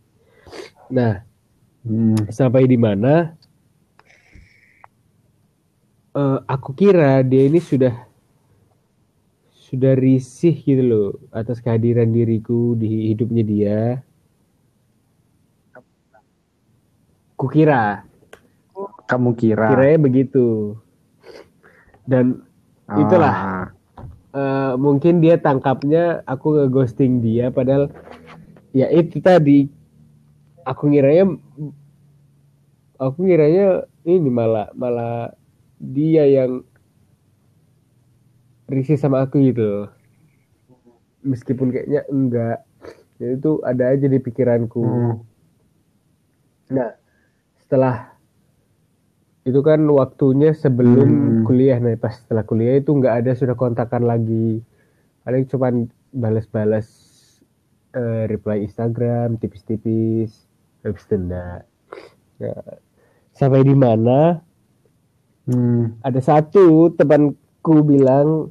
nah 0.89 1.23
Hmm. 1.83 2.15
sampai 2.31 2.63
di 2.63 2.79
mana 2.79 3.35
eh, 6.15 6.39
aku 6.47 6.71
kira 6.71 7.19
dia 7.27 7.43
ini 7.51 7.59
sudah 7.59 7.91
sudah 9.51 9.91
risih 9.91 10.55
gitu 10.55 10.79
loh 10.79 11.09
atas 11.35 11.59
kehadiran 11.59 12.07
diriku 12.07 12.77
di 12.77 13.11
hidupnya 13.11 13.43
dia. 13.43 13.79
Kukira, 17.35 18.05
Kamu 19.09 19.35
kira? 19.35 19.73
kiranya 19.73 19.99
begitu. 19.99 20.77
Dan 22.07 22.45
itulah. 22.95 23.35
Ah, 23.35 23.67
eh, 24.31 24.73
mungkin 24.79 25.19
dia 25.19 25.35
tangkapnya 25.35 26.23
aku 26.23 26.63
ngeghosting 26.63 27.19
dia 27.19 27.51
padahal 27.51 27.91
ya 28.73 28.87
itu 28.91 29.17
tadi 29.21 29.69
aku 30.65 30.83
ngiranya 30.91 31.25
aku 32.99 33.19
ngiranya 33.25 33.85
ini 34.03 34.29
malah 34.29 34.69
malah 34.73 35.33
dia 35.79 36.23
yang 36.27 36.63
risih 38.71 38.97
sama 38.99 39.23
aku 39.23 39.35
gitu 39.43 39.87
meskipun 41.23 41.71
kayaknya 41.71 42.01
enggak 42.11 42.57
ya 43.21 43.27
itu 43.37 43.61
ada 43.63 43.93
aja 43.93 44.07
di 44.09 44.19
pikiranku 44.19 44.83
hmm. 44.83 45.13
Nah, 46.73 46.89
setelah 47.61 48.17
itu 49.43 49.59
kan 49.59 49.83
waktunya 49.91 50.55
sebelum 50.55 51.09
Hmm. 51.09 51.43
kuliah 51.47 51.77
nih, 51.77 51.99
pas 51.99 52.15
setelah 52.15 52.47
kuliah 52.47 52.79
itu 52.79 52.89
nggak 52.95 53.15
ada 53.23 53.31
sudah 53.35 53.55
kontakan 53.59 54.07
lagi. 54.07 54.63
Paling 55.23 55.45
cuman 55.51 55.73
balas-balas 56.15 56.87
eh, 57.93 58.23
reply 58.29 58.65
Instagram 58.65 59.37
tipis-tipis, 59.37 60.49
habis 60.81 61.05
enggak. 61.09 61.63
Nah, 62.41 62.77
sampai 63.33 63.61
di 63.63 63.75
mana? 63.77 64.41
Hmm. 65.43 65.99
ada 65.99 66.23
satu 66.23 66.87
temanku 66.95 67.83
bilang 67.83 68.47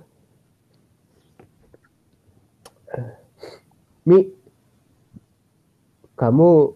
Mi 4.05 4.28
kamu 6.18 6.74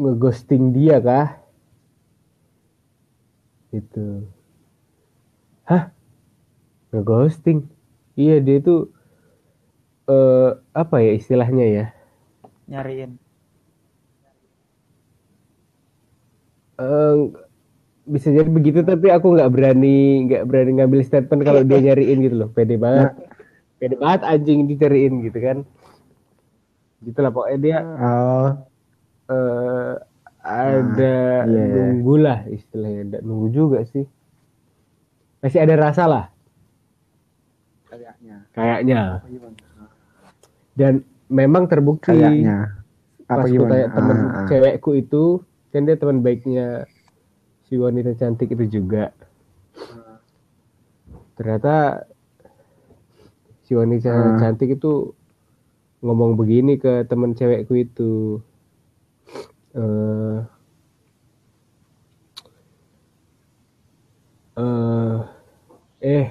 ngeghosting 0.00 0.72
dia 0.72 0.96
kah? 1.02 1.44
Itu 3.74 4.24
hah? 5.68 5.90
Ngeghosting? 6.94 7.68
Iya 8.14 8.40
dia 8.40 8.62
itu 8.62 8.88
eh 10.12 10.48
apa 10.76 10.96
ya 11.00 11.12
istilahnya 11.16 11.66
ya? 11.66 11.84
Nyariin. 12.68 13.16
Eh, 16.82 17.16
bisa 18.02 18.28
jadi 18.34 18.50
begitu 18.50 18.82
tapi 18.82 19.06
aku 19.14 19.38
nggak 19.38 19.52
berani 19.54 20.26
nggak 20.26 20.42
berani 20.48 20.70
ngambil 20.82 21.00
statement 21.06 21.42
kalau 21.46 21.62
dia 21.62 21.78
nyariin 21.80 22.18
gitu 22.24 22.36
loh. 22.46 22.50
Pede 22.50 22.76
banget. 22.76 23.14
Pede 23.78 23.94
banget 23.98 24.20
anjing 24.26 24.66
dicariin 24.66 25.14
gitu 25.24 25.38
kan. 25.38 25.58
Gitulah 27.02 27.30
pokoknya 27.34 27.58
dia 27.58 27.78
Oh, 27.82 28.48
eh 29.30 29.94
ada 30.42 31.46
iya. 31.46 31.64
nunggu 31.70 32.14
lah 32.18 32.38
istilahnya. 32.50 33.02
Nggak 33.08 33.22
nunggu 33.22 33.48
juga 33.54 33.78
sih. 33.86 34.06
Masih 35.42 35.58
ada 35.62 35.74
rasa 35.78 36.04
lah. 36.06 36.26
Kayaknya. 37.92 38.36
kayaknya 38.56 39.00
dan 40.72 41.04
memang 41.28 41.66
terbukti 41.66 42.12
Kayaknya. 42.12 42.84
Apa 43.28 43.44
pas 43.44 43.48
gimana? 43.48 43.70
tanya 43.72 43.86
temen 43.96 44.16
Ah, 44.18 44.28
ah. 44.28 44.46
cewekku 44.48 44.90
itu 44.94 45.24
kan 45.72 45.88
dia 45.88 45.96
teman 45.96 46.20
baiknya 46.20 46.84
si 47.64 47.80
wanita 47.80 48.12
cantik 48.12 48.52
itu 48.52 48.68
juga 48.68 49.08
ternyata 51.32 52.04
si 53.64 53.72
wanita 53.72 54.12
Ah. 54.12 54.36
cantik 54.36 54.76
itu 54.76 55.16
ngomong 56.04 56.36
begini 56.36 56.76
ke 56.76 57.08
temen 57.08 57.32
cewekku 57.32 57.72
itu 57.72 58.42
eh 59.72 60.38
eh 64.52 65.18
eh 66.04 66.26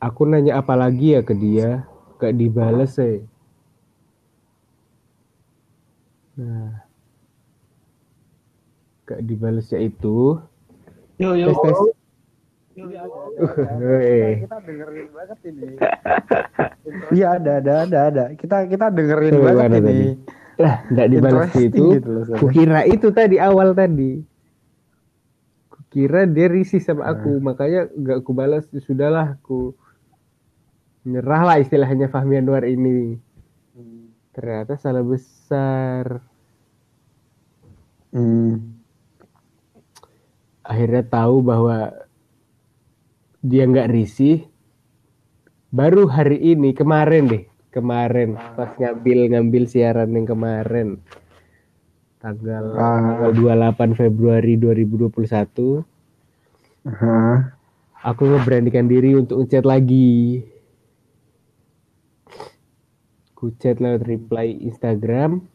aku 0.00 0.24
nanya 0.24 0.56
apa 0.56 0.72
lagi 0.72 1.12
ya 1.12 1.20
ke 1.20 1.36
dia 1.36 1.84
gak 2.20 2.36
dibales 2.36 2.92
eh. 3.00 3.24
Nah. 6.36 6.84
Gak 9.08 9.20
dibales 9.24 9.66
ya 9.72 9.80
itu. 9.80 10.36
Yo 11.16 11.32
yo. 11.32 11.48
tes 11.50 11.60
tes. 11.64 11.80
Eh, 13.80 14.46
kita 14.46 14.56
dengerin 14.64 15.08
banget 15.12 15.38
ini. 15.48 15.70
Iya 17.14 17.36
ada 17.36 17.60
ada 17.60 17.72
ada 17.84 17.98
ada. 18.08 18.24
Kita 18.34 18.64
kita 18.66 18.88
dengerin 18.88 19.32
Tuh, 19.36 19.42
banget 19.44 19.68
ini. 19.68 19.80
tadi? 19.84 20.08
lah 20.60 20.84
nggak 20.92 21.08
dibales 21.08 21.40
Interesting 21.48 21.72
itu 21.72 21.84
gitu 21.96 22.10
loh, 22.12 22.24
kukira 22.36 22.80
itu 22.84 23.08
tadi 23.16 23.36
awal 23.40 23.72
tadi. 23.72 24.20
Kukira 25.72 26.28
dia 26.28 26.46
risih 26.52 26.84
sama 26.84 27.08
aku. 27.08 27.40
Makanya 27.40 27.88
nggak 27.96 28.16
aku 28.20 28.30
balas 28.36 28.68
ya 28.68 28.80
sudahlah 28.84 29.40
aku 29.40 29.72
nyerah 31.04 31.42
lah 31.46 31.56
istilahnya 31.60 32.12
Fahmi 32.12 32.36
Anwar 32.36 32.64
ini. 32.68 33.16
Ternyata 34.30 34.78
salah 34.78 35.04
besar. 35.04 36.22
Hmm. 38.10 38.82
akhirnya 40.60 41.02
tahu 41.02 41.42
bahwa 41.42 41.90
dia 43.42 43.66
nggak 43.66 43.90
risih. 43.90 44.46
Baru 45.70 46.06
hari 46.06 46.38
ini 46.38 46.74
kemarin 46.74 47.26
deh. 47.26 47.44
Kemarin 47.70 48.34
pas 48.54 48.74
ngambil 48.74 49.30
ngambil 49.34 49.66
siaran 49.66 50.10
yang 50.14 50.26
kemarin. 50.26 50.98
Tanggal 52.18 52.74
Ah. 52.74 53.30
tanggal 53.30 53.30
28 53.34 53.94
Februari 53.94 54.54
2021 54.58 55.86
Hah. 56.84 57.56
aku 58.04 58.22
ngeberanikan 58.28 58.86
diri 58.86 59.16
untuk 59.16 59.40
ngechat 59.40 59.64
lagi 59.64 60.44
ku 63.40 63.56
chat 63.56 63.80
lewat 63.80 64.04
reply 64.04 64.52
Instagram. 64.60 65.48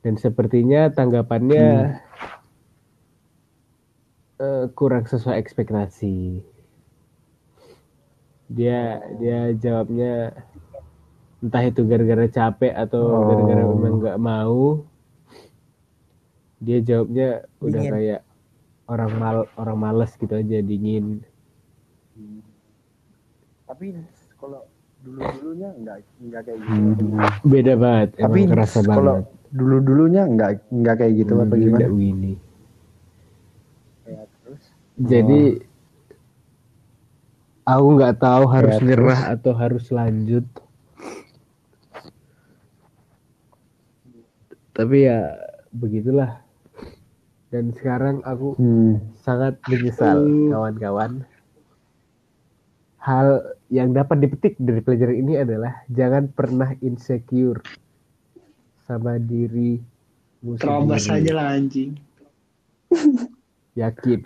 Dan 0.00 0.16
sepertinya 0.16 0.88
tanggapannya 0.88 2.00
eh, 4.38 4.64
kurang 4.72 5.04
sesuai 5.04 5.36
ekspektasi. 5.36 6.40
Dia 8.48 9.02
dia 9.20 9.52
jawabnya 9.52 10.32
entah 11.38 11.64
itu 11.68 11.84
gara-gara 11.84 12.24
capek 12.26 12.72
atau 12.72 13.02
Oh. 13.04 13.26
gara-gara 13.28 13.62
memang 13.68 13.94
nggak 14.00 14.18
mau. 14.18 14.88
Dia 16.58 16.80
jawabnya 16.80 17.44
udah 17.60 17.82
Dingin. 17.84 17.92
kayak 17.92 18.20
orang 18.88 19.12
mal 19.20 19.36
orang 19.60 19.78
males 19.78 20.16
gitu 20.16 20.32
aja 20.32 20.58
dingin. 20.58 21.20
Tapi 23.68 23.94
kalau 24.40 24.64
dulu 24.98 25.20
dulunya 25.32 25.68
enggak 25.72 25.98
enggak 26.18 26.42
kayak 26.42 26.58
gitu. 26.58 27.04
Hmm. 27.06 27.30
beda 27.42 27.72
banget 27.74 28.08
Tapi 28.14 28.38
kerasa 28.44 28.78
kalau 28.82 29.14
banget 29.16 29.26
dulu 29.48 29.76
dulunya 29.80 30.22
nggak 30.24 30.50
nggak 30.68 30.94
kayak 30.96 31.12
gitu 31.16 31.32
apa 31.34 31.44
Dulu 31.48 31.56
gimana? 31.58 31.78
nggak 31.78 31.92
Winnie. 31.94 32.38
Ya, 34.04 34.22
terus 34.42 34.62
jadi 34.98 35.42
aku 37.64 37.86
nggak 37.94 38.16
tahu 38.18 38.44
harus 38.46 38.74
Ya, 38.74 38.84
nyerah 38.84 39.20
atau 39.30 39.52
harus 39.52 39.84
lanjut 39.88 40.44
tapi 44.72 45.04
ya 45.04 45.34
begitulah 45.70 46.38
dan 47.50 47.72
sekarang 47.74 48.22
aku 48.22 48.54
Hmm. 48.54 49.00
sangat 49.16 49.58
menyesal 49.66 50.22
kawan-kawan 50.48 51.24
hal 52.98 53.57
yang 53.68 53.92
dapat 53.92 54.16
dipetik 54.24 54.56
dari 54.56 54.80
pelajaran 54.80 55.16
ini 55.20 55.34
adalah 55.36 55.84
jangan 55.92 56.32
pernah 56.32 56.72
insecure 56.80 57.60
sama 58.88 59.20
diri 59.20 59.76
Terobos 60.38 61.10
aja 61.10 61.32
lah 61.34 61.52
anjing. 61.52 61.98
yakin? 63.80 64.22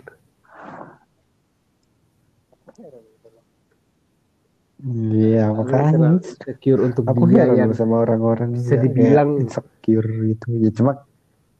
Iya 4.83 5.51
makanya 5.51 6.19
insecure 6.19 6.81
untuk 6.85 7.07
aku 7.07 7.23
dia 7.31 7.47
yang 7.49 7.71
sama 7.75 8.03
orang-orang 8.03 8.55
bisa 8.55 8.75
yang 8.77 8.83
dibilang- 8.87 9.31
kayak 9.35 9.43
insecure 9.43 10.09
gitu. 10.31 10.47
Ya 10.59 10.71
cuma 10.71 10.91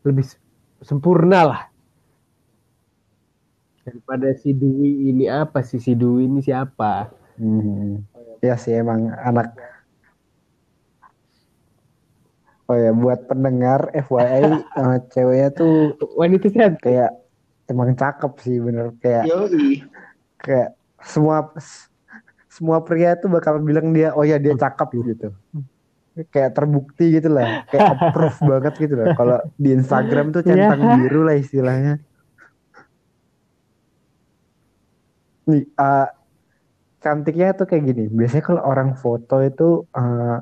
lebih 0.08 0.26
sempurna 0.80 1.40
lah. 1.44 1.62
Daripada 3.84 4.32
si 4.38 4.56
Dwi 4.56 5.12
ini 5.12 5.28
apa 5.28 5.60
sih? 5.66 5.82
Si 5.82 5.92
Dwi 5.92 6.30
ini 6.30 6.40
siapa 6.40 7.23
hmm, 7.38 8.06
ya 8.44 8.56
sih 8.60 8.74
emang 8.78 9.10
anak 9.14 9.54
Oh 12.64 12.80
ya 12.80 12.96
buat 12.96 13.28
pendengar 13.28 13.92
FYI 13.92 14.44
eh, 14.56 14.98
ceweknya 15.14 15.50
tuh 15.52 16.00
wanita 16.16 16.48
sehat 16.48 16.80
kayak 16.80 17.12
emang 17.68 17.92
cakep 17.92 18.34
sih 18.40 18.58
bener. 18.64 18.96
Kayak 19.04 19.28
Yoi. 19.28 19.84
kayak 20.40 20.72
semua 21.04 21.52
semua 22.48 22.80
pria 22.80 23.20
tuh 23.20 23.28
bakal 23.28 23.60
bilang 23.60 23.92
dia 23.92 24.16
oh 24.16 24.24
ya 24.24 24.40
dia 24.40 24.56
cakep 24.56 24.90
gitu. 24.96 25.36
Kayak 26.32 26.56
terbukti 26.56 27.20
gitu 27.20 27.28
lah. 27.36 27.68
Kayak 27.68 28.00
approve 28.00 28.40
banget 28.56 28.74
gitu 28.80 28.94
loh 28.96 29.12
kalau 29.12 29.38
di 29.60 29.70
Instagram 29.76 30.32
tuh 30.32 30.48
centang 30.48 30.80
Ya. 30.80 30.96
biru 31.04 31.28
lah 31.28 31.36
istilahnya. 31.36 32.00
Nih 35.52 35.68
eh, 35.68 36.08
cantiknya 37.06 37.48
tuh 37.60 37.66
kayak 37.70 37.84
gini. 37.90 38.04
Biasanya 38.20 38.44
kalau 38.50 38.62
orang 38.72 38.90
foto 39.04 39.36
itu 39.50 39.64
eh, 39.98 40.36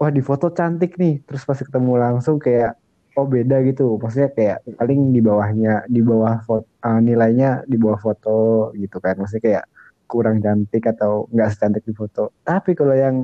wah 0.00 0.10
di 0.16 0.22
foto 0.28 0.46
cantik 0.58 0.90
nih. 1.02 1.14
Terus 1.26 1.42
pas 1.48 1.58
ketemu 1.66 1.92
langsung 2.04 2.36
kayak 2.42 2.70
oh 3.18 3.26
beda 3.34 3.56
gitu. 3.68 3.82
Maksudnya 4.02 4.30
kayak 4.36 4.58
paling 4.78 5.00
di 5.16 5.20
bawahnya 5.22 5.70
di 5.94 6.00
bawah 6.08 6.34
foto 6.48 6.66
nilainya 7.08 7.48
di 7.70 7.76
bawah 7.82 7.98
foto 8.06 8.36
gitu 8.82 8.96
kan. 9.04 9.14
Maksudnya 9.20 9.44
kayak 9.48 9.64
kurang 10.10 10.36
cantik 10.44 10.82
atau 10.92 11.12
nggak 11.32 11.48
secantik 11.54 11.84
di 11.88 11.94
foto. 11.96 12.34
Tapi 12.44 12.70
kalau 12.78 12.94
yang 13.04 13.16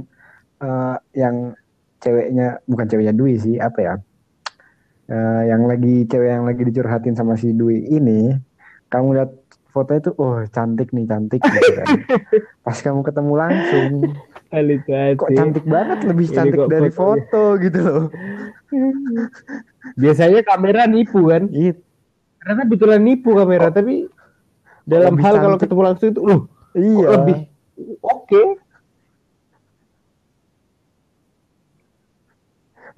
eh, 0.63 0.97
yang 1.23 1.37
ceweknya 2.03 2.63
bukan 2.71 2.87
ceweknya 2.91 3.15
Dwi 3.15 3.35
sih 3.45 3.57
apa 3.59 3.81
ya? 3.83 3.95
Eh, 5.09 5.43
yang 5.51 5.65
lagi 5.65 6.05
cewek 6.05 6.29
yang 6.37 6.45
lagi 6.45 6.63
dicurhatin 6.69 7.17
sama 7.17 7.35
si 7.41 7.57
Dwi 7.57 7.81
ini 7.97 8.37
kamu 8.93 9.09
lihat 9.17 9.33
fotonya 9.79 10.01
tuh 10.11 10.15
oh 10.19 10.43
cantik 10.51 10.91
nih 10.91 11.07
cantik 11.07 11.39
gitu 11.39 11.71
kan. 11.79 11.87
Pas 12.67 12.79
kamu 12.83 13.01
ketemu 13.07 13.33
langsung. 13.39 13.91
Kok 15.15 15.31
cantik 15.31 15.65
banget 15.71 15.99
lebih 16.03 16.27
cantik 16.35 16.61
dari 16.67 16.91
fotonya. 16.91 16.99
foto 17.31 17.43
gitu 17.63 17.79
loh. 17.79 18.05
Biasanya 19.95 20.43
kamera 20.43 20.91
nipu 20.91 21.31
kan? 21.31 21.47
It, 21.55 21.79
ternyata 22.43 22.65
betulan 22.65 23.01
nipu 23.05 23.37
kamera 23.37 23.69
tapi 23.69 24.09
dalam 24.89 25.15
lebih 25.15 25.25
hal 25.29 25.35
kalau 25.37 25.57
cantik. 25.61 25.63
ketemu 25.69 25.83
langsung 25.85 26.09
itu 26.09 26.21
loh 26.25 26.41
iya. 26.73 27.09
lebih 27.21 27.39
oke 28.01 28.43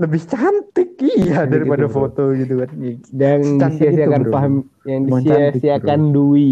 lebih 0.01 0.23
cantik. 0.25 0.91
Iya 0.99 1.45
Cantik 1.45 1.53
daripada 1.53 1.85
itu, 1.85 1.93
bro. 1.93 1.97
foto 2.01 2.23
gitu 2.33 2.55
kan. 2.59 2.71
Yang 3.13 3.41
Secantik 3.47 3.89
itu, 3.91 4.01
disia-siakan 4.01 4.23
bro. 4.23 4.33
paham 4.33 4.55
yang 4.83 5.01
disia-siakan 5.07 6.01
Dwi. 6.11 6.51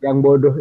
Yang 0.00 0.16
bodoh. 0.18 0.54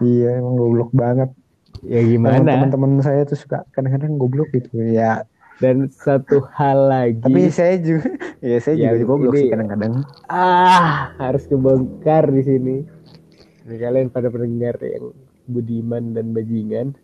Iya 0.00 0.40
emang 0.40 0.56
goblok 0.56 0.90
banget. 0.92 1.30
Ya 1.80 2.00
gimana 2.04 2.44
teman-teman 2.44 3.00
saya 3.00 3.24
tuh 3.24 3.36
suka 3.36 3.64
kadang-kadang 3.70 4.16
goblok 4.16 4.48
gitu. 4.52 4.72
Ya. 4.76 5.24
Dan 5.60 5.92
satu 5.92 6.40
hal 6.56 6.88
lagi. 6.88 7.20
Tapi 7.20 7.52
saya 7.52 7.76
juga 7.76 8.08
ya 8.40 8.56
saya 8.58 8.74
juga 8.76 8.88
Yang 8.90 9.04
goblok 9.04 9.34
sih. 9.36 9.48
kadang-kadang. 9.48 9.92
Ah 10.26 11.12
harus 11.16 11.44
kebongkar 11.44 12.24
di 12.28 12.42
sini. 12.42 12.76
Ini 13.64 13.76
kalian 13.76 14.08
pada 14.08 14.32
pendengar 14.32 14.80
yang 14.80 15.12
budiman 15.46 16.16
dan 16.16 16.32
bajingan 16.32 16.96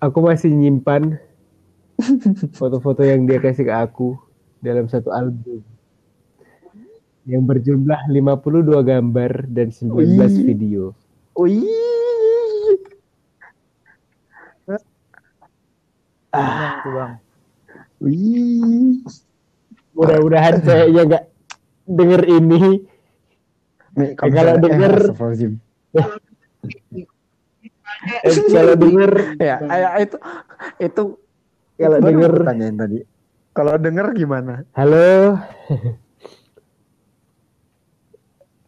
aku 0.00 0.18
masih 0.20 0.52
nyimpan 0.52 1.16
foto-foto 2.58 3.00
yang 3.00 3.24
dia 3.24 3.40
kasih 3.40 3.64
ke 3.64 3.74
aku 3.74 4.16
dalam 4.60 4.88
satu 4.88 5.08
album 5.12 5.64
yang 7.26 7.42
berjumlah 7.42 8.06
52 8.12 8.70
gambar 8.86 9.32
dan 9.50 9.68
19 9.72 9.92
Wih. 9.96 10.44
video 10.46 10.94
Yang 16.36 16.72
tuh 16.84 16.92
bang. 16.92 17.12
wih. 17.96 19.00
mudah-mudahan 19.96 20.60
kayaknya 20.60 21.02
nggak 21.08 21.24
denger 21.88 22.22
ini 22.28 22.60
Nih, 23.96 24.12
kalau 24.12 24.60
denger-. 24.60 25.16
Eh, 28.04 28.32
kalau 28.54 28.74
denger 28.76 29.12
Ya, 29.40 29.56
itu 30.00 30.16
itu 30.80 31.02
kalau 31.76 31.98
denger 32.00 32.32
tanyain 32.44 32.76
tadi. 32.76 32.98
Kalau 33.56 33.74
denger 33.80 34.12
gimana? 34.12 34.68
halo. 34.76 35.40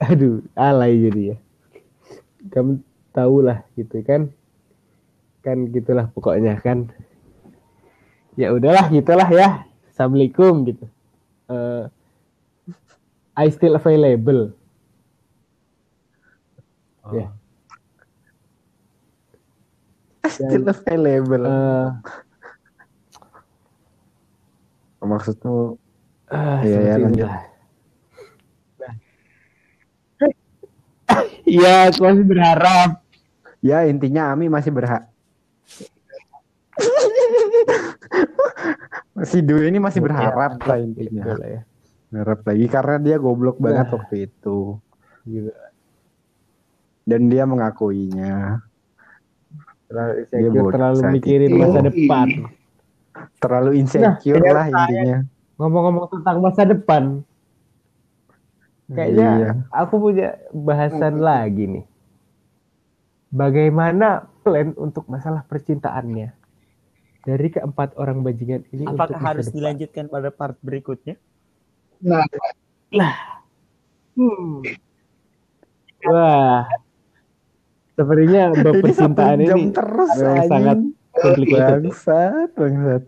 Aduh 0.08 0.40
alay 0.56 1.10
jadi 1.10 1.34
ya. 1.34 1.36
Kamu 2.48 2.80
tahu 3.12 3.44
lah 3.44 3.66
gitu 3.76 4.00
kan? 4.06 4.32
Kan 5.44 5.68
gitulah 5.74 6.08
pokoknya 6.14 6.56
kan. 6.62 6.88
Ya 8.38 8.54
udahlah 8.54 8.88
gitulah 8.88 9.28
ya. 9.28 9.66
Assalamualaikum 9.90 10.62
gitu. 10.70 10.86
Eh, 11.50 11.84
I 13.34 13.46
still 13.50 13.76
available. 13.76 14.54
Ya 17.08 17.37
Still 20.26 20.66
available. 20.66 21.46
Eh, 21.46 21.88
Maksudmu 24.98 25.78
Iya, 26.28 26.60
ya, 26.60 26.68
seperti 26.92 27.00
lanjut. 27.00 27.24
itulah. 27.24 27.38
Iya, 31.48 31.88
aku 31.88 32.00
masih 32.04 32.24
berharap. 32.26 32.90
ya 33.58 33.82
intinya 33.84 34.30
Ami 34.30 34.46
masih 34.46 34.70
berhak. 34.70 35.08
si 39.26 39.40
Dwi 39.40 39.66
ini 39.66 39.80
masih 39.80 39.98
berharap 39.98 40.60
lah 40.60 40.78
intinya. 40.78 41.24
Gitu 41.24 41.42
ya. 41.42 41.60
Berharap 42.08 42.40
lagi 42.44 42.66
karena 42.68 42.96
dia 42.98 43.16
goblok 43.16 43.56
banget 43.58 43.86
Nah. 43.88 43.94
waktu 43.98 44.28
itu. 44.28 44.78
Gitu. 45.24 45.50
Dan 47.02 47.26
dia 47.26 47.44
mengakuinya. 47.44 48.62
Terlalu, 49.88 50.12
Dia 50.12 50.20
insecure, 50.22 50.52
bodoh, 50.54 50.70
terlalu 50.70 51.00
sakit. 51.00 51.14
mikirin 51.14 51.50
masa 51.50 51.72
Yoi. 51.74 51.86
depan. 51.88 52.26
Terlalu 53.38 53.70
insecure 53.74 54.38
Nah, 54.38 54.52
lah 54.52 54.66
intinya. 54.68 55.18
Ngomong-ngomong 55.56 56.06
tentang 56.08 56.36
masa 56.38 56.62
depan, 56.62 57.02
kayaknya 58.86 59.28
Iya. 59.34 59.50
aku 59.70 59.94
punya 59.98 60.28
bahasan 60.50 61.18
lagi 61.18 61.64
nih. 61.66 61.84
Bagaimana 63.28 64.24
plan 64.40 64.72
untuk 64.74 65.04
masalah 65.04 65.42
percintaannya 65.42 66.32
dari 67.20 67.48
keempat 67.50 67.92
orang 67.96 68.22
bajingan 68.22 68.64
ini 68.70 68.86
untuk 68.86 68.96
Apakah 69.04 69.20
harus 69.20 69.46
depan? 69.46 69.56
dilanjutkan 69.56 70.04
pada 70.06 70.28
part 70.28 70.56
berikutnya? 70.60 71.16
Nah, 71.98 72.24
Hmm. 74.14 74.64
Wah, 76.00 76.66
sepertinya 77.98 78.42
bab 78.54 78.70
Ini 78.70 78.80
percintaan 78.80 79.38
jam 79.42 79.58
ini 79.58 79.74
terus 79.74 80.10
memang 80.14 80.46
sangat 80.46 80.78
complicated. 81.12 81.80
bangsat, 81.82 82.48
bangsat. 82.54 83.02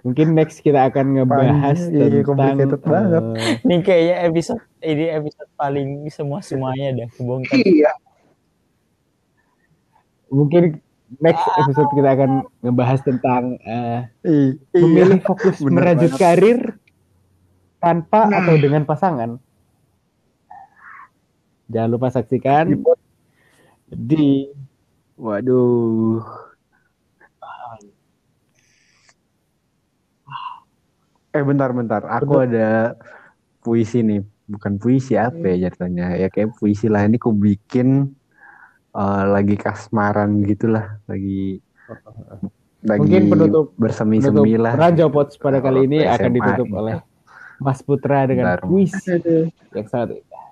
Mungkin 0.00 0.26
next 0.32 0.60
kita 0.60 0.84
akan 0.84 1.16
ngebahas 1.16 1.78
Panjang, 1.80 1.90
iya, 1.90 2.04
tentang 2.12 2.26
complicated 2.28 2.80
banget. 2.84 3.22
Ini 3.58 3.76
kayaknya 3.80 4.16
episode 4.22 4.62
ini 4.78 5.04
episode 5.10 5.50
paling 5.54 5.88
semua 6.08 6.38
semuanya 6.40 6.94
dah 6.94 7.08
kebongkar. 7.10 7.56
iya. 7.58 7.92
mungkin 10.26 10.82
next 11.16 11.46
episode 11.56 11.86
kita 11.90 12.10
akan 12.10 12.30
ngebahas 12.58 13.00
tentang 13.00 13.54
eh, 13.62 14.10
I- 14.24 14.58
memilih 14.74 15.18
iya. 15.18 15.24
fokus 15.24 15.62
merajut 15.62 16.10
banget. 16.10 16.18
karir 16.18 16.60
tanpa 17.78 18.26
Nah. 18.26 18.42
atau 18.42 18.54
dengan 18.56 18.82
pasangan. 18.82 19.38
Jangan 21.68 21.90
lupa 21.90 22.08
saksikan 22.12 22.76
di 23.88 24.48
Waduh. 25.14 26.18
Eh 31.30 31.42
bentar-bentar, 31.42 32.06
aku 32.06 32.46
ada 32.46 32.94
puisi 33.58 34.06
nih, 34.06 34.22
bukan 34.46 34.78
puisi 34.78 35.18
apa 35.18 35.50
ya 35.50 35.66
jatuhnya, 35.66 36.14
ya 36.14 36.30
kayak 36.30 36.54
puisi 36.54 36.86
lah. 36.86 37.02
Ini 37.06 37.18
ku 37.18 37.34
bikin 37.34 38.06
eh, 38.94 39.24
lagi 39.26 39.54
kasmaran 39.58 40.42
gitulah, 40.46 40.98
lagi 41.10 41.58
lagi 42.84 43.00
Mungkin 43.00 43.22
penutup- 43.34 43.74
bersemi-semi 43.74 44.54
lah. 44.60 44.78
Ranjau 44.78 45.10
Pots 45.10 45.34
pada 45.40 45.58
kali 45.58 45.90
ini 45.90 46.06
SMA 46.06 46.14
akan 46.14 46.30
ditutup 46.38 46.68
ini. 46.70 46.78
oleh 46.78 46.94
Mas 47.58 47.80
Putra 47.82 48.26
dengan 48.30 48.54
Bentar. 48.54 48.66
puisi 48.66 49.14
yang 49.74 49.86
sangat 49.90 50.22
indah. 50.22 50.44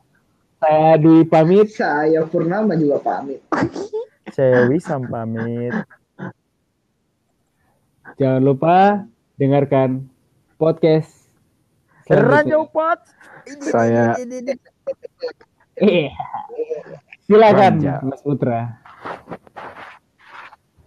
Saya 0.62 0.94
Dwi 0.94 1.26
pamit. 1.26 1.74
saya 1.74 2.22
Purnama 2.22 2.78
juga 2.78 3.02
pamit. 3.02 3.42
Saya 4.30 4.70
Wisam 4.70 5.10
pamit. 5.10 5.74
Jangan 8.14 8.42
lupa 8.46 9.02
dengarkan 9.34 10.06
podcast 10.54 11.26
Ranjau. 12.06 12.70
Pot. 12.70 13.02
Saya 13.58 14.14
Iya. 15.82 16.14
Silakan. 17.26 17.74
Mas 18.06 18.22
Putra. 18.22 18.78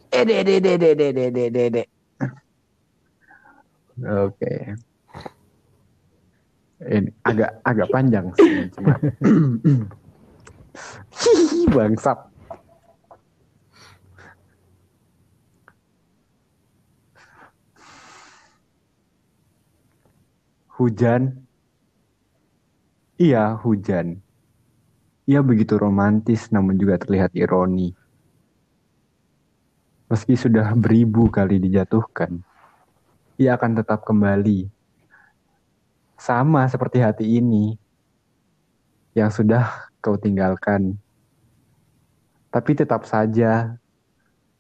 Ede, 0.08 0.40
ede, 0.40 0.64
ede, 0.64 0.72
ede, 0.80 0.88
ede, 0.88 1.24
ede, 1.28 1.44
ede, 1.52 1.62
ede. 1.68 1.84
Oke. 4.24 4.80
Ini 6.76 7.08
agak 7.24 7.64
agak 7.64 7.88
panjang 7.88 8.26
sih, 8.36 8.68
cuma 8.76 9.00
bangsat. 11.72 12.20
Hujan. 20.76 21.48
Iya, 23.16 23.56
hujan. 23.64 24.20
Ia 25.24 25.40
begitu 25.40 25.80
romantis 25.80 26.52
namun 26.52 26.76
juga 26.76 27.00
terlihat 27.00 27.32
ironi. 27.32 27.96
Meski 30.12 30.36
sudah 30.36 30.76
beribu 30.76 31.32
kali 31.32 31.58
dijatuhkan, 31.58 32.44
ia 33.40 33.56
akan 33.56 33.80
tetap 33.80 34.04
kembali. 34.04 34.75
Sama 36.26 36.66
seperti 36.66 36.98
hati 37.06 37.38
ini 37.38 37.78
yang 39.14 39.30
sudah 39.30 39.94
kau 40.02 40.18
tinggalkan. 40.18 40.98
Tapi 42.50 42.72
tetap 42.74 43.06
saja 43.06 43.78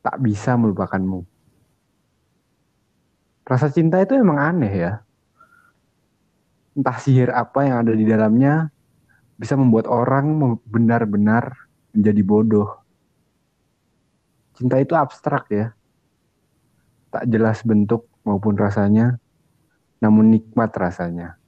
tak 0.05 0.21
bisa 0.21 0.53
melupakanmu. 0.53 1.25
Rasa 3.49 3.73
cinta 3.73 3.97
itu 3.97 4.13
emang 4.13 4.37
aneh 4.37 4.73
ya. 4.77 4.93
Entah 6.77 7.01
sihir 7.01 7.33
apa 7.33 7.65
yang 7.65 7.81
ada 7.81 7.97
di 7.97 8.05
dalamnya 8.05 8.69
bisa 9.33 9.57
membuat 9.57 9.89
orang 9.89 10.61
benar-benar 10.69 11.49
menjadi 11.97 12.21
bodoh. 12.21 12.69
Cinta 14.53 14.77
itu 14.77 14.93
abstrak 14.93 15.49
ya. 15.49 15.73
Tak 17.09 17.25
jelas 17.25 17.65
bentuk 17.65 18.05
maupun 18.21 18.53
rasanya, 18.53 19.17
namun 19.97 20.29
nikmat 20.29 20.69
rasanya. 20.77 21.41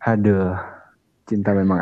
Haduh, 0.00 0.56
cinta 1.28 1.52
memang 1.52 1.76